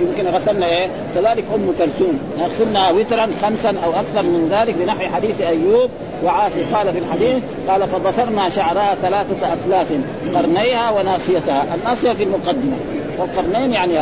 يمكن 0.00 0.28
غسلنا 0.28 0.66
إيه 0.66 0.88
كذلك 1.14 1.44
أم 1.54 1.72
كلثوم. 1.78 2.18
غسلنا 2.40 2.90
وترا 2.90 3.26
خمسا 3.42 3.74
أو 3.84 3.90
أكثر 3.90 4.22
من 4.22 4.48
ذلك 4.50 4.74
بنحو 4.74 5.14
حديث 5.14 5.40
أيوب 5.40 5.90
وعاصي 6.24 6.62
قال 6.74 6.92
في 6.92 6.98
الحديث 6.98 7.42
قال 7.68 7.88
فضفرنا 7.88 8.48
شعرها 8.48 8.94
ثلاثة 9.02 9.52
أثلاث 9.54 9.92
قرنيها 10.34 10.90
وناصيتها. 10.90 11.64
الناصية 11.74 12.12
في 12.12 12.22
المقدمة 12.22 12.76
والقرنين 13.18 13.72
يعني 13.72 13.94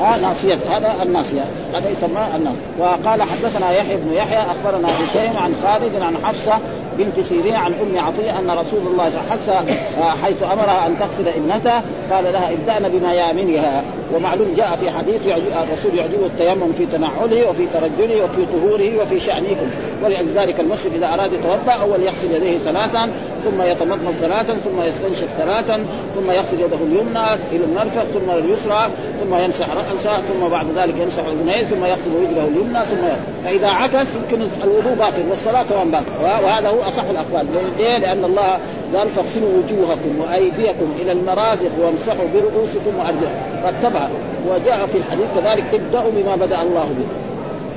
ها 0.00 0.16
ناصية 0.16 0.58
هذا 0.70 1.02
الناصية 1.02 1.44
هذا 1.74 1.88
يسمى 1.90 2.26
الناصية. 2.36 2.58
وقال 2.78 3.22
حدثنا 3.22 3.72
يحيى 3.72 3.96
بن 3.96 4.12
يحيى 4.12 4.38
أخبرنا 4.38 4.88
هشيم 4.88 5.36
عن 5.36 5.54
خالد 5.64 6.02
عن 6.02 6.16
حفصة 6.24 6.58
بنت 6.98 7.20
سيرين 7.20 7.54
عن 7.54 7.72
أم 7.72 7.98
عطية 7.98 8.38
أن 8.38 8.50
رسول 8.50 8.80
الله 8.86 9.10
صلى 9.10 9.20
الله 9.20 9.56
عليه 9.56 9.62
وسلم 9.62 9.76
حيث 10.24 10.42
أمرها 10.42 10.86
أن 10.86 10.98
تغسل 10.98 11.28
ابنته 11.28 11.80
قال 12.10 12.32
لها 12.32 12.52
ابدأن 12.52 12.88
بميامنها 12.88 13.84
ومعلوم 14.14 14.54
جاء 14.56 14.76
في 14.76 14.90
حديث 14.90 15.20
الرسول 15.62 15.98
يعجبه 15.98 16.26
التيمم 16.26 16.72
في 16.72 16.86
تنعله 16.86 17.48
وفي 17.48 17.66
ترجله 17.74 18.24
وفي 18.24 18.46
طهوره 18.52 19.02
وفي 19.02 19.20
شأنه. 19.20 19.56
ولذلك 20.04 20.60
المسلم 20.60 20.92
إذا 20.94 21.14
أراد 21.14 21.32
يتوضأ 21.32 21.72
أول 21.72 22.02
يغسل 22.02 22.34
يديه 22.34 22.58
ثلاثا 22.58 23.10
ثم 23.44 23.62
يتمضمض 23.62 24.14
ثلاثا 24.20 24.54
ثم 24.54 24.82
يستنشق 24.82 25.26
ثلاثا 25.38 25.84
ثم 26.14 26.30
يغسل 26.30 26.60
يده 26.60 26.76
اليمنى 26.76 27.34
إلى 27.52 27.64
المرفق 27.64 28.02
ثم 28.02 28.30
اليسرى 28.30 28.88
ثم 29.20 29.34
يمسح 29.34 29.66
رأسه 29.76 30.20
ثم 30.20 30.48
بعد 30.48 30.66
ذلك 30.76 30.94
يمسح 30.98 31.22
اذنيه 31.26 31.62
ثم 31.62 31.84
يغسل 31.84 32.10
رجله 32.10 32.48
اليمنى 32.48 32.84
ثم. 32.84 33.04
فإذا 33.44 33.68
عكس 33.68 34.06
يمكن 34.16 34.46
الوضوء 34.64 34.94
باطل 34.94 35.22
والصلاة 35.30 35.62
كمان 35.62 35.90
باطل 35.90 36.04
وهذا 36.44 36.68
هو 36.68 36.82
أصح 36.82 37.04
الأقوال 37.10 37.46
ليه؟ 37.78 37.98
لأن 37.98 38.24
الله 38.24 38.58
قال 38.94 39.08
فاغسلوا 39.08 39.48
وجوهكم 39.48 40.20
وأيديكم 40.20 40.86
إلى 41.02 41.12
المرافق 41.12 41.70
وامسحوا 41.80 42.26
برؤوسكم 42.34 42.92
وأرجلكم 42.98 43.34
رتبها 43.64 44.10
وجاء 44.48 44.86
في 44.86 44.98
الحديث 44.98 45.26
كذلك 45.34 45.64
ابدأوا 45.74 46.10
بما 46.16 46.36
بدأ 46.36 46.62
الله 46.62 46.84
به 46.98 47.23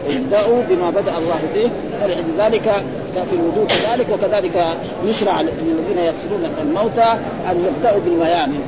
ابدأوا 0.09 0.63
بما 0.69 0.89
بدأ 0.89 1.17
الله 1.17 1.39
به 1.55 1.69
فلذلك 2.01 2.83
في 3.29 3.35
الوضوء 3.35 3.65
كذلك 3.67 4.05
وكذلك 4.11 4.77
يشرع 5.05 5.41
للذين 5.41 5.97
يغسلون 5.97 6.49
الموتى 6.61 7.13
أن 7.51 7.65
يبدأوا 7.65 7.99
بالميامن 7.99 8.61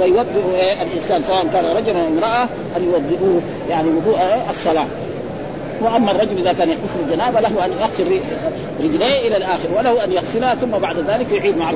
ويوضئ 0.00 0.82
الإنسان 0.82 1.22
سواء 1.22 1.46
كان 1.52 1.64
رجلا 1.76 2.00
أو 2.00 2.08
امرأة 2.08 2.48
أن 2.76 2.84
يوضئوه 2.84 3.40
يعني 3.70 3.88
وضوء 3.88 4.18
الصلاة. 4.50 4.86
وأما 5.82 6.10
الرجل 6.10 6.38
إذا 6.38 6.52
كان 6.52 6.68
يغسل 6.68 7.00
الجنابة 7.06 7.40
له 7.40 7.64
أن 7.64 7.70
يغسل 7.80 8.20
رجليه 8.84 9.28
إلى 9.28 9.36
الآخر 9.36 9.68
وله 9.76 10.04
أن 10.04 10.12
يغسلها 10.12 10.54
ثم 10.54 10.70
بعد 10.70 10.96
ذلك 10.98 11.32
يعيد 11.32 11.58
معه. 11.58 11.74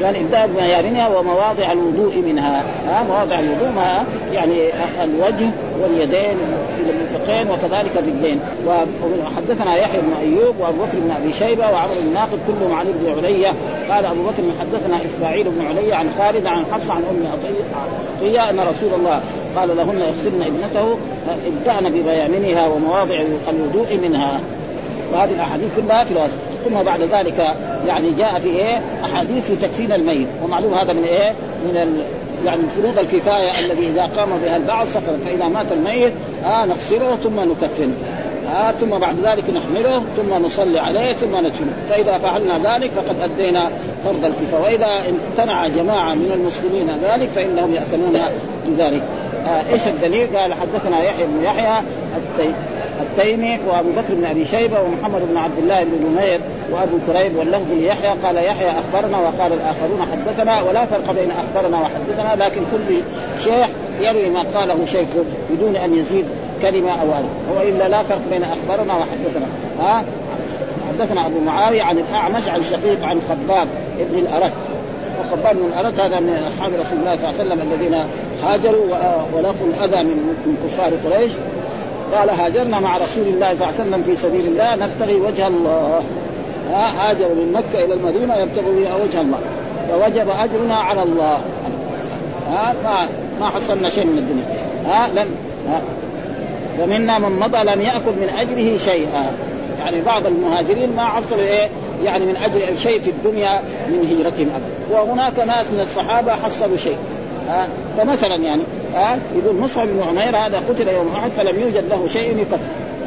يعني 0.00 0.20
ابداء 0.20 0.46
بميامنها 0.46 1.08
ومواضع 1.08 1.72
الوضوء 1.72 2.16
منها. 2.26 2.62
ها 2.88 3.02
مواضع 3.02 3.38
الوضوء 3.38 3.68
ما 3.76 4.04
يعني 4.32 4.70
الوجه 5.04 5.50
واليدين 5.82 6.36
إلى 6.80 6.90
المرفقين 6.90 7.50
وكذلك 7.50 7.90
الرجلين 7.96 8.40
وحدثنا 9.24 9.76
يحيى 9.76 10.00
بن 10.00 10.12
أيوب 10.20 10.54
وأبو 10.60 10.82
بكر 10.82 10.98
بن 10.98 11.10
أبي 11.10 11.32
شيبة 11.32 11.70
وعمرو 11.70 11.94
بن 12.06 12.12
ناقد 12.14 12.38
كلهم 12.46 12.74
عن 12.74 12.86
ابن 12.86 13.18
عليا. 13.18 13.52
قال 13.90 14.06
أبو 14.06 14.22
بكر 14.22 14.42
حدثنا 14.60 14.96
إسماعيل 14.96 15.46
بن 15.50 15.66
عليا 15.66 15.96
عن 15.96 16.10
خالد 16.18 16.46
عن 16.46 16.64
حفصه 16.72 16.92
عن 16.92 17.02
أم 17.10 17.26
عطيه 17.32 18.50
أن 18.50 18.60
رسول 18.60 19.00
الله 19.00 19.20
قال 19.56 19.76
لهن 19.76 20.00
يغسلن 20.00 20.42
ابنته 20.42 20.98
ابدأن 21.46 21.92
بميامنها 21.92 22.68
ومواضع 22.68 23.20
الوضوء 23.48 23.98
منها. 24.02 24.40
وهذه 25.14 25.32
الأحاديث 25.32 25.68
كلها 25.76 26.04
في 26.04 26.10
الوضوء 26.10 26.38
ثم 26.64 26.82
بعد 26.82 27.00
ذلك 27.00 27.54
يعني 27.86 28.10
جاء 28.10 28.38
في 28.38 28.48
إيه؟ 28.48 28.82
أحاديث 29.04 29.46
في 29.46 29.56
تكفين 29.56 29.92
الميت. 29.92 30.28
ومعلوم 30.44 30.74
هذا 30.74 30.92
من 30.92 31.04
إيه؟ 31.04 31.32
من 31.68 31.76
ال 31.76 32.02
يعني 32.46 32.62
فروض 32.76 32.98
الكفاية 32.98 33.60
الذي 33.60 33.88
إذا 33.88 34.02
قام 34.02 34.28
بها 34.44 34.56
البعض 34.56 34.86
سقط. 34.86 35.16
فإذا 35.26 35.48
مات 35.48 35.66
الميت 35.72 36.12
آه 36.44 36.66
نغسله 36.66 37.16
ثم 37.16 37.40
نكفنه. 37.40 37.94
آه 38.56 38.70
ثم 38.70 38.90
بعد 38.98 39.16
ذلك 39.24 39.44
نحمله 39.50 40.02
ثم 40.16 40.46
نصلي 40.46 40.78
عليه 40.78 41.12
ثم 41.12 41.36
ندفنه 41.36 41.72
فإذا 41.90 42.18
فعلنا 42.18 42.74
ذلك 42.74 42.90
فقد 42.90 43.16
أدينا 43.24 43.70
فرض 44.04 44.24
الكفاية. 44.24 44.62
وإذا 44.62 44.86
امتنع 45.08 45.68
جماعة 45.68 46.14
من 46.14 46.30
المسلمين 46.34 46.90
ذلك 47.04 47.28
فإنهم 47.28 47.74
ياثمون 47.74 48.18
بذلك. 48.66 49.02
آه 49.46 49.72
إيش 49.72 49.86
الدليل؟ 49.86 50.36
قال 50.36 50.54
حدثنا 50.54 51.02
يحيى 51.02 51.26
بن 51.26 51.44
يحيى 51.44 51.82
التيمي 53.00 53.58
وأبو 53.68 53.88
بكر 53.90 54.14
بن 54.14 54.24
أبي 54.24 54.44
شيبة 54.44 54.80
ومحمد 54.80 55.22
بن 55.30 55.36
عبد 55.36 55.58
الله 55.58 55.84
بن 55.84 56.06
نمير 56.06 56.40
وأبو 56.72 56.96
كريب 57.06 57.36
واللفظ 57.36 57.72
ليحيى. 57.72 58.10
قال 58.24 58.36
يحيى 58.36 58.70
أخبرنا 58.70 59.18
وقال 59.18 59.52
الآخرون 59.52 60.06
حدثنا 60.12 60.62
ولا 60.62 60.86
فرق 60.86 61.12
بين 61.12 61.30
أخبرنا 61.30 61.80
وحدثنا 61.80 62.44
لكن 62.44 62.60
كل 62.72 62.94
شيخ 63.44 63.66
يروي 64.00 64.30
ما 64.30 64.44
قاله 64.54 64.84
شيخه 64.86 65.24
بدون 65.50 65.76
أن 65.76 65.98
يزيد 65.98 66.24
كلمة 66.62 66.90
أو 66.90 67.06
ألف. 67.06 67.56
والا 67.56 67.88
لا 67.88 68.02
فرق 68.02 68.22
بين 68.30 68.42
أخبرنا 68.42 68.94
وحدثنا. 68.94 69.46
ها؟ 69.80 70.04
حدثنا 70.88 71.26
أبو 71.26 71.40
معاوية 71.40 71.82
عن 71.82 71.98
الأعمش 71.98 72.48
عن 72.48 72.62
شقيق 72.62 73.04
عن 73.04 73.20
خباب 73.28 73.68
ابن 74.00 74.18
الارت 74.18 74.52
وخباب 75.20 75.56
بن 75.56 75.66
الارت 75.66 76.00
هذا 76.00 76.20
من 76.20 76.44
أصحاب 76.48 76.72
رسول 76.72 76.98
الله 76.98 77.16
صلى 77.16 77.30
الله 77.30 77.40
عليه 77.40 77.44
وسلم 77.44 77.72
الذين 77.72 78.04
هاجروا 78.44 78.86
ولقوا 79.32 79.66
الاذى 79.66 80.02
من 80.04 80.56
كفار 80.64 80.92
قريش. 81.04 81.32
قال 82.14 82.30
هاجرنا 82.30 82.80
مع 82.80 82.96
رسول 82.96 83.26
الله 83.26 83.54
صلى 83.54 83.68
الله 83.68 83.80
عليه 83.80 83.90
وسلم 83.90 84.02
في 84.02 84.16
سبيل 84.16 84.46
الله 84.46 84.74
نبتغي 84.74 85.14
وجه 85.14 85.46
الله. 85.46 86.02
ها 86.70 87.10
هاجر 87.10 87.28
من 87.28 87.52
مكة 87.52 87.84
إلى 87.84 87.94
المدينة 87.94 88.36
يبتغي 88.36 88.82
بها 88.82 88.94
وجه 88.94 89.20
الله. 89.20 89.38
فوجب 89.88 90.28
أجرنا 90.38 90.74
على 90.74 91.02
الله. 91.02 91.40
ها 92.50 92.74
ما 92.84 93.08
ما 93.40 93.48
حصلنا 93.50 93.90
شيء 93.90 94.04
من 94.04 94.18
الدنيا. 94.18 94.44
ها 94.86 95.08
لم 95.08 95.26
ها. 95.68 95.82
ومنا 96.80 97.18
من 97.18 97.38
مضى 97.38 97.58
لم 97.58 97.80
يأكل 97.80 98.12
من 98.20 98.28
أجره 98.38 98.76
شيئا. 98.76 99.32
يعني 99.78 100.00
بعض 100.00 100.26
المهاجرين 100.26 100.96
ما 100.96 101.04
حصلوا 101.04 101.40
إيه 101.40 101.68
يعني 102.04 102.24
من 102.26 102.36
أجر 102.36 102.76
شيء 102.78 103.00
في 103.00 103.10
الدنيا 103.10 103.60
من 103.88 103.98
هجرتهم 104.10 104.48
أبدا. 104.54 105.00
وهناك 105.00 105.38
ناس 105.38 105.66
من 105.66 105.80
الصحابة 105.80 106.32
حصلوا 106.32 106.76
شيء. 106.76 106.96
فمثلا 107.98 108.36
يعني 108.36 108.62
ها 108.94 109.18
يقول 109.36 109.56
مصعب 109.56 109.88
بن 109.88 110.02
عمير 110.02 110.36
هذا 110.36 110.62
قتل 110.68 110.88
يوم 110.88 111.12
أحد 111.16 111.30
فلم 111.36 111.60
يوجد 111.60 111.84
له 111.88 112.06
شيء 112.06 112.38
يكفر. 112.38 112.58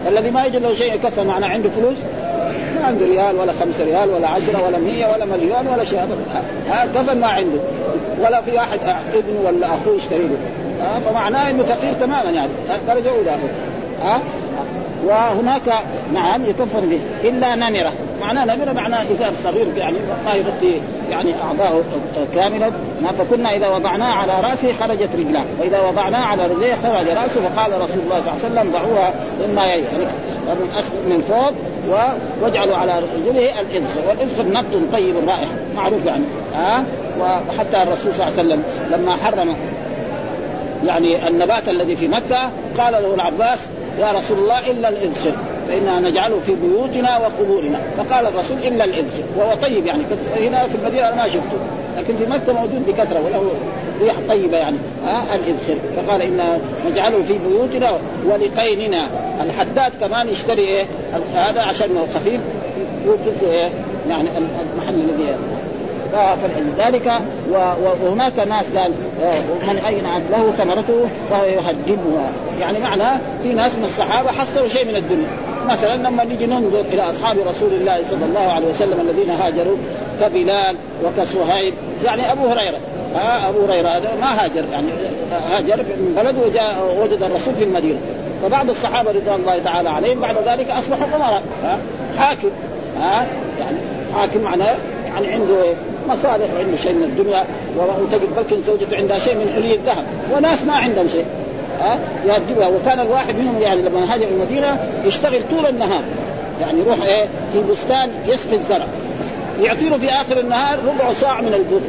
الذي 0.07 0.31
ما 0.31 0.43
يوجد 0.43 0.61
له 0.61 0.73
شيء 0.73 0.93
يكفر 0.93 1.23
معناه 1.23 1.47
عنده 1.47 1.69
فلوس؟ 1.69 1.97
ما 2.75 2.85
عنده 2.85 3.05
ريال 3.05 3.35
ولا 3.35 3.53
خمسة 3.53 3.83
ريال 3.83 4.09
ولا 4.09 4.27
عشرة 4.27 4.67
ولا 4.67 4.77
مية 4.77 5.05
ولا 5.05 5.25
مليون 5.25 5.67
ولا 5.73 5.83
شيء. 5.83 5.99
ها 6.69 6.85
كفن 6.95 7.19
ما 7.19 7.27
عنده. 7.27 7.59
ولا 8.19 8.41
في 8.41 8.51
واحد 8.51 8.79
ابنه 9.13 9.41
ولا 9.45 9.67
أخوه 9.67 9.95
يشتري 9.95 10.27
له 10.27 10.37
ها 10.81 10.99
فمعناه 10.99 11.49
إنه 11.49 11.63
فقير 11.63 11.93
تماما 11.93 12.29
يعني. 12.29 12.51
درجة 12.87 13.09
أولى 13.09 13.31
ها 14.03 14.19
وهناك 15.05 15.73
نعم 16.13 16.45
يكفر 16.45 16.79
به. 16.79 16.99
إلا 17.23 17.55
نمرة. 17.55 17.93
معناه 18.21 18.45
نمرة 18.45 18.71
معناه 18.71 19.01
إزار 19.01 19.31
صغير 19.43 19.67
يعني 19.77 19.97
ما 20.25 20.33
يغطي 20.33 20.81
يعني 21.09 21.33
أعضاءه 21.43 21.83
كاملا 22.35 22.71
فكنا 23.17 23.55
إذا 23.55 23.67
وضعناه 23.67 24.13
على 24.13 24.33
رأسه 24.33 24.73
خرجت 24.73 25.09
رجلاه. 25.17 25.45
وإذا 25.59 25.81
وضعناه 25.81 26.25
على 26.25 26.45
رجليه 26.45 26.75
خرج 26.83 27.07
رأسه 27.07 27.49
فقال 27.49 27.81
رسول 27.81 28.01
الله 28.03 28.21
صلى 28.21 28.33
الله 28.33 28.59
عليه 28.59 28.69
وسلم 28.69 28.71
ضعوها 28.71 29.13
مما 29.47 29.65
يعني 29.65 29.81
من 30.47 30.69
اسفل 30.79 31.09
من 31.09 31.21
فوق 31.27 31.53
واجعلوا 32.41 32.77
على 32.77 32.93
رجله 32.99 33.61
الاذخر 33.61 33.99
والاذخر 34.07 34.43
نبت 34.47 34.93
طيب 34.93 35.15
رائح 35.27 35.49
معروف 35.75 36.05
يعني. 36.05 36.23
ها 36.55 36.83
وحتى 37.19 37.83
الرسول 37.83 38.13
صلى 38.13 38.27
الله 38.27 38.39
عليه 38.39 38.47
وسلم 38.47 38.63
لما 38.91 39.15
حرم 39.15 39.55
يعني 40.85 41.27
النبات 41.27 41.69
الذي 41.69 41.95
في 41.95 42.07
مكة 42.07 42.51
قال 42.77 42.93
له 42.93 43.13
العباس 43.13 43.59
يا 43.99 44.11
رسول 44.11 44.37
الله 44.39 44.71
إلا 44.71 44.89
الاذخر 44.89 45.31
فإنا 45.67 45.99
نجعله 45.99 46.39
في 46.39 46.55
بيوتنا 46.55 47.17
وقبورنا. 47.17 47.79
فقال 47.97 48.25
الرسول 48.25 48.57
إلا 48.57 48.83
الإذخر 48.83 49.23
وهو 49.37 49.55
طيب 49.55 49.85
يعني. 49.85 50.03
هنا 50.35 50.67
في 50.67 50.75
المدينة 50.75 51.07
أنا 51.07 51.15
ما 51.15 51.27
شفته. 51.27 51.57
لكن 51.97 52.15
في 52.15 52.25
مكة 52.25 52.53
موجود 52.53 52.85
بكثرة 52.87 53.21
وله 53.25 53.51
ريح 54.01 54.15
طيبة 54.29 54.57
يعني. 54.57 54.77
آه 55.07 55.23
الإذخر 55.35 55.77
فقال 55.95 56.21
إنا 56.21 56.59
نجعله 56.91 57.23
في 57.23 57.37
بيوتنا 57.37 57.99
ولقيننا. 58.25 59.07
الحداد 59.43 59.91
كمان 60.01 60.29
يشتري 60.29 60.61
إيه؟ 60.61 60.85
هذا 61.35 61.61
عشان 61.61 61.89
خفيف. 62.15 62.41
يوجد 63.05 63.33
إيه؟ 63.43 63.69
يعني 64.09 64.29
المحل 64.37 64.95
الذي 64.95 65.35
فلذلك 66.13 67.21
وهناك 68.03 68.39
ناس 68.39 68.65
قال 68.75 68.91
من 69.67 69.81
أين 69.87 70.03
له 70.31 70.51
ثمرته؟ 70.51 71.05
فهو 71.29 71.45
يهدمها 71.45 72.31
يعني 72.59 72.79
معناه 72.79 73.19
في 73.43 73.53
ناس 73.53 73.75
من 73.75 73.83
الصحابة 73.83 74.31
حصلوا 74.31 74.67
شيء 74.67 74.85
من 74.85 74.95
الدنيا. 74.95 75.27
مثلا 75.67 75.95
لما 75.95 76.23
نيجي 76.23 76.45
ننظر 76.45 76.79
إلى 76.79 77.01
أصحاب 77.09 77.37
رسول 77.49 77.73
الله 77.73 78.03
صلى 78.09 78.25
الله 78.25 78.51
عليه 78.51 78.67
وسلم 78.67 79.09
الذين 79.09 79.29
هاجروا 79.29 79.77
كبلال 80.21 80.75
وكصهيب 81.05 81.73
يعني 82.03 82.31
أبو 82.31 82.47
هريرة. 82.47 82.77
آه 83.15 83.49
أبو 83.49 83.65
هريرة 83.65 83.87
هذا 83.87 84.09
ما 84.21 84.43
هاجر 84.43 84.63
يعني 84.71 84.87
هاجر 85.51 85.77
من 85.77 86.13
بلده 86.15 86.47
وجاء 86.47 86.97
وجد 87.03 87.23
الرسول 87.23 87.55
في 87.55 87.63
المدينة. 87.63 87.99
فبعض 88.43 88.69
الصحابة 88.69 89.11
رضوان 89.11 89.39
الله 89.39 89.59
تعالى 89.59 89.89
عليهم 89.89 90.19
بعد 90.19 90.35
ذلك 90.45 90.69
أصبحوا 90.69 91.07
امراء 91.15 91.41
حاكم. 92.17 92.49
ها 93.01 93.21
آه 93.21 93.25
يعني 93.59 93.77
حاكم 94.15 94.41
معناه 94.41 94.75
يعني 95.07 95.33
عنده 95.33 95.63
مصالح 96.07 96.53
وعنده 96.55 96.77
شيء 96.77 96.93
من 96.93 97.03
الدنيا 97.03 97.43
وتجد 97.77 98.35
بلكن 98.37 98.61
زوجته 98.61 98.97
عندها 98.97 99.19
شيء 99.19 99.35
من 99.35 99.51
حلي 99.55 99.75
الذهب 99.75 100.05
وناس 100.33 100.61
ما 100.63 100.73
عندهم 100.73 101.07
شيء. 101.07 101.25
ها؟ 101.81 101.99
يهدبها 102.25 102.67
وكان 102.67 102.99
الواحد 102.99 103.35
منهم 103.35 103.61
يعني 103.61 103.81
لما 103.81 104.13
هاجر 104.13 104.27
المدينة 104.27 104.79
يشتغل 105.05 105.39
طول 105.49 105.65
النهار. 105.65 106.03
يعني 106.61 106.79
يروح 106.79 107.01
إيه؟ 107.01 107.27
في 107.53 107.61
بستان 107.71 108.11
يسقي 108.27 108.55
الزرع. 108.55 108.87
يعطي 109.61 109.89
له 109.89 109.97
في 109.97 110.09
آخر 110.09 110.39
النهار 110.39 110.79
ربع 110.87 111.13
صاع 111.13 111.41
من 111.41 111.53
البر. 111.53 111.81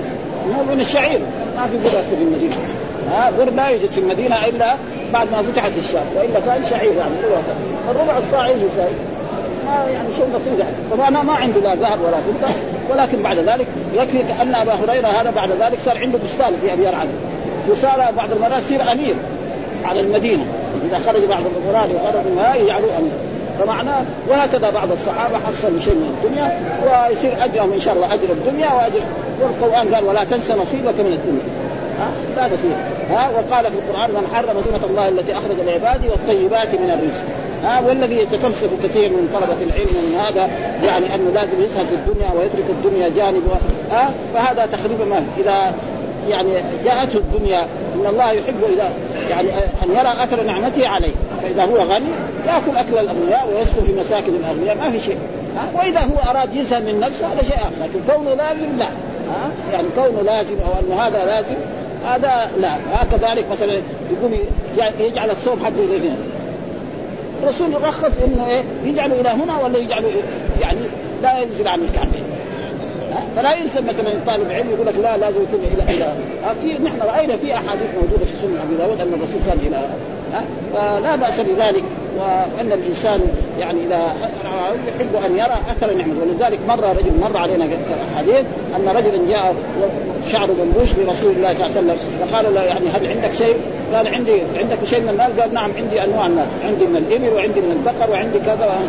مو 0.47 0.75
من 0.75 0.81
الشعير. 0.81 1.21
ما 1.57 1.67
في 1.67 1.77
بر 1.85 1.91
في 1.91 2.23
المدينة. 2.23 2.57
ها؟ 3.11 3.31
بر 3.39 3.51
لا 3.51 3.69
يوجد 3.69 3.91
في 3.91 4.01
المدينة 4.01 4.47
إلا 4.47 4.75
بعد 5.13 5.29
ما 5.33 5.43
فتحت 5.43 5.73
الشام 5.79 6.05
وإلا 6.17 6.41
كان 6.41 6.65
شعير 6.71 6.93
يعني. 6.93 7.15
الربع 7.91 8.19
الصاع 8.19 8.49
يجي 8.49 8.65
ما 9.69 9.91
يعني 9.91 10.09
شيء 10.17 10.27
بسيط 10.27 10.59
يعني. 10.59 10.75
طبعا 10.91 11.11
ما 11.11 11.33
عنده 11.33 11.61
لا 11.61 11.75
ذهب 11.75 11.99
ولا 12.01 12.17
فضة 12.17 12.55
ولكن 12.91 13.23
بعد 13.23 13.39
ذلك 13.39 13.67
يكفي 13.95 14.43
ان 14.43 14.55
أبا 14.55 14.73
هريرة 14.73 15.07
هذا 15.07 15.31
بعد 15.31 15.51
ذلك 15.51 15.79
صار 15.85 15.99
عنده 15.99 16.19
بستان 16.25 16.55
في 16.63 16.73
أبي 16.73 16.87
عدن 16.87 17.09
وصار 17.71 18.13
بعض 18.17 18.33
المرات 18.33 18.63
يصير 18.63 18.93
أمير 18.93 19.15
على 19.85 20.01
المدينة. 20.01 20.45
إذا 20.85 21.01
خرج 21.07 21.25
بعض 21.25 21.41
الامراء 21.41 21.91
وخرج 21.95 22.33
ما 22.37 22.55
يجعلوا 22.55 22.89
أمير. 22.99 23.13
فمعناه 23.59 24.03
وهكذا 24.29 24.71
بعض 24.71 24.93
الصحابة 24.93 25.37
حصلوا 25.47 25.81
شيء 25.81 25.95
من 25.95 26.19
الدنيا 26.19 26.61
ويصير 26.85 27.45
أجرهم 27.45 27.73
إن 27.73 27.81
شاء 27.81 27.95
الله 27.95 28.15
أجر 28.15 28.31
الدنيا 28.31 28.69
وأجر. 28.73 29.01
والقرآن 29.41 29.95
قال 29.95 30.05
ولا 30.05 30.25
تنسى 30.25 30.53
نصيبك 30.53 31.01
من 31.01 31.13
الدنيا. 31.13 31.45
ها؟ 31.99 32.09
لا 32.37 32.55
نصيب 32.55 32.73
ها؟ 33.11 33.31
وقال 33.31 33.65
في 33.65 33.79
القرآن 33.79 34.11
من 34.11 34.27
حرم 34.35 34.63
سنه 34.65 34.91
الله 34.91 35.09
التي 35.09 35.33
أخرج 35.33 35.57
لعباده 35.67 36.11
والطيبات 36.11 36.69
من 36.69 36.91
الرزق. 36.91 37.25
ها 37.65 37.81
والذي 37.81 38.19
يتفلسف 38.19 38.69
كثير 38.85 39.09
من 39.09 39.29
طلبة 39.35 39.63
العلم 39.63 40.11
من 40.11 40.21
هذا 40.21 40.51
يعني 40.85 41.15
أنه 41.15 41.31
لازم 41.31 41.63
يسهل 41.63 41.87
في 41.87 41.95
الدنيا 41.95 42.31
ويترك 42.33 42.71
الدنيا 42.71 43.09
جانب 43.17 43.43
ها 43.91 44.11
فهذا 44.35 44.67
تقريبا 44.67 45.05
ما 45.05 45.27
إذا 45.39 45.75
يعني 46.29 46.53
جاءته 46.85 47.17
الدنيا 47.17 47.61
إن 47.95 48.07
الله 48.07 48.33
يحب 48.33 48.65
إذا 48.73 48.91
يعني 49.31 49.49
أن 49.59 49.91
يرى 49.91 50.09
أثر 50.25 50.43
نعمته 50.43 50.89
عليه 50.89 51.13
فإذا 51.43 51.65
هو 51.65 51.77
غني 51.77 52.11
يأكل 52.47 52.77
أكل 52.77 52.99
الأغنياء 52.99 53.49
ويسكن 53.49 53.83
في 53.83 54.01
مساكن 54.01 54.35
الأغنياء 54.35 54.77
ما 54.77 54.91
في 54.91 55.01
شيء 55.01 55.19
وإذا 55.75 56.01
هو 56.01 56.31
أراد 56.31 56.55
ينسى 56.55 56.79
من 56.79 57.01
نفسه 57.01 57.27
هذا 57.27 57.43
شيء 57.43 57.57
آخر 57.57 57.73
لكن 57.81 58.15
كونه 58.15 58.35
لازم 58.35 58.79
لا 58.79 58.87
ها 59.29 59.51
يعني 59.73 59.89
كونه 59.97 60.23
لازم 60.23 60.55
أو 60.67 60.73
انه 60.81 61.03
هذا 61.03 61.25
لازم 61.25 61.55
هذا 62.07 62.51
لا 62.61 62.71
هكذلك 62.93 63.45
مثلا 63.53 63.73
يقوم 64.13 64.39
يجعل 65.01 65.31
الثوب 65.31 65.59
حقه 65.65 65.99
الرسول 67.43 67.73
يرخص 67.73 68.13
انه 68.25 68.47
إيه 68.47 68.63
يجعله 68.85 69.21
إلى 69.21 69.29
هنا 69.29 69.59
ولا 69.59 69.79
يجعله 69.79 70.11
يعني 70.61 70.79
لا 71.23 71.39
ينزل 71.39 71.69
عن 71.69 71.81
الكعبين 71.81 72.23
فلا 73.37 73.55
ينسى 73.55 73.81
مثلا 73.81 74.13
طالب 74.27 74.51
علم 74.51 74.71
يقول 74.71 74.87
لك 74.87 74.95
لا 75.03 75.17
لازم 75.17 75.43
يكون 75.43 75.61
إلى 75.75 75.97
إلى 75.97 76.13
في 76.63 76.83
نحن 76.83 76.99
رأينا 77.03 77.37
في 77.37 77.55
أحاديث 77.55 77.89
موجودة 77.95 78.25
في 78.25 78.37
سنة 78.43 78.63
أبي 78.63 78.77
داود 78.79 79.01
أن 79.01 79.09
الرسول 79.09 79.41
كان 79.47 79.59
إلى 79.67 79.89
فلا 80.75 81.17
بأس 81.17 81.41
بذلك 81.41 81.85
وأن 82.19 82.73
الإنسان 82.73 83.21
يعني 83.59 83.85
إذا 83.85 84.15
يحب 84.89 85.27
أن 85.27 85.37
يرى 85.37 85.57
أثر 85.71 85.91
النعمة. 85.91 86.15
ولذلك 86.21 86.59
مر 86.69 86.97
رجل 86.97 87.13
مر 87.21 87.37
علينا 87.37 87.69
حديث 88.17 88.45
أن 88.77 88.89
رجلا 88.89 89.29
جاء 89.29 89.55
شعر 90.33 90.49
منبوش 90.49 90.89
لرسول 90.99 91.33
الله 91.33 91.55
صلى 91.55 91.67
الله 91.67 91.77
عليه 91.77 91.81
وسلم 91.81 91.97
فقال 92.21 92.55
له 92.55 92.63
يعني 92.63 92.89
هل 92.89 93.07
عندك 93.07 93.33
شيء؟ 93.33 93.57
قال 93.95 94.09
عندي 94.09 94.43
عندك 94.57 94.79
شيء 94.85 95.01
من 95.01 95.09
المال؟ 95.09 95.41
قال 95.41 95.55
نعم 95.55 95.71
عندي 95.77 96.05
أنواع 96.05 96.27
المال. 96.27 96.47
عندي 96.65 96.87
من 96.87 96.97
الإبل 96.97 97.35
وعندي 97.35 97.61
من 97.61 97.71
البقر 97.71 98.11
وعندي 98.11 98.39
كذا. 98.39 98.81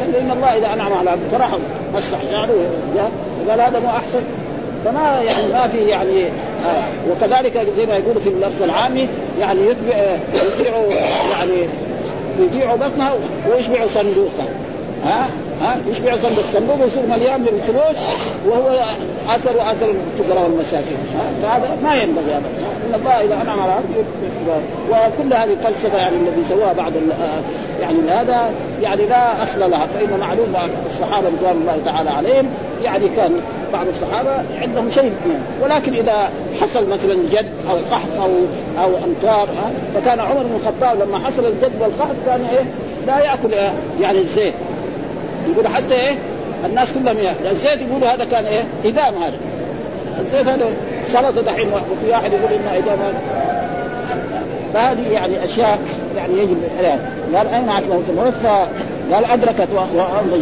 قال 0.00 0.16
إن 0.16 0.30
الله 0.30 0.56
إذا 0.56 0.72
أنعم 0.72 0.92
على 0.92 1.10
عبد 1.10 1.28
فرح 1.32 1.50
مسح 1.94 2.22
شعره 2.30 2.54
وقال 3.46 3.60
هذا 3.60 3.78
مو 3.78 3.88
أحسن. 3.88 4.22
فما 4.84 5.22
يعني 5.26 5.52
ما 5.52 5.68
في 5.68 5.78
يعني 5.78 6.26
آه 6.26 7.10
وكذلك 7.10 7.66
زي 7.76 7.86
ما 7.86 7.96
يقولوا 7.96 8.20
في 8.20 8.28
اللفظ 8.28 8.62
العامي 8.62 9.08
يعني 9.40 9.60
يتبع 9.60 9.96
يبيع 10.58 10.76
يعني 11.32 11.68
يبيع 12.38 12.74
بطنها 12.74 13.12
ويشبع 13.50 13.86
صندوقها 13.86 14.46
ها؟ 15.04 15.26
ها؟ 15.62 15.76
يشبع 15.90 16.16
صندوق 16.16 16.44
صندوق 16.52 16.86
يصير 16.86 17.06
مليان 17.06 17.44
بالفلوس 17.44 17.96
وهو 18.46 18.80
اثر 19.28 19.60
اثر 19.60 19.90
الفقراء 19.90 20.42
والمساكين 20.42 20.96
فهذا 21.42 21.76
ما 21.82 21.94
ينبغي 21.94 22.32
هذا 22.32 22.50
إن 22.88 22.94
الله 22.94 23.10
إذا 23.10 23.42
أنعم 23.42 23.60
على 23.60 23.72
عبده 23.72 24.04
وكل 24.90 25.34
هذه 25.34 25.52
الفلسفة 25.52 25.98
يعني 25.98 26.16
الذي 26.16 26.44
سواها 26.48 26.72
بعض 26.72 26.92
يعني 27.80 28.10
هذا 28.10 28.50
يعني 28.82 29.06
لا 29.06 29.42
أصل 29.42 29.60
لها 29.60 29.86
فإن 29.86 30.20
معلوم 30.20 30.54
الصحابة 30.86 31.28
رضوان 31.28 31.56
الله 31.60 31.78
تعالى 31.84 32.10
عليهم 32.10 32.46
يعني 32.84 33.08
كان 33.08 33.32
بعض 33.72 33.86
الصحابة 33.88 34.30
عندهم 34.60 34.90
شيء 34.90 35.12
ولكن 35.62 35.94
إذا 35.94 36.30
حصل 36.60 36.88
مثلا 36.88 37.14
جد 37.14 37.52
أو 37.70 37.76
قحط 37.90 38.08
أو 38.20 38.30
أو 38.82 38.90
أمطار 39.04 39.48
فكان 39.94 40.20
عمر 40.20 40.42
بن 40.42 40.54
الخطاب 40.54 41.00
لما 41.00 41.18
حصل 41.18 41.46
الجد 41.46 41.72
والقحط 41.80 42.16
كان 42.26 42.44
إيه؟ 42.44 42.64
لا 43.06 43.18
يأكل 43.18 43.52
إيه 43.52 43.72
يعني 44.00 44.18
الزيت. 44.18 44.54
يقول 45.52 45.68
حتى 45.68 45.94
إيه؟ 45.94 46.14
الناس 46.64 46.92
كلهم 46.92 47.16
إيه 47.16 47.32
الزيت 47.50 47.80
يقولوا 47.80 48.08
هذا 48.08 48.24
كان 48.24 48.44
إيه؟ 48.44 48.64
إدام 48.84 49.14
هذا. 49.22 49.36
الزيت 50.20 50.46
هذا 50.46 50.70
سلطة 51.06 51.42
دحين 51.42 51.68
وفي 51.72 52.10
واحد 52.10 52.32
يقول 52.32 52.52
إنه 52.52 52.76
إدام 52.76 52.98
فهذه 54.74 55.12
يعني 55.12 55.44
أشياء 55.44 55.78
يعني 56.16 56.38
يجب 56.38 56.56
قال 57.34 57.48
أين 57.48 57.66
له 57.66 58.02
ثمرات 58.02 58.66
قال 59.12 59.24
أدركت 59.24 59.68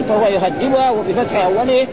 فهو 0.09 0.27
يهدبها 0.27 0.91
وبفتح 0.91 1.45
أوله 1.45 1.87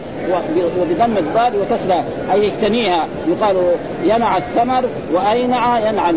وبضم 0.79 1.17
الضاد 1.17 1.53
وكسرها 1.55 2.03
أي 2.33 2.47
يكتنيها. 2.47 3.05
يقال 3.27 3.55
ينع 4.03 4.37
الثمر 4.37 4.83
واينع 5.13 5.79
ينعم 5.79 6.15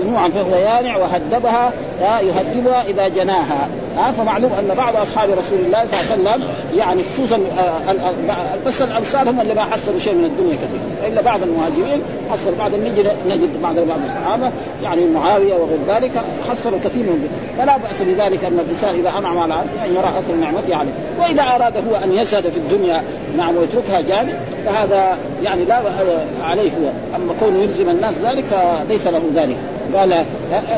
ونوعا 0.00 0.28
فهو 0.28 0.54
يانع 0.56 0.96
وهدبها. 0.96 1.72
يهدبها 2.00 2.82
إذا 2.88 3.08
جناها. 3.08 3.68
ها 3.98 4.12
فمعلوم 4.12 4.52
أن 4.52 4.74
بعض 4.76 4.96
أصحاب 4.96 5.30
رسول 5.30 5.58
الله 5.66 5.86
صلى 5.86 6.00
الله 6.00 6.30
عليه 6.30 6.44
وسلم 6.44 6.48
يعني 6.76 7.02
خصوصا 7.14 7.40
بس 8.66 8.82
الأنصار 8.82 9.30
هم 9.30 9.40
اللي 9.40 9.54
ما 9.54 9.64
حصلوا 9.64 9.98
شيء 9.98 10.14
من 10.14 10.24
الدنيا 10.24 10.54
كثير. 10.56 11.12
إلا 11.12 11.22
بعض 11.22 11.42
المهاجرين. 11.42 12.02
حصل 12.30 12.54
بعض 12.58 12.70
نجد 13.26 13.62
بعض 13.62 13.74
بعض 13.74 13.98
الصحابة. 14.04 14.50
يعني 14.82 15.04
معاوية 15.04 15.54
وغير 15.54 15.78
ذلك 15.88 16.10
حصلوا 16.50 16.78
كثير 16.84 17.02
من 17.02 17.28
فلا 17.58 17.76
بأس 17.76 18.02
بذلك 18.02 18.44
أن 18.44 18.58
الإنسان 18.58 18.94
إذا 18.94 19.18
أنعم 19.18 19.38
على 19.38 19.54
عبده 19.54 19.84
أن 19.86 19.90
يرى 19.94 20.08
أثر 20.18 20.34
نعمته 20.40 20.76
عليه. 20.76 20.92
وإذا 21.20 21.42
أراد 21.42 21.76
هو 21.76 21.96
أن 22.04 22.12
يسعد 22.12 22.42
في 22.42 22.56
الدنيا 22.56 23.02
نعم 23.36 23.56
ويتركها 23.56 24.00
جانب 24.00 24.34
فهذا 24.66 25.18
يعني 25.42 25.64
لا 25.64 25.82
عليه 26.42 26.70
هو. 26.70 27.16
أما 27.16 27.34
كونه 27.40 27.62
يلزم 27.62 27.88
الناس 27.88 28.14
ذلك 28.24 28.44
فليس 28.88 29.06
له 29.06 29.22
ذلك. 29.34 29.56
قال 29.96 30.12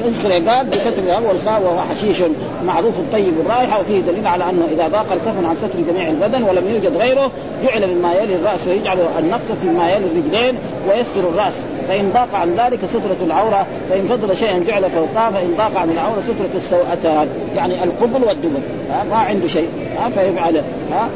اذكر 0.05 0.51
قال 0.51 0.67
بكتب 0.67 1.05
الهواء 1.05 1.29
والخاء 1.29 1.62
وهو 1.62 1.81
حشيش 1.81 2.23
معروف 2.67 2.95
طيب 3.12 3.33
الرائحة 3.47 3.81
وفيه 3.81 4.01
دليل 4.01 4.27
على 4.27 4.45
أنه 4.51 4.69
إذا 4.73 4.88
ضاق 4.88 5.07
الكفن 5.12 5.45
عن 5.45 5.57
ستر 5.57 5.93
جميع 5.93 6.09
البدن 6.09 6.43
ولم 6.43 6.69
يوجد 6.69 6.97
غيره 6.97 7.31
جعل 7.64 7.95
مما 7.95 8.14
يلي 8.14 8.35
الرأس 8.35 8.67
ويجعل 8.69 8.99
النقص 9.19 9.45
فيما 9.62 9.91
يلي 9.91 10.07
الرجلين 10.07 10.59
ويستر 10.89 11.20
الرأس. 11.20 11.55
فإن 11.89 12.11
ضاق 12.14 12.35
عن 12.35 12.55
ذلك 12.55 12.78
سترة 12.87 13.16
العورة 13.26 13.66
فإن 13.91 14.07
فضل 14.09 14.37
شيئا 14.37 14.59
جعل 14.59 14.91
فوقها 14.91 15.30
فإن 15.30 15.55
ضاق 15.59 15.76
عن 15.76 15.91
العورة 15.91 16.22
سترة 16.22 16.57
السوءتان. 16.57 17.28
يعني 17.57 17.85
القبل 17.85 18.24
والدبر. 18.24 18.61
ما 19.11 19.16
عنده 19.16 19.47
شيء. 19.47 19.68
فيفعل. 20.14 20.57
ها 20.93 21.09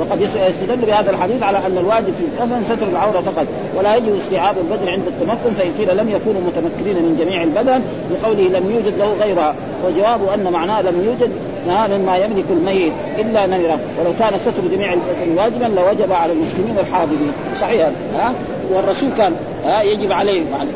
وقد 0.00 0.20
يستدل 0.20 0.76
بهذا 0.86 1.10
الحديث 1.10 1.42
على 1.42 1.58
أن 1.58 1.78
الواجب 1.78 2.14
في 2.14 2.24
الكفن 2.24 2.64
ستر 2.64 2.88
العورة 2.88 3.20
فقط 3.20 3.46
ولا 3.76 3.96
يجب 3.96 4.16
استيعاب 4.16 4.56
البدن 4.58 4.88
عند 4.88 5.02
التمكن 5.06 5.54
فإن 5.58 5.72
قيل 5.78 5.96
لم 5.96 6.08
يكونوا 6.10 6.40
متمكنين 6.40 6.96
من 6.96 7.16
جميع 7.20 7.42
البدن 7.42 7.80
لقوله 8.10 8.58
لم 8.58 8.70
يوجد 8.70 8.98
له 8.98 9.12
غيرها. 9.20 9.54
وجواب 9.86 10.20
أن 10.34 10.52
معناه 10.52 10.82
لم 10.82 11.04
يوجد 11.04 11.32
مما 11.66 12.16
يملك 12.16 12.44
الميت 12.50 12.92
إلا 13.18 13.46
نمره 13.46 13.78
ولو 14.00 14.12
كان 14.18 14.38
ستر 14.38 14.68
جميع 14.74 14.94
واجبا 15.36 15.64
لوجب 15.64 16.12
على 16.12 16.32
المسلمين 16.32 16.78
الحاضرين. 16.78 17.32
صحيح 17.60 17.88
ها؟ 18.16 18.32
والرسول 18.70 19.10
كان 19.18 19.32
ها 19.64 19.82
يجب 19.82 20.12
عليه 20.12 20.42
يعني 20.50 20.70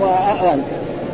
و... 0.00 0.06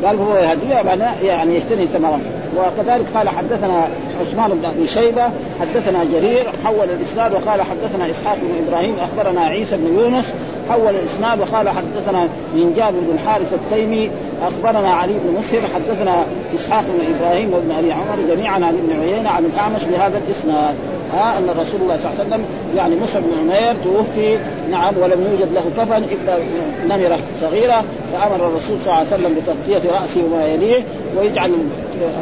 قال 0.05 0.17
هو 0.19 0.37
يهدي. 0.37 0.89
يعني 1.27 1.55
يجتني 1.55 1.87
ثمرة. 1.87 2.19
وكذلك 2.57 3.05
قال 3.15 3.29
حدثنا 3.29 3.87
عثمان 4.21 4.59
بن 4.59 4.65
أبي 4.65 4.87
شيبة 4.87 5.23
حدثنا 5.61 6.03
جرير 6.13 6.43
حول 6.65 6.89
الإسناد 6.89 7.33
وقال 7.33 7.61
حدثنا 7.61 8.09
إسحاق 8.09 8.37
بن 8.41 8.67
إبراهيم 8.67 8.95
أخبرنا 8.99 9.41
عيسى 9.41 9.77
بن 9.77 9.99
يونس 9.99 10.33
حول 10.69 10.95
الإسناد 10.95 11.39
وقال 11.39 11.69
حدثنا 11.69 12.27
من 12.53 12.73
جابر 12.77 12.99
بن 12.99 13.19
حارث 13.19 13.53
التيمي 13.53 14.09
أخبرنا 14.43 14.89
علي 14.89 15.13
بن 15.13 15.39
مسهر 15.39 15.61
حدثنا 15.75 16.23
إسحاق 16.55 16.83
بن 16.83 17.15
إبراهيم 17.15 17.53
وابن 17.53 17.71
أبي 17.71 17.91
عمر 17.91 18.35
جميعا 18.35 18.55
عن 18.55 18.63
ابن 18.63 19.01
عيينة 19.01 19.29
عن 19.29 19.45
الأعمش 19.45 19.83
بهذا 19.83 20.21
الإسناد. 20.27 20.75
ها 21.13 21.37
أن 21.37 21.47
رسول 21.59 21.81
الله 21.81 21.97
صلى 21.97 22.11
الله 22.11 22.19
عليه 22.19 22.27
وسلم 22.29 22.45
يعني 22.75 22.95
مصعب 22.95 23.21
بن 23.23 23.51
عمير 23.51 23.75
توفي 23.83 24.37
نعم 24.71 24.93
ولم 24.97 25.27
يوجد 25.31 25.53
له 25.53 25.63
كفن 25.77 26.03
إلا 26.03 26.37
نمرة 26.85 27.19
صغيرة 27.41 27.83
فأمر 28.13 28.35
الرسول 28.35 28.77
صلى 28.79 28.93
الله 28.93 28.93
عليه 28.93 29.07
وسلم 29.07 29.35
بتغطية 29.35 29.91
رأسه 29.91 30.23
وما 30.23 30.45
يليه 30.45 30.83
ويجعل 31.17 31.51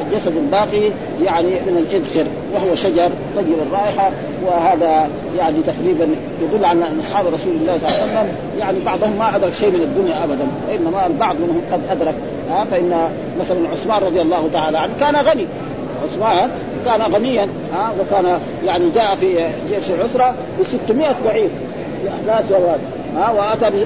الجسد 0.08 0.38
الباقي 0.38 0.92
يعني 1.24 1.48
من 1.48 1.86
الإذخر 1.90 2.26
وهو 2.54 2.76
شجر 2.76 3.10
طيب 3.36 3.56
الرائحة 3.68 4.12
وهذا 4.46 5.10
يعني 5.38 5.58
تقريبا 5.68 6.16
يدل 6.42 6.66
على 6.66 6.80
أن 6.80 7.00
أصحاب 7.00 7.26
رسول 7.28 7.54
الله 7.62 7.78
صلى 7.78 7.90
الله 7.90 8.02
عليه 8.02 8.12
وسلم 8.12 8.36
يعني 8.60 8.80
بعضهم 8.86 9.18
ما 9.20 9.36
أدرك 9.36 9.54
شيء 9.54 9.70
من 9.70 9.82
الدنيا 9.82 10.24
أبدا 10.24 10.48
وإنما 10.70 11.08
البعض 11.08 11.36
منهم 11.36 11.62
قد 11.72 11.82
أدرك 11.92 12.16
ها 12.50 12.66
فإن 12.72 13.10
مثلا 13.40 13.58
عثمان 13.70 14.04
رضي 14.04 14.22
الله 14.22 14.50
تعالى 14.54 14.78
عنه 14.78 14.94
كان 15.00 15.16
غني. 15.16 15.48
عثمان 16.04 16.50
كان 16.86 17.02
غنيا 17.02 17.48
ها 17.74 17.92
وكان 18.00 18.40
يعني 18.66 18.90
جاء 18.96 19.16
في 19.16 19.36
جيش 19.70 19.92
العسرة 19.92 20.36
ب 20.60 20.64
600 20.88 21.16
بعير 21.26 21.50
لا 22.28 22.42
سواد 22.50 22.80
ها 23.16 23.32
وأتى 23.32 23.70
ب 23.70 23.86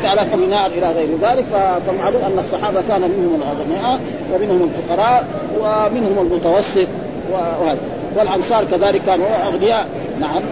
6000 0.00 0.34
دينار 0.36 0.66
إلى 0.66 0.92
غير 0.92 1.08
ذلك 1.22 1.44
فمعلوم 1.86 2.22
أن 2.26 2.38
الصحابة 2.38 2.82
كان 2.88 3.00
منهم 3.00 3.40
الأغنياء 3.42 4.00
ومنهم 4.34 4.70
الفقراء 4.70 5.24
ومنهم 5.60 6.18
المتوسط 6.18 6.88
وهذا. 7.32 7.78
والأنصار 8.16 8.64
كذلك 8.64 9.02
كانوا 9.06 9.26
أغنياء 9.46 9.86
نعم 10.20 10.42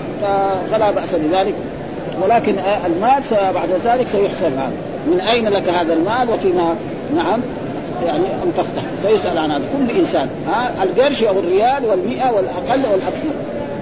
فلا 0.70 0.90
بأس 0.90 1.14
بذلك. 1.14 1.54
ولكن 2.22 2.54
المال 2.86 3.22
بعد 3.54 3.68
ذلك 3.84 4.06
سيحسب 4.08 4.44
هذا 4.44 4.72
من 5.06 5.20
أين 5.20 5.48
لك 5.48 5.68
هذا 5.68 5.94
المال 5.94 6.30
وفيما؟ 6.30 6.76
نعم. 7.16 7.40
يعني 8.06 8.24
انفقته 8.46 8.82
سيسأل 9.02 9.38
عن 9.38 9.50
هذا. 9.50 9.62
كل 9.78 9.98
إنسان. 9.98 10.28
ها 10.48 10.84
القرش 10.84 11.22
أو 11.24 11.38
الريال 11.38 11.84
والمئة 11.84 12.30
والأقل 12.30 12.80
والاكثر 12.92 13.28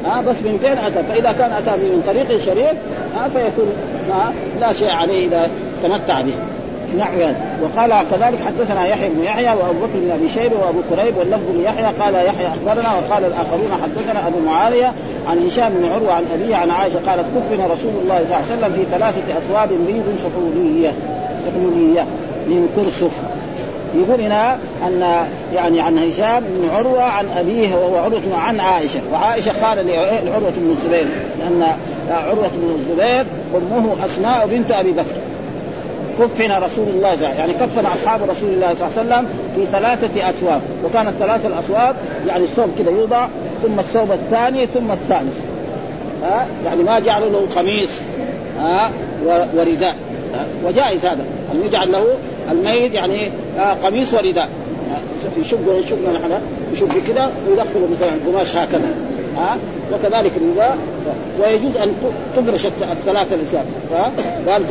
ها 0.04 0.20
بس 0.20 0.36
من 0.36 0.58
فين 0.62 0.78
أتى؟ 0.78 1.02
فإذا 1.08 1.32
كان 1.32 1.52
أتى 1.52 1.70
من 1.70 2.02
طريق 2.06 2.40
شريف 2.40 2.76
ها 3.16 3.28
فيكون 3.28 3.72
ها 4.10 4.32
لا 4.60 4.72
شيء 4.72 4.90
عليه 4.90 5.26
إذا 5.26 5.50
تمتع 5.82 6.20
به. 6.20 6.34
نعم. 6.98 7.34
وقال 7.62 7.90
كذلك 8.10 8.38
حدثنا 8.46 8.86
يحيى 8.86 9.08
بن 9.08 9.24
يحيى 9.24 9.48
وأبو 9.48 9.86
بكر 9.86 9.98
بن 10.04 10.10
أبي 10.10 10.28
شيبة 10.28 10.56
وأبو 10.66 10.78
كريب 10.90 11.16
واللفظ 11.16 11.56
ليحيى. 11.56 11.86
قال 12.00 12.14
يحيى 12.14 12.46
أخبرنا 12.46 12.88
وقال 12.94 13.24
الآخرون 13.24 13.70
حدثنا 13.82 14.26
أبو 14.26 14.38
معاوية 14.46 14.92
عن 15.30 15.46
هشام 15.46 15.72
بن 15.72 15.88
عروة 15.92 16.12
عن 16.12 16.24
أبيه 16.34 16.56
عن 16.56 16.70
عائشة 16.70 16.98
قالت 17.06 17.24
كفن 17.36 17.62
رسول 17.64 17.92
الله 18.02 18.18
صلى 18.18 18.36
الله 18.36 18.36
عليه 18.36 18.58
وسلم 18.58 18.72
في 18.72 18.84
ثلاثة 18.90 19.38
اثواب 19.38 19.68
بيض 19.68 20.16
سحوليه 20.18 20.92
سحوليه 21.46 22.06
من 22.46 22.68
كرسف. 22.76 23.12
يقول 23.95 24.20
هنا 24.20 24.59
أن 24.86 25.26
يعني 25.55 25.80
عن 25.80 25.99
هشام 25.99 26.45
بن 26.45 26.68
عروة 26.70 27.03
عن 27.03 27.26
أبيه 27.36 27.74
وهو 27.74 27.97
عروة 27.97 28.22
عن 28.34 28.61
عائشة. 28.61 29.01
وعائشة 29.12 29.53
قال 29.66 29.86
لعروه 29.86 30.53
بن 30.57 30.76
الزبير 30.78 31.07
لأن 31.38 31.66
عروة 32.11 32.49
بن 32.49 32.74
الزبير 32.78 33.26
أمه 33.55 34.07
أسماء 34.07 34.47
بنت 34.47 34.72
أبي 34.72 34.93
بكر. 34.93 35.16
كفن 36.18 36.53
رسول 36.53 36.88
الله 36.88 37.16
صلى 37.16 37.24
يعني 37.24 37.53
كفن 37.53 37.86
أصحاب 37.86 38.30
رسول 38.30 38.49
الله 38.49 38.74
صلى 38.74 38.88
الله 38.88 38.99
عليه 38.99 39.26
وسلم 39.26 39.26
في 39.55 39.66
ثلاثة 39.72 40.30
أثواب. 40.30 40.61
وكانت 40.84 41.11
ثلاثة 41.18 41.49
الأثواب 41.49 41.97
يعني 42.26 42.45
الثوب 42.45 42.68
كذا 42.78 42.90
يوضع 42.90 43.26
ثم 43.62 43.78
الثوب 43.78 44.12
الثاني 44.12 44.66
ثم 44.66 44.93
الثالث. 44.93 45.34
ها؟ 46.22 46.47
يعني 46.64 46.82
ما 46.82 46.99
جعلوا 46.99 47.30
له 47.30 47.47
قميص 47.57 48.01
ها؟ 48.61 48.90
ورداء. 49.55 49.97
وجائز 50.64 51.07
هذا. 51.07 51.24
أن 51.53 51.62
يجعل 51.66 51.93
له 51.93 52.07
الميت 52.53 52.94
يعني 52.94 53.30
آه 53.59 53.72
قميص 53.72 54.14
ورداء 54.14 54.48
آه 54.90 55.40
يشق 55.40 55.59
يشق 55.78 56.12
نحن 56.14 56.32
يشق 56.72 56.88
كذا 57.09 57.32
ويدخل 57.48 57.80
مثلا 57.92 58.11
قماش 58.26 58.57
هكذا. 58.57 58.94
ها 59.36 59.53
آه 59.53 59.57
وكذلك 59.94 60.32
الرداء 60.36 60.78
ويجوز 61.40 61.76
أن 61.76 61.94
تفرش 62.36 62.66
الثلاثة 62.66 63.34
الاسباب 63.34 63.64
قال 64.48 64.66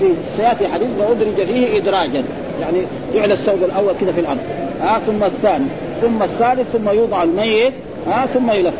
في 0.00 0.08
سيأتي 0.36 0.68
حديث 0.68 0.88
وادرج 0.98 1.46
فيه 1.46 1.78
ادراجا. 1.78 2.22
يعني 2.60 2.78
جعل 3.14 3.32
الثوب 3.32 3.64
الأول 3.64 3.92
كذا 4.00 4.12
في 4.12 4.20
الأرض. 4.20 4.38
ها 4.82 5.00
ثم 5.06 5.24
الثاني 5.24 5.66
ثم 6.02 6.22
الثالث 6.22 6.66
ثم 6.72 6.88
يوضع 6.88 7.22
الميت. 7.22 7.72
ها 8.06 8.26
ثم 8.26 8.50
يلف. 8.50 8.74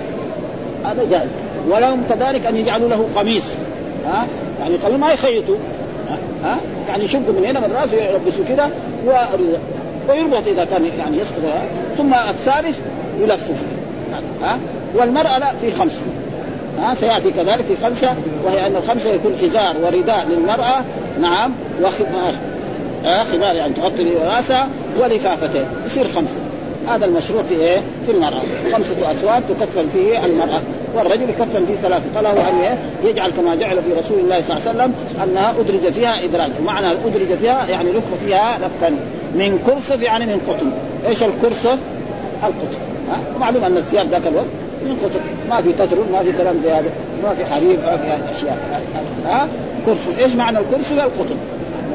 هذا 0.84 1.04
جائز. 1.10 1.28
ولهم 1.68 2.02
كذلك 2.08 2.46
أن 2.46 2.56
يجعلوا 2.56 2.88
له 2.88 3.08
قميص. 3.16 3.44
ها 4.06 4.26
يعني 4.60 4.74
قبل 4.76 4.98
ما 4.98 5.12
يخيطوا. 5.12 5.56
ها؟ 6.44 6.58
يعني 6.88 7.04
يشقوا 7.04 7.32
من 7.38 7.44
هنا 7.44 7.60
من 7.60 7.72
راسه 7.80 7.96
يلبسوا 7.96 8.44
كذا 8.48 8.70
ويربط 10.08 10.46
إذا 10.46 10.64
كان 10.64 10.84
يعني 10.98 11.16
يسقط. 11.16 11.42
ثم 11.96 12.14
الثالث 12.14 12.80
يلفف 13.20 13.62
ها؟ 14.42 14.58
والمرأة 14.94 15.38
لا 15.38 15.52
في 15.60 15.72
خمس 15.72 15.92
ها؟ 16.80 16.94
سيأتي 16.94 17.30
كذلك 17.30 17.64
في 17.64 17.76
خمسة 17.82 18.14
وهي 18.44 18.66
أن 18.66 18.76
الخمسة 18.76 19.10
يكون 19.10 19.32
إزار 19.44 19.76
ورداء 19.84 20.26
للمرأة. 20.30 20.84
نعم. 21.20 21.52
وخمار 21.82 22.34
آه 23.04 23.22
خمار 23.24 23.54
يعني 23.54 23.72
تغطي 23.72 24.14
رأسها 24.26 24.68
ولفافتين 25.00 25.64
يصير 25.86 26.08
خمسة. 26.08 26.36
هذا 26.88 27.04
المشروع 27.04 27.42
في 27.42 27.54
إيه؟ 27.54 27.80
في 28.06 28.12
المرأة. 28.12 28.42
خمسة 28.72 29.12
أسواد 29.12 29.42
تكفن 29.48 29.88
فيه 29.92 30.26
المرأة. 30.26 30.60
والرجل 30.96 31.30
يكفن 31.30 31.66
فيه 31.66 31.74
ثلاثة. 31.82 32.04
فله 32.14 32.30
أن 32.30 32.76
يجعل 33.04 33.30
كما 33.30 33.54
جعل 33.54 33.76
في 33.82 33.92
رسول 33.92 34.18
الله 34.18 34.42
صلى 34.42 34.56
الله 34.56 34.68
عليه 34.68 34.70
وسلم 34.70 34.94
أنها 35.24 35.50
أدرج 35.60 35.92
فيها 35.92 36.24
إدراج. 36.24 36.50
ومعنى 36.60 36.86
أدرج 36.86 37.38
فيها 37.40 37.66
يعني 37.70 37.92
لف 37.92 38.04
فيها 38.24 38.58
لفا. 38.58 38.90
من 39.34 39.58
كرسف 39.66 40.02
يعني 40.02 40.26
من 40.26 40.40
قطن. 40.48 40.70
إيش 41.08 41.22
الكرسف؟ 41.22 41.78
القطن. 42.42 42.78
ها؟ 43.10 43.18
ومعلوم 43.36 43.64
أن 43.64 43.76
الثياب 43.76 44.10
ذاك 44.10 44.26
الوقت 44.26 44.46
من 44.84 44.96
قطن. 45.04 45.20
ما 45.50 45.62
في 45.62 45.72
تتر 45.72 45.96
ما 46.12 46.22
في 46.22 46.32
كلام 46.32 46.56
زي 46.62 46.70
هذا. 46.70 46.90
ما 47.24 47.34
في 47.34 47.44
حرير 47.44 47.76
ما 47.76 47.96
في 47.96 48.32
أشياء. 48.36 48.58
ها؟ 49.26 49.48
كرسف 49.86 50.18
إيش 50.18 50.34
معنى 50.34 50.58
الكرسف؟ 50.58 50.92
القطن. 50.92 51.36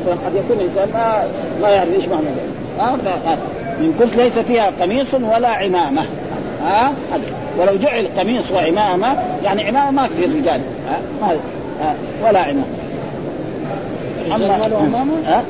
مثلا 0.02 0.14
قد 0.26 0.36
يكون 0.36 0.58
الإنسان 0.60 0.90
ما 0.94 1.24
ما 1.62 1.70
يعرف 1.70 1.90
إيش 1.96 2.06
معنى 2.06 2.28
ها؟ 2.80 2.98
من 3.80 3.96
كرسف 4.00 4.18
ليس 4.18 4.40
فيها 4.40 4.72
قميص 4.82 5.14
ولا 5.14 5.48
عمامة. 5.48 6.06
ها؟ 6.64 6.94
ولو 7.60 7.76
جعل 7.76 8.08
قميص 8.18 8.52
وعمامه 8.52 9.18
يعني 9.44 9.68
عمامه 9.68 9.92
ما 9.92 10.08
في 10.08 10.26
الرجال 10.26 10.62
ها؟ 10.90 11.00
ما 11.22 11.28
ها؟ 11.82 11.96
ولا 12.28 12.40
عمامه 12.40 12.64
الرجال 14.32 14.48
ما 14.48 14.68
له 14.68 14.78
عمامه؟ 14.78 15.14
ها؟ 15.26 15.44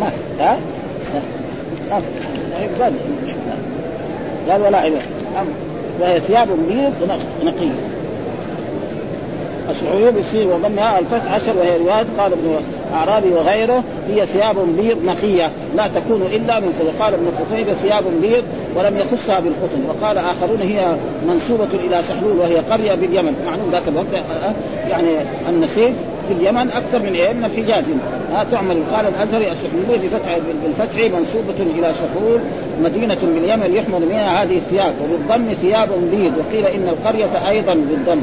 ما 0.00 0.10
في. 0.10 0.42
ها؟ 0.42 0.56
قال. 2.80 2.92
ولا 4.62 4.78
عمامه 4.78 5.00
وهي 6.00 6.20
ثياب 6.20 6.48
بيض 6.68 6.92
نقيه 7.44 7.70
الصعوب 9.70 10.16
يصير 10.16 10.46
وضمها 10.46 10.98
الفتح 10.98 11.32
عشر 11.34 11.56
وهي 11.56 11.76
رواية 11.76 12.06
قال 12.18 12.32
ابن 12.32 12.60
اعرابي 12.92 13.28
وغيره 13.28 13.84
هي 14.08 14.26
ثياب 14.26 14.56
بيض 14.76 15.04
نقيه 15.04 15.50
لا 15.76 15.88
تكون 15.88 16.22
إلا 16.32 16.60
من 16.60 16.72
قطن 16.80 17.02
قال 17.04 17.14
ابن 17.14 17.26
قتيبة 17.40 17.72
ثياب 17.72 18.04
بيض 18.22 18.44
ولم 18.76 18.96
يخصها 18.98 19.40
بالقطن. 19.40 19.84
وقال 19.88 20.18
آخرون 20.18 20.62
هي 20.62 20.96
منسوبة 21.28 21.68
إلى 21.86 22.02
سحلول 22.08 22.38
وهي 22.38 22.56
قرية 22.56 22.94
باليمن. 22.94 23.34
معلوم 23.46 23.68
ذاك 23.72 23.82
الوقت 23.88 24.24
يعني 24.90 25.08
النسيج 25.48 25.92
في 26.28 26.34
اليمن 26.34 26.70
أكثر 26.70 26.98
من 26.98 27.14
إيه؟ 27.14 27.32
من 27.32 27.44
الحجاز 27.44 27.84
ها 28.32 28.44
تعمل. 28.44 28.76
قال 28.92 29.06
الأزهري 29.06 29.52
السحلول 29.52 29.98
بفتح 30.04 30.38
بالفتح 30.62 31.18
منسوبة 31.18 31.78
إلى 31.78 31.92
سحول 31.92 32.40
مدينة 32.82 33.18
باليمن 33.22 33.74
يحمل 33.74 34.00
منها 34.08 34.42
هذه 34.42 34.56
الثياب. 34.56 34.94
وبالضم 35.02 35.52
ثياب 35.52 35.88
بيض. 36.10 36.32
وقيل 36.38 36.66
إن 36.66 36.88
القرية 36.88 37.48
أيضا 37.48 37.74
بالضم. 37.74 38.22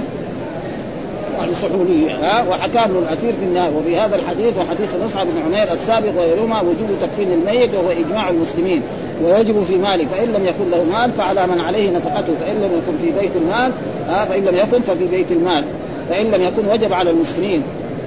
السحولية 1.46 2.12
ها؟ 2.12 2.50
وحكى 2.50 2.80
ابن 2.80 2.98
الأثير 2.98 3.34
في 3.34 3.46
النهاية. 3.46 3.76
وفي 3.76 3.98
هذا 3.98 4.16
الحديث 4.16 4.58
وحديث 4.58 4.90
مصعب 5.06 5.28
بن 5.28 5.42
عمير 5.42 5.74
السابق 5.74 6.10
وغيرهما 6.18 6.62
وجوب 6.62 6.90
تكفين 7.02 7.32
الميت 7.32 7.74
وهو 7.74 7.92
إجماع 7.92 8.30
المسلمين 8.30 8.82
ويجب 9.24 9.64
في 9.64 9.76
ماله 9.76 10.06
فإن 10.06 10.34
لم 10.34 10.46
يكن 10.46 10.70
له 10.72 10.84
مال 10.84 11.12
فعلى 11.12 11.48
من 11.48 11.60
عليه 11.60 11.92
نفقته. 11.92 12.34
فإن 12.42 12.56
لم 12.56 12.72
يكن 12.78 12.98
في 13.02 13.22
بيت 13.22 13.32
المال 13.36 13.72
ها؟ 14.10 14.26
فإن 14.26 14.46
لم 14.46 14.58
يكن 14.58 14.82
ففي 14.82 15.08
بيت 15.08 15.32
المال. 15.32 15.64
فإن 16.10 16.32
لم 16.32 16.42
يكن 16.44 16.68
وجب 16.72 16.94
على 16.94 17.10
المسلمين. 17.10 17.64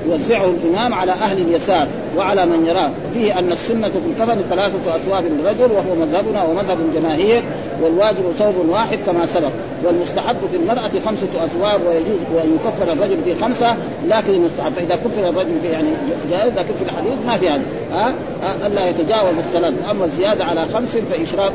يوزعه 0.08 0.44
الإمام 0.44 0.94
على 0.94 1.12
أهل 1.12 1.38
اليسار. 1.38 1.86
وعلى 2.16 2.46
من 2.46 2.66
يراه. 2.66 2.90
فيه 3.14 3.38
أن 3.38 3.52
السنة 3.52 3.88
في 3.88 3.98
الكفن 4.10 4.40
ثلاثة 4.50 4.96
أثواب 4.96 5.24
للرجل 5.24 5.72
وهو 5.72 5.94
مذهبنا 5.94 6.44
ومذهب 6.44 6.78
الجماهير 6.80 7.42
والواجب 7.82 8.32
ثوب 8.38 8.54
واحد 8.68 8.98
كما 9.06 9.26
سبق. 9.26 9.50
والمستحب 9.84 10.36
في 10.50 10.56
المرأة 10.56 10.90
خمسة 11.06 11.44
أثواب 11.44 11.80
ويجوز 11.86 12.44
أن 12.44 12.56
يكفر 12.56 12.92
الرجل 12.92 13.16
في 13.24 13.44
خمسة 13.44 13.76
لكن 14.08 14.34
المستحب. 14.34 14.72
فإذا 14.72 14.96
كفر 14.96 15.28
الرجل 15.28 15.60
في 15.62 15.68
يعني 15.68 15.88
جائز 16.30 16.52
لكن 16.52 16.74
في 16.78 16.84
الحديث 16.84 17.12
ما 17.26 17.36
في 17.36 17.48
هذا. 17.48 17.62
ها؟ 17.92 18.12
ألا 18.66 18.88
يتجاوز 18.88 19.34
الثلاث. 19.38 19.74
أما 19.90 20.04
الزيادة 20.04 20.44
على 20.44 20.64
خمس 20.74 20.96
فاشراف 20.96 21.52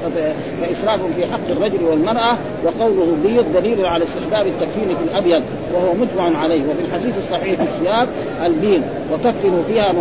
فإسراف 0.61 0.99
في 1.15 1.25
حق 1.25 1.47
الرجل 1.49 1.83
والمرأة 1.83 2.37
وقوله 2.65 3.17
بيض 3.23 3.45
دليل 3.53 3.85
على 3.85 4.03
استحباب 4.03 4.47
التكفين 4.47 4.87
في 4.87 5.03
الأبيض 5.11 5.41
وهو 5.73 5.93
مجمع 5.93 6.39
عليه. 6.39 6.61
وفي 6.61 6.81
الحديث 6.87 7.17
الصحيح 7.17 7.59
الثياب 7.59 8.07
البيض 8.45 8.81
وكفنوا 9.13 9.63
فيها 9.67 9.91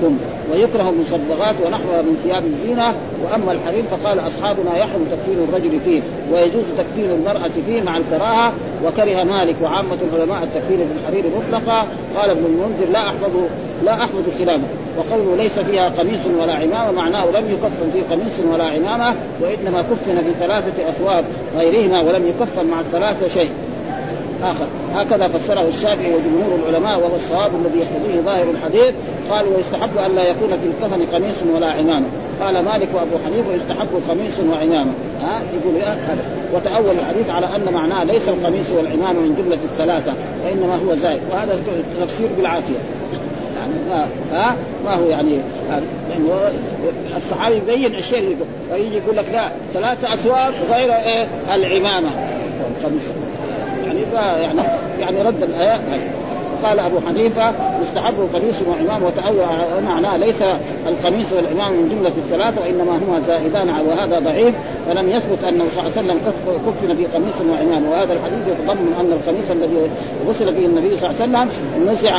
موتاكم 0.00 0.18
ويكره 0.52 0.90
المصبغات 0.90 1.54
ونحوها 1.66 2.02
من 2.02 2.16
ثياب 2.24 2.44
الزينة. 2.44 2.94
وأما 3.24 3.52
الحرير 3.52 3.82
فقال 3.90 4.20
أصحابنا 4.26 4.76
يحرم 4.76 5.06
تكفين 5.10 5.46
الرجل 5.48 5.80
فيه 5.84 6.02
ويجوز 6.32 6.64
تكفين 6.78 7.10
المرأة 7.10 7.50
فيه 7.66 7.82
مع 7.82 7.96
الكراهة. 7.96 8.52
وكره 8.84 9.24
مالك 9.24 9.56
وعامة 9.62 9.98
العلماء 10.12 10.42
التكفين 10.42 10.78
في 10.78 10.92
الحرير 11.00 11.24
مطلقا. 11.36 11.86
قال 12.16 12.30
ابن 12.30 12.44
المنذر 12.44 12.92
لا 12.92 13.08
احفظ 13.08 13.30
لا 13.84 13.94
أحفظ 13.94 14.22
خلافه 14.38 14.62
وقوله 14.98 15.36
ليس 15.36 15.58
فيها 15.58 15.88
قميص 15.88 16.20
ولا 16.40 16.52
عمامة 16.52 16.92
معناه 16.92 17.24
لم 17.24 17.50
يكفن 17.50 17.90
في 17.92 18.14
قميص 18.14 18.52
ولا 18.52 18.64
عمامة 18.64 19.14
وإنما 19.42 19.82
كفن 19.82 20.16
في 20.16 20.32
ثلاثة 20.40 20.88
أثواب 20.88 21.24
غيرهما 21.56 22.00
ولم 22.00 22.26
يكفن 22.28 22.66
مع 22.66 22.80
الثلاثة 22.80 23.28
شيء. 23.28 23.50
آخر. 24.42 24.66
هكذا 24.94 25.28
فسره 25.28 25.68
الشافعي 25.68 26.14
وجمهور 26.14 26.58
العلماء 26.62 26.98
وهو 26.98 27.16
الصواب 27.16 27.50
الذي 27.54 27.78
يقتضيه 27.78 28.20
ظاهر 28.20 28.50
الحديث. 28.50 28.94
قال 29.30 29.46
ويستحب 29.46 29.98
أن 29.98 30.14
لا 30.14 30.22
يكون 30.22 30.48
في 30.48 30.66
الكفن 30.66 31.16
قميص 31.16 31.36
ولا 31.54 31.70
عمامة. 31.70 32.06
قال 32.40 32.64
مالك 32.64 32.88
وأبو 32.94 33.16
حنيفة 33.24 33.54
يستحب 33.54 33.88
قميص 34.10 34.34
وعمامة. 34.50 34.92
ها؟ 35.22 35.42
يقول 35.54 35.82
هذا. 35.82 36.24
وتأول 36.54 36.94
الحديث 36.98 37.30
على 37.30 37.46
أن 37.56 37.72
معناه 37.74 38.04
ليس 38.04 38.28
القميص 38.28 38.70
والعمامة 38.76 39.20
من 39.20 39.34
جملة 39.38 39.58
الثلاثة 39.64 40.12
وإنما 40.44 40.78
هو 40.86 40.94
زائد. 40.94 41.20
وهذا 41.30 41.60
تفسير 42.00 42.28
بالعافية. 42.36 42.78
يعني 43.58 43.72
ما 43.90 44.06
ها؟ 44.32 44.56
ما 44.84 44.94
هو 44.94 45.04
يعني 45.04 45.38
لأنه 46.10 46.52
الصحابي 47.16 47.56
يبين 47.56 47.94
الشيء 47.94 48.18
اللي 48.18 48.30
يقول. 48.30 48.46
فيجي 48.72 48.96
يقول 48.96 49.16
لك 49.16 49.24
لا 49.32 49.48
ثلاثة 49.74 50.14
اثواب 50.14 50.54
غير 50.70 50.92
إيه؟ 50.92 51.26
العمامة. 51.54 52.10
يعني 54.14 54.60
يعني 55.00 55.22
رد 55.22 55.42
الآية. 55.42 55.80
قال 56.64 56.80
أبو 56.80 57.00
حنيفة 57.08 57.52
يستحب 57.82 58.14
قميص 58.34 58.54
وعمام 58.68 59.02
وتأول 59.02 59.82
معناه 59.84 60.16
ليس 60.16 60.42
القميص 60.88 61.26
والعمام 61.32 61.72
من 61.72 61.88
جملة 61.88 62.12
الثلاثة 62.16 62.60
وإنما 62.60 62.92
هما 62.92 63.20
زائدان 63.20 63.68
وهذا 63.88 64.18
ضعيف 64.18 64.54
فلم 64.88 65.08
يثبت 65.08 65.44
أنه 65.48 65.64
صلى 65.74 65.86
الله 65.86 65.92
عليه 65.96 66.08
وسلم 66.08 66.18
كفن 66.66 66.96
في 66.96 67.04
قميص 67.14 67.34
وعمام 67.50 67.86
وهذا 67.86 68.12
الحديث 68.12 68.48
يتضمن 68.48 68.94
أن 69.00 69.12
القميص 69.12 69.50
الذي 69.50 69.90
غسل 70.28 70.54
فيه 70.54 70.66
النبي 70.66 70.96
صلى 70.96 71.10
الله 71.10 71.38
عليه 71.38 71.48
وسلم 71.48 71.48
نزع 71.92 72.14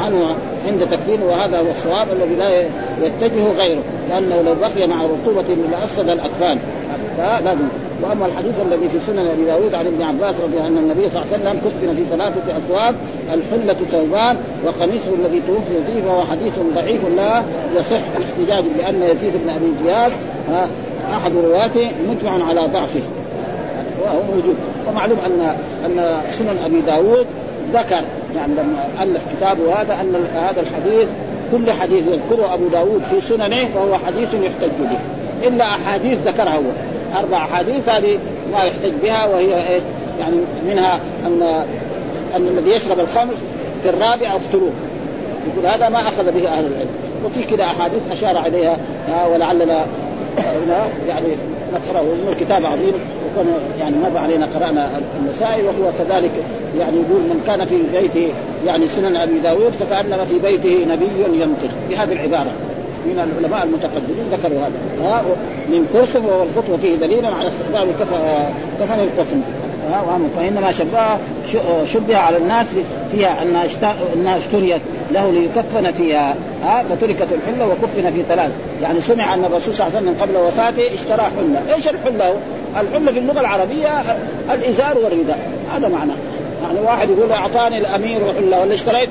عنه 0.00 0.34
عند 0.66 0.86
تكفينه 0.90 1.24
وهذا 1.24 1.58
هو 1.58 1.70
الصواب 1.70 2.06
الذي 2.12 2.34
لا 2.34 2.60
يتجه 3.02 3.52
غيره 3.58 3.82
لأنه 4.10 4.42
لو 4.42 4.54
بقي 4.54 4.86
مع 4.86 5.02
رطوبة 5.02 5.54
لافسد 5.72 6.08
الأكفان. 6.08 6.58
لازم 7.18 7.58
وأما 8.04 8.26
الحديث 8.26 8.54
الذي 8.66 8.88
في 8.88 8.98
سنن 9.06 9.26
أبي 9.26 9.44
داود 9.44 9.74
عن 9.74 9.86
ابن 9.86 10.02
عباس 10.02 10.34
رضي 10.34 10.54
الله 10.54 10.64
عنه 10.64 10.80
النبي 10.80 11.08
صلى 11.08 11.22
الله 11.22 11.32
عليه 11.32 11.42
وسلم 11.42 11.60
كفن 11.64 11.94
في 11.96 12.04
ثلاثة 12.10 12.56
اثواب 12.56 12.94
الحلة 13.34 13.76
ثوبان 13.92 14.36
وقميصه 14.64 15.14
الذي 15.14 15.42
توفي 15.46 15.84
فيه 15.86 16.02
فهو 16.02 16.22
حديث 16.24 16.52
ضعيف 16.74 17.00
لا 17.16 17.42
يصح 17.76 18.02
الاحتجاج 18.16 18.64
لأن 18.78 19.02
يزيد 19.02 19.32
بن 19.44 19.50
أبي 19.50 19.66
زياد. 19.84 20.12
أحد 21.12 21.32
رواته 21.36 21.90
مجمع 22.10 22.48
على 22.48 22.60
ضعفه. 22.60 23.00
وهو 24.02 24.22
موجود 24.34 24.56
ومعلوم 24.88 25.18
ان 25.26 25.56
أن 25.84 26.20
سنن 26.30 26.58
أبي 26.64 26.80
داود 26.80 27.26
ذكر 27.72 28.02
يعني 28.36 28.52
لما 28.52 28.84
ألف 29.02 29.24
كتابه 29.36 29.80
هذا 29.80 29.94
أن 30.00 30.24
هذا 30.34 30.60
الحديث 30.60 31.08
كل 31.52 31.72
حديث 31.72 32.02
يذكره 32.06 32.54
أبو 32.54 32.68
داود 32.68 33.02
في 33.10 33.20
سننه 33.20 33.68
فهو 33.74 33.98
حديث 34.06 34.28
يحتج 34.34 34.72
به. 34.80 34.98
إلا 35.48 35.64
أحاديث 35.64 36.18
ذكرها 36.26 36.56
هو. 36.56 36.62
أربع 37.18 37.36
أحاديث 37.36 37.88
هذه 37.88 38.18
ما 38.52 38.64
يحتج 38.64 38.92
بها 39.02 39.26
وهي 39.26 39.54
إيه 39.54 39.80
يعني 40.20 40.36
منها 40.68 41.00
ان 41.26 41.42
أن 42.36 42.48
الذي 42.48 42.70
يشرب 42.70 43.00
الخمر 43.00 43.34
في 43.82 43.88
الرابع 43.88 44.32
اقتلوه. 44.32 44.70
يقول 45.52 45.66
هذا 45.66 45.88
ما 45.88 46.00
أخذ 46.00 46.24
به 46.24 46.48
أهل 46.48 46.66
العلم. 46.66 46.88
وفي 47.24 47.42
كذا 47.42 47.64
أحاديث 47.64 48.00
أشار 48.10 48.38
عليها 48.38 48.76
ولعلنا 49.32 49.86
يعني 51.08 51.28
نقرأه. 51.74 52.02
إنه 52.02 52.34
كتاب 52.40 52.66
عظيم 52.66 52.92
وكان 53.32 53.46
يعني 53.80 53.96
مر 53.96 54.18
علينا 54.18 54.48
قرأنا 54.54 54.90
النسائي 55.20 55.62
وهو 55.62 55.90
كذلك 55.98 56.32
يعني 56.78 56.96
يقول 56.96 57.20
من 57.20 57.42
كان 57.46 57.66
في 57.66 57.78
بيته 58.00 58.28
يعني 58.66 58.86
سنن 58.86 59.16
أبي 59.16 59.38
داود 59.38 59.72
فكأنما 59.72 60.24
في 60.24 60.38
بيته 60.38 60.84
نبي 60.88 61.40
ينطق. 61.42 61.70
بهذه 61.90 62.12
العبارة. 62.12 62.52
من 63.06 63.38
العلماء 63.38 63.64
المتقدمين 63.64 64.24
ذكروا 64.32 64.58
هذا. 64.58 65.08
ها 65.08 65.22
من 65.68 65.88
كرسف 65.92 66.24
والقطن 66.24 66.78
فيه 66.82 66.96
دليل 66.96 67.26
على 67.26 67.48
استخدام 67.48 67.88
كفن 68.80 69.00
القطن. 69.00 69.40
فإنما 70.36 70.72
شبه 70.72 71.18
شبه 71.84 72.16
على 72.16 72.36
الناس 72.36 72.66
فيها 73.12 73.42
أنها 73.42 73.66
أنها 74.14 74.38
اشتريت 74.38 74.80
له 75.12 75.30
ليكفن 75.30 75.92
فيها. 75.92 76.34
ها 76.64 76.84
فتركت 76.90 77.26
الحلة 77.32 77.68
وكفن 77.68 78.10
في 78.10 78.22
ثلاث 78.28 78.50
يعني 78.82 79.00
سمع 79.00 79.34
أن 79.34 79.44
الرسول 79.44 79.74
صلى 79.74 79.86
الله 79.86 79.98
عليه 79.98 80.10
وسلم 80.10 80.22
قبل 80.22 80.36
وفاته 80.36 80.94
اشترى 80.94 81.22
حلة، 81.22 81.74
إيش 81.74 81.88
الحلة؟ 81.88 82.34
الحلة 82.80 83.12
في 83.12 83.18
اللغة 83.18 83.40
العربية 83.40 83.88
الإزار 84.52 84.98
والرداء. 84.98 85.38
هذا 85.68 85.88
معناه 85.88 86.14
يعني 86.62 86.80
واحد 86.86 87.08
يقول 87.10 87.32
أعطاني 87.32 87.78
الأمير 87.78 88.20
حلة 88.38 88.60
ولا 88.62 88.74
اشتريت 88.74 89.10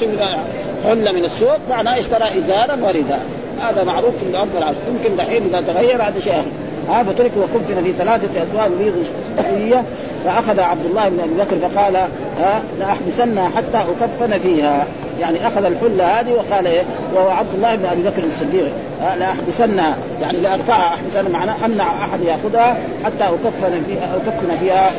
حلة 0.85 1.11
من 1.11 1.25
السوق 1.25 1.57
معناه 1.69 1.99
اشترى 1.99 2.23
ازارا 2.23 2.75
ورداء. 2.81 3.25
هذا 3.69 3.83
معروف 3.83 4.17
في 4.17 4.25
الأرض 4.25 4.55
العرب 4.57 4.75
يمكن 4.87 5.15
دحين 5.15 5.43
إذا 5.43 5.61
تغير 5.61 6.01
هذا 6.01 6.19
شيء. 6.19 6.33
اخر 6.33 6.43
ها 6.89 7.03
فترك 7.03 7.31
وكفن 7.37 7.83
في 7.83 7.93
ثلاثة 7.93 8.43
أثواب 8.43 8.71
بيض 8.79 8.93
شهية 9.37 9.83
فأخذ 10.25 10.59
عبد 10.59 10.85
الله 10.85 11.09
بن 11.09 11.19
أبي 11.19 11.33
بكر 11.33 11.69
فقال 11.69 11.95
ها 12.39 12.61
لأحبسنها 12.79 13.49
حتى 13.49 13.77
أكفن 13.77 14.39
فيها. 14.39 14.85
يعني 15.19 15.47
أخذ 15.47 15.65
الحلة 15.65 16.19
هذه 16.19 16.31
وقال 16.31 16.67
إيه؟ 16.67 16.83
وهو 17.15 17.29
عبد 17.29 17.49
الله 17.55 17.75
بن 17.75 17.85
أبي 17.85 18.01
بكر 18.01 18.23
الصديق. 18.23 18.71
لأحبسنها 19.19 19.97
يعني 20.21 20.37
لأرفعها 20.37 20.93
أحبسنها 20.93 21.29
معناه 21.29 21.55
أمنع 21.65 21.87
أحد 21.87 22.21
يأخذها 22.21 22.77
حتى 23.05 23.23
أكفن 23.23 23.83
فيها 23.87 24.15
أكفن 24.15 24.57
فيها 24.59 24.91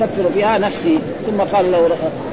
أكفر 0.00 0.30
فيها 0.34 0.58
نفسي. 0.58 0.98
ثم 1.26 1.56
قال 1.56 1.72
لو 1.72 1.80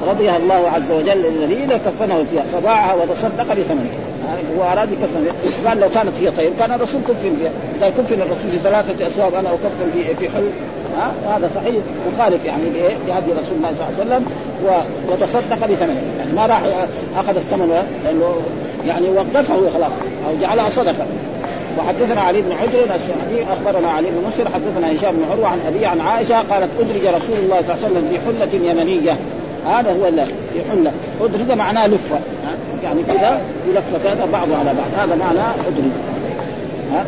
رضيها 0.08 0.36
الله 0.36 0.70
عز 0.74 0.90
وجل 0.90 1.26
الذي 1.26 1.66
لكفنه 1.66 2.24
فيها. 2.30 2.44
فباعها 2.52 2.94
وتصدق 2.94 3.52
بثمنها 3.54 4.09
هو 4.58 4.62
اراد 4.72 4.88
يكفن 4.92 5.26
قال 5.66 5.80
لو 5.80 5.88
كانت 5.88 6.12
هي 6.20 6.30
طيب 6.30 6.52
كان 6.58 6.72
الرسول 6.72 7.00
كفن 7.00 7.36
فيها. 7.36 7.50
اذا 7.78 7.88
كفن 7.88 8.22
الرسول 8.22 8.50
في 8.50 8.58
ثلاثة 8.58 9.06
أثواب 9.06 9.34
أنا 9.34 9.48
اكفن 9.48 9.90
في 9.94 10.14
في 10.14 10.28
ها؟ 10.96 11.36
هذا 11.36 11.50
صحيح. 11.54 11.74
مخالف 12.14 12.44
يعني 12.44 12.64
لهدي 13.08 13.32
رسول 13.32 13.56
الله 13.56 13.74
صلى 13.78 13.88
الله 13.88 14.14
عليه 14.14 14.24
وسلم 14.24 14.26
وتصدق 15.08 15.66
بثمنه. 15.66 16.02
يعني 16.18 16.32
ما 16.36 16.46
راح 16.46 16.62
أخذ 17.16 17.36
الثمن 17.36 17.84
لأنه 18.04 18.34
يعني 18.86 19.08
وقفه 19.10 19.70
خلاص 19.70 19.92
أو 20.28 20.36
جعلها 20.40 20.70
صدقة. 20.70 21.06
وحدثنا 21.78 22.20
علي 22.20 22.42
بن 22.42 22.52
حجر 22.52 22.78
السعدي 22.84 23.52
أخبرنا 23.52 23.90
علي 23.90 24.08
بن 24.10 24.24
مسر 24.28 24.48
حدثنا 24.54 24.92
هشام 24.92 25.16
بن 25.16 25.24
عروة 25.32 25.48
عن 25.48 25.58
ابي 25.68 25.86
عن 25.86 26.00
عائشة 26.00 26.34
قالت 26.34 26.68
أدرج 26.80 27.14
رسول 27.14 27.36
الله 27.38 27.62
صلى 27.62 27.74
الله 27.74 27.84
عليه 27.84 27.86
وسلم 27.86 28.08
في 28.10 28.44
حلة 28.44 28.70
يمنية. 28.70 29.16
هذا 29.66 29.92
هو 29.92 30.24
في 30.52 30.70
حله 30.70 30.92
ادرج 31.20 31.58
معناه 31.58 31.86
لفة. 31.86 32.18
يعني 32.82 33.02
كذا 33.02 33.40
يلف 33.68 34.04
كذا 34.04 34.28
بعضه 34.32 34.56
على 34.56 34.74
بعض. 34.74 35.08
هذا 35.08 35.14
معنى 35.14 35.38
ادرج 35.68 35.90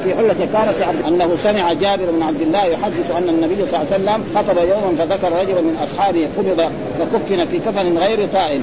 في 0.05 0.15
حلة 0.15 0.49
كانت 0.53 1.07
أنه 1.09 1.37
سمع 1.37 1.73
جابر 1.73 2.05
بن 2.11 2.23
عبد 2.23 2.41
الله 2.43 2.65
يحدث 2.65 3.11
أن 3.17 3.29
النبي 3.29 3.67
صلى 3.67 3.81
الله 3.81 3.93
عليه 3.93 4.03
وسلم 4.03 4.25
خطب 4.35 4.57
يوما 4.59 4.97
فذكر 4.99 5.33
رجلا 5.41 5.61
من 5.61 5.77
أصحابه 5.85 6.29
قبض 6.39 6.71
فكفن 6.99 7.45
في 7.47 7.59
كفن 7.59 7.99
غير 7.99 8.29
طائل 8.35 8.61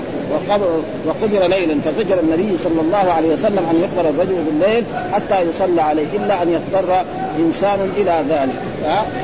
وقبر 1.08 1.48
ليلا 1.48 1.82
فزجر 1.82 2.20
النبي 2.20 2.58
صلى 2.64 2.82
الله 2.82 3.12
عليه 3.12 3.34
وسلم 3.34 3.66
أن 3.72 3.84
يقبر 3.84 4.10
الرجل 4.10 4.44
بالليل 4.44 4.84
حتى 5.14 5.42
يصلى 5.42 5.82
عليه 5.82 6.08
إلا 6.14 6.44
أن 6.44 6.50
يضطر 6.50 7.04
إنسان 7.40 7.80
إلى 7.98 8.24
ذلك. 8.30 8.62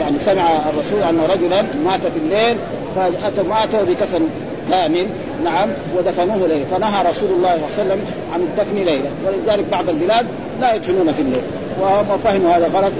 يعني 0.01 0.19
سمع 0.19 0.49
الرسول 0.69 0.99
أن 0.99 1.19
رجلا 1.29 1.61
مات 1.85 2.01
في 2.01 2.19
الليل 2.25 2.57
فاتوا 2.95 3.43
ماتوا 3.49 3.83
بكفن 3.87 4.29
كامل 4.69 5.07
نعم 5.43 5.69
ودفنوه 5.97 6.47
ليلا 6.47 6.65
فنهى 6.65 7.09
رسول 7.09 7.29
الله 7.29 7.55
صلى 7.55 7.65
الله 7.67 7.73
عليه 7.79 7.83
وسلم 7.83 8.05
عن 8.33 8.41
الدفن 8.41 8.75
ليلا 8.75 9.09
ولذلك 9.25 9.65
بعض 9.71 9.89
البلاد 9.89 10.25
لا 10.61 10.75
يدفنون 10.75 11.13
في 11.13 11.21
الليل. 11.21 11.41
وهم 11.81 12.17
فهموا 12.23 12.51
هذا 12.51 12.67
غلط. 12.73 12.93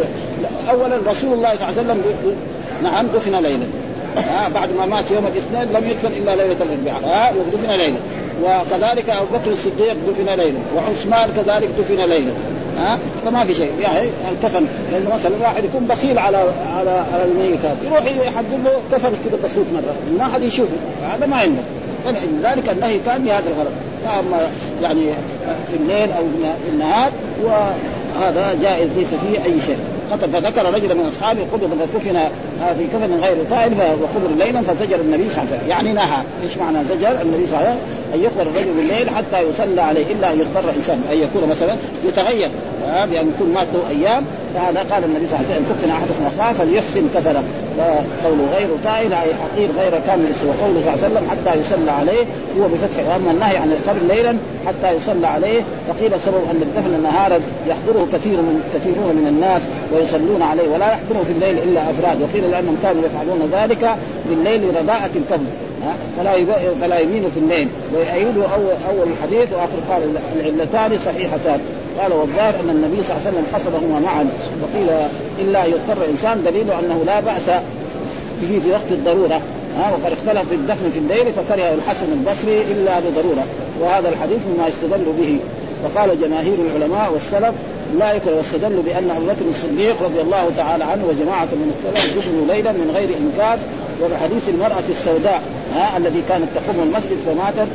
اولا 0.70 0.98
رسول 1.12 1.34
الله 1.34 1.56
صلى 1.56 1.70
الله 1.70 1.74
عليه 1.78 1.82
وسلم 1.82 2.02
نعم 2.84 3.08
دفن 3.08 3.36
ليلا 3.36 3.66
آه 4.18 4.48
بعد 4.48 4.70
ما 4.78 4.86
مات 4.86 5.12
يوم 5.12 5.28
الاثنين 5.28 5.64
لم 5.64 5.90
يدفن 5.90 6.12
إلا 6.18 6.36
ليلة 6.36 6.58
الأربعاء. 6.62 7.04
آه 7.04 7.34
ودفن 7.38 7.72
ليلا 7.72 8.00
وكذلك 8.44 9.10
أبو 9.10 9.26
بكر 9.38 9.52
الصديق 9.52 9.96
دفن 10.08 10.26
ليلا 10.26 10.60
وعثمان 10.76 11.30
كذلك 11.36 11.70
دفن 11.80 12.10
ليلا 12.10 12.32
ها؟ 12.78 13.00
فما 13.26 13.46
في 13.46 13.54
شيء. 13.54 13.72
يعني 13.82 14.10
الكفن 14.32 14.66
لأنه 14.92 15.16
مثلا 15.16 15.32
واحد 15.42 15.64
يكون 15.64 15.86
بخيل 15.86 16.20
على 16.20 16.38
على 16.78 17.04
على 17.14 17.24
الميتات 17.24 17.78
يروح 17.86 18.06
يحضر 18.28 18.58
له 18.64 18.72
كفن 18.92 19.10
كذا 19.10 19.40
بسيط 19.44 19.66
مرة. 19.74 19.96
ما 20.18 20.34
حد 20.34 20.42
يشوفه. 20.42 20.72
هذا 21.04 21.26
ما 21.26 21.36
عنده. 21.36 21.62
لذلك 22.06 22.70
النهي 22.70 23.00
كان 23.06 23.24
بهذا 23.24 23.50
الغرض. 23.50 23.72
اما 24.20 24.38
يعني 24.84 25.12
في 25.72 25.76
الليل 25.76 26.12
أو 26.12 26.24
في 26.66 26.70
النهار 26.74 27.12
وهذا 28.16 28.58
جائز 28.62 28.90
ليس 28.98 29.08
فيه 29.08 29.44
أي 29.46 29.62
شيء. 29.66 29.78
قتل 30.12 30.30
فذكر 30.30 30.74
رجلا 30.74 30.94
من 30.94 31.06
أصحابه 31.06 31.42
قبض 31.54 31.70
فكفن 31.80 32.20
في 32.78 32.88
كفن 32.94 33.20
غير 33.22 33.36
طائل 33.52 33.72
وقبر 34.02 34.46
ليلا 34.46 34.62
فزجر 34.62 34.96
النبي 34.96 35.30
صلى 35.30 35.42
الله 35.42 35.48
عليه 35.52 35.58
وسلم. 35.58 35.70
يعني 35.70 35.94
نهى 35.94 36.20
إيش 36.44 36.58
معنى 36.58 36.78
زجر؟ 36.90 37.22
النبي 37.22 37.48
صلى 37.48 37.58
الله 37.58 37.58
عليه 37.58 37.70
وسلم 37.70 37.80
أن 38.14 38.20
يقبر 38.24 38.42
الرجل 38.42 38.74
بالليل 38.78 39.10
حتى 39.10 39.42
يصلى 39.50 39.82
عليه 39.82 40.06
إلا 40.14 40.34
أن 40.34 40.40
يضطر 40.40 40.70
إنسان 40.78 41.02
أن 41.12 41.18
يكون 41.18 41.50
مثلا 41.50 41.76
يتغير 42.08 42.50
بان 43.12 43.34
يكون 43.36 43.50
مات 43.56 43.68
أيام. 43.90 44.24
فهذا 44.56 44.86
قال 44.92 45.04
النبي 45.04 45.28
صلى 45.28 45.40
الله 45.40 45.46
عليه 45.50 45.56
وسلم 45.56 45.66
كفن 45.70 45.90
أحدكم 45.90 46.24
أخاه 46.36 46.54
فليحسن 46.54 47.08
كفنه. 47.16 47.44
وقوله 47.78 48.46
غير 48.58 48.68
طائل 48.86 49.14
أي 49.14 49.32
حقير 49.44 49.70
غير 49.80 49.92
كامل 50.08 50.32
وقوله 50.48 50.80
صلى 50.82 50.94
الله 50.94 51.04
عليه 51.04 51.08
وسلم 51.08 51.30
حتى 51.30 51.60
يصلى 51.60 51.92
عليه 51.92 52.24
هو 52.60 52.68
بفتح 52.68 53.08
واما 53.08 53.32
النهي 53.32 53.58
عن 53.58 53.72
القبر 53.72 54.16
ليلا 54.16 54.38
حتى 54.68 54.96
يصلى 54.96 55.28
عليه. 55.28 55.62
فقيل 55.88 56.14
السبب 56.14 56.42
أن 56.52 56.62
الدفن 56.62 57.04
نهارا 57.04 57.40
يحضره 57.68 58.08
كثير 58.14 58.38
من 58.38 58.64
كثيرون 58.74 59.16
من 59.16 59.28
الناس 59.28 59.62
ويصلون 59.94 60.42
عليه 60.42 60.70
ولا 60.70 60.92
يحضره 60.92 61.24
في 61.24 61.32
الليل 61.32 61.58
إلا 61.64 61.90
أفراد. 61.90 62.22
وقيل 62.22 62.52
لأنهم 62.52 62.78
كانوا 62.84 63.04
يفعلون 63.06 63.50
ذلك 63.52 63.96
بالليل 64.30 64.62
رداءة 64.82 65.10
الكفن 65.16 65.46
فلا 66.18 66.32
فلا 66.82 67.00
يمين 67.00 67.24
في 67.34 67.40
الليل. 67.40 67.68
ويؤيده 67.94 68.44
اول 68.54 68.76
أول 68.90 69.08
الحديث 69.18 69.54
وآخر 69.54 69.80
قال 69.90 70.02
العلتان 70.36 71.00
صحيحتان. 71.06 71.60
قال 72.02 72.14
والظاهر 72.14 72.56
أن 72.64 72.70
النبي 72.70 73.04
صلى 73.04 73.18
الله 73.18 73.28
عليه 73.28 73.30
وسلم 73.30 73.46
قصدهما 73.54 74.00
معا. 74.00 74.30
وقيل 74.62 74.90
إلا 75.42 75.66
يضطر 75.66 76.06
إنسان 76.12 76.44
دليل 76.44 76.72
أنه 76.72 77.04
لا 77.06 77.20
بأس 77.20 77.48
به 78.42 78.60
في 78.64 78.72
وقت 78.72 78.90
الضرورة. 78.92 79.42
ها 79.78 79.92
وقد 79.92 80.12
اختلف 80.12 80.50
في 80.50 80.56
الدفن 80.56 80.90
في 80.94 81.00
الليل 81.00 81.34
فكره 81.34 81.74
الحسن 81.74 82.06
البصري 82.12 82.62
إلا 82.62 83.00
بضرورة. 83.00 83.46
وهذا 83.82 84.10
الحديث 84.10 84.40
مما 84.50 84.68
يستدل 84.68 85.06
به. 85.20 85.40
وقال 85.84 86.22
جماهير 86.22 86.58
العلماء 86.66 87.14
والسلف 87.14 87.54
لا 88.00 88.14
يكره 88.14 88.36
واستدلوا 88.38 88.84
بأن 88.84 89.10
أبو 89.18 89.26
بكر 89.26 89.46
الصديق 89.50 89.96
رضي 90.04 90.22
الله 90.22 90.52
تعالى 90.58 90.84
عنه 90.84 91.04
وجماعة 91.10 91.46
من 91.46 91.72
السلف 91.76 92.18
دفنوا 92.18 92.56
ليلا 92.56 92.72
من 92.72 92.92
غير 92.96 93.10
إنكار 93.22 93.58
وبحديث 94.04 94.50
المرأة 94.50 94.88
السوداء. 94.90 95.42
ها 95.76 95.98
الذي 95.98 96.22
كانت 96.30 96.48
تقوم 96.56 96.84
المسجد 96.84 97.18
فماتت. 97.26 97.68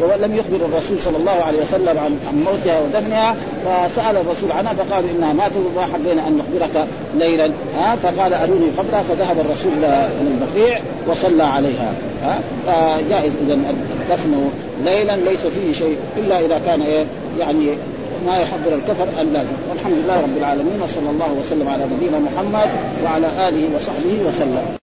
ولم 0.00 0.36
يخبر 0.36 0.66
الرسول 0.66 0.98
صلى 1.00 1.16
الله 1.16 1.32
عليه 1.32 1.58
وسلم 1.58 1.98
عن 1.98 2.44
موتها 2.44 2.80
ودفنها 2.80 3.36
فسأل 3.64 4.16
الرسول 4.16 4.52
عنها 4.52 4.74
فقالوا 4.74 5.10
إنها 5.10 5.32
ماتت 5.32 5.56
وما 5.56 5.86
حبينا 5.94 6.28
أن 6.28 6.38
نخبرك 6.38 6.86
ليلا 7.18 7.50
ها؟ 7.76 7.96
فقال 7.96 8.34
أروني 8.34 8.66
قبرها 8.78 9.02
فذهب 9.02 9.40
الرسول 9.40 9.72
إلى 9.78 10.08
البقيع 10.20 10.80
وصلى 11.08 11.42
عليها 11.42 11.94
ها؟ 12.22 12.40
فجائز 12.66 13.32
اذا 13.46 13.54
الدفن 13.54 14.50
ليلا 14.84 15.16
ليس 15.16 15.40
فيه 15.46 15.72
شيء 15.72 15.96
إلا 16.16 16.40
إذا 16.40 16.60
كان 16.66 16.82
إيه؟ 16.82 17.04
يعني 17.38 17.66
ما 18.26 18.38
يحضر 18.38 18.74
الكفر 18.74 19.06
اللازم 19.20 19.56
والحمد 19.70 19.94
لله 20.04 20.16
رب 20.16 20.36
العالمين 20.38 20.82
وصلى 20.82 21.10
الله 21.10 21.32
وسلم 21.40 21.68
على 21.68 21.84
نبينا 21.96 22.18
محمد 22.18 22.68
وعلى 23.04 23.48
آله 23.48 23.68
وصحبه 23.76 24.28
وسلم. 24.28 24.81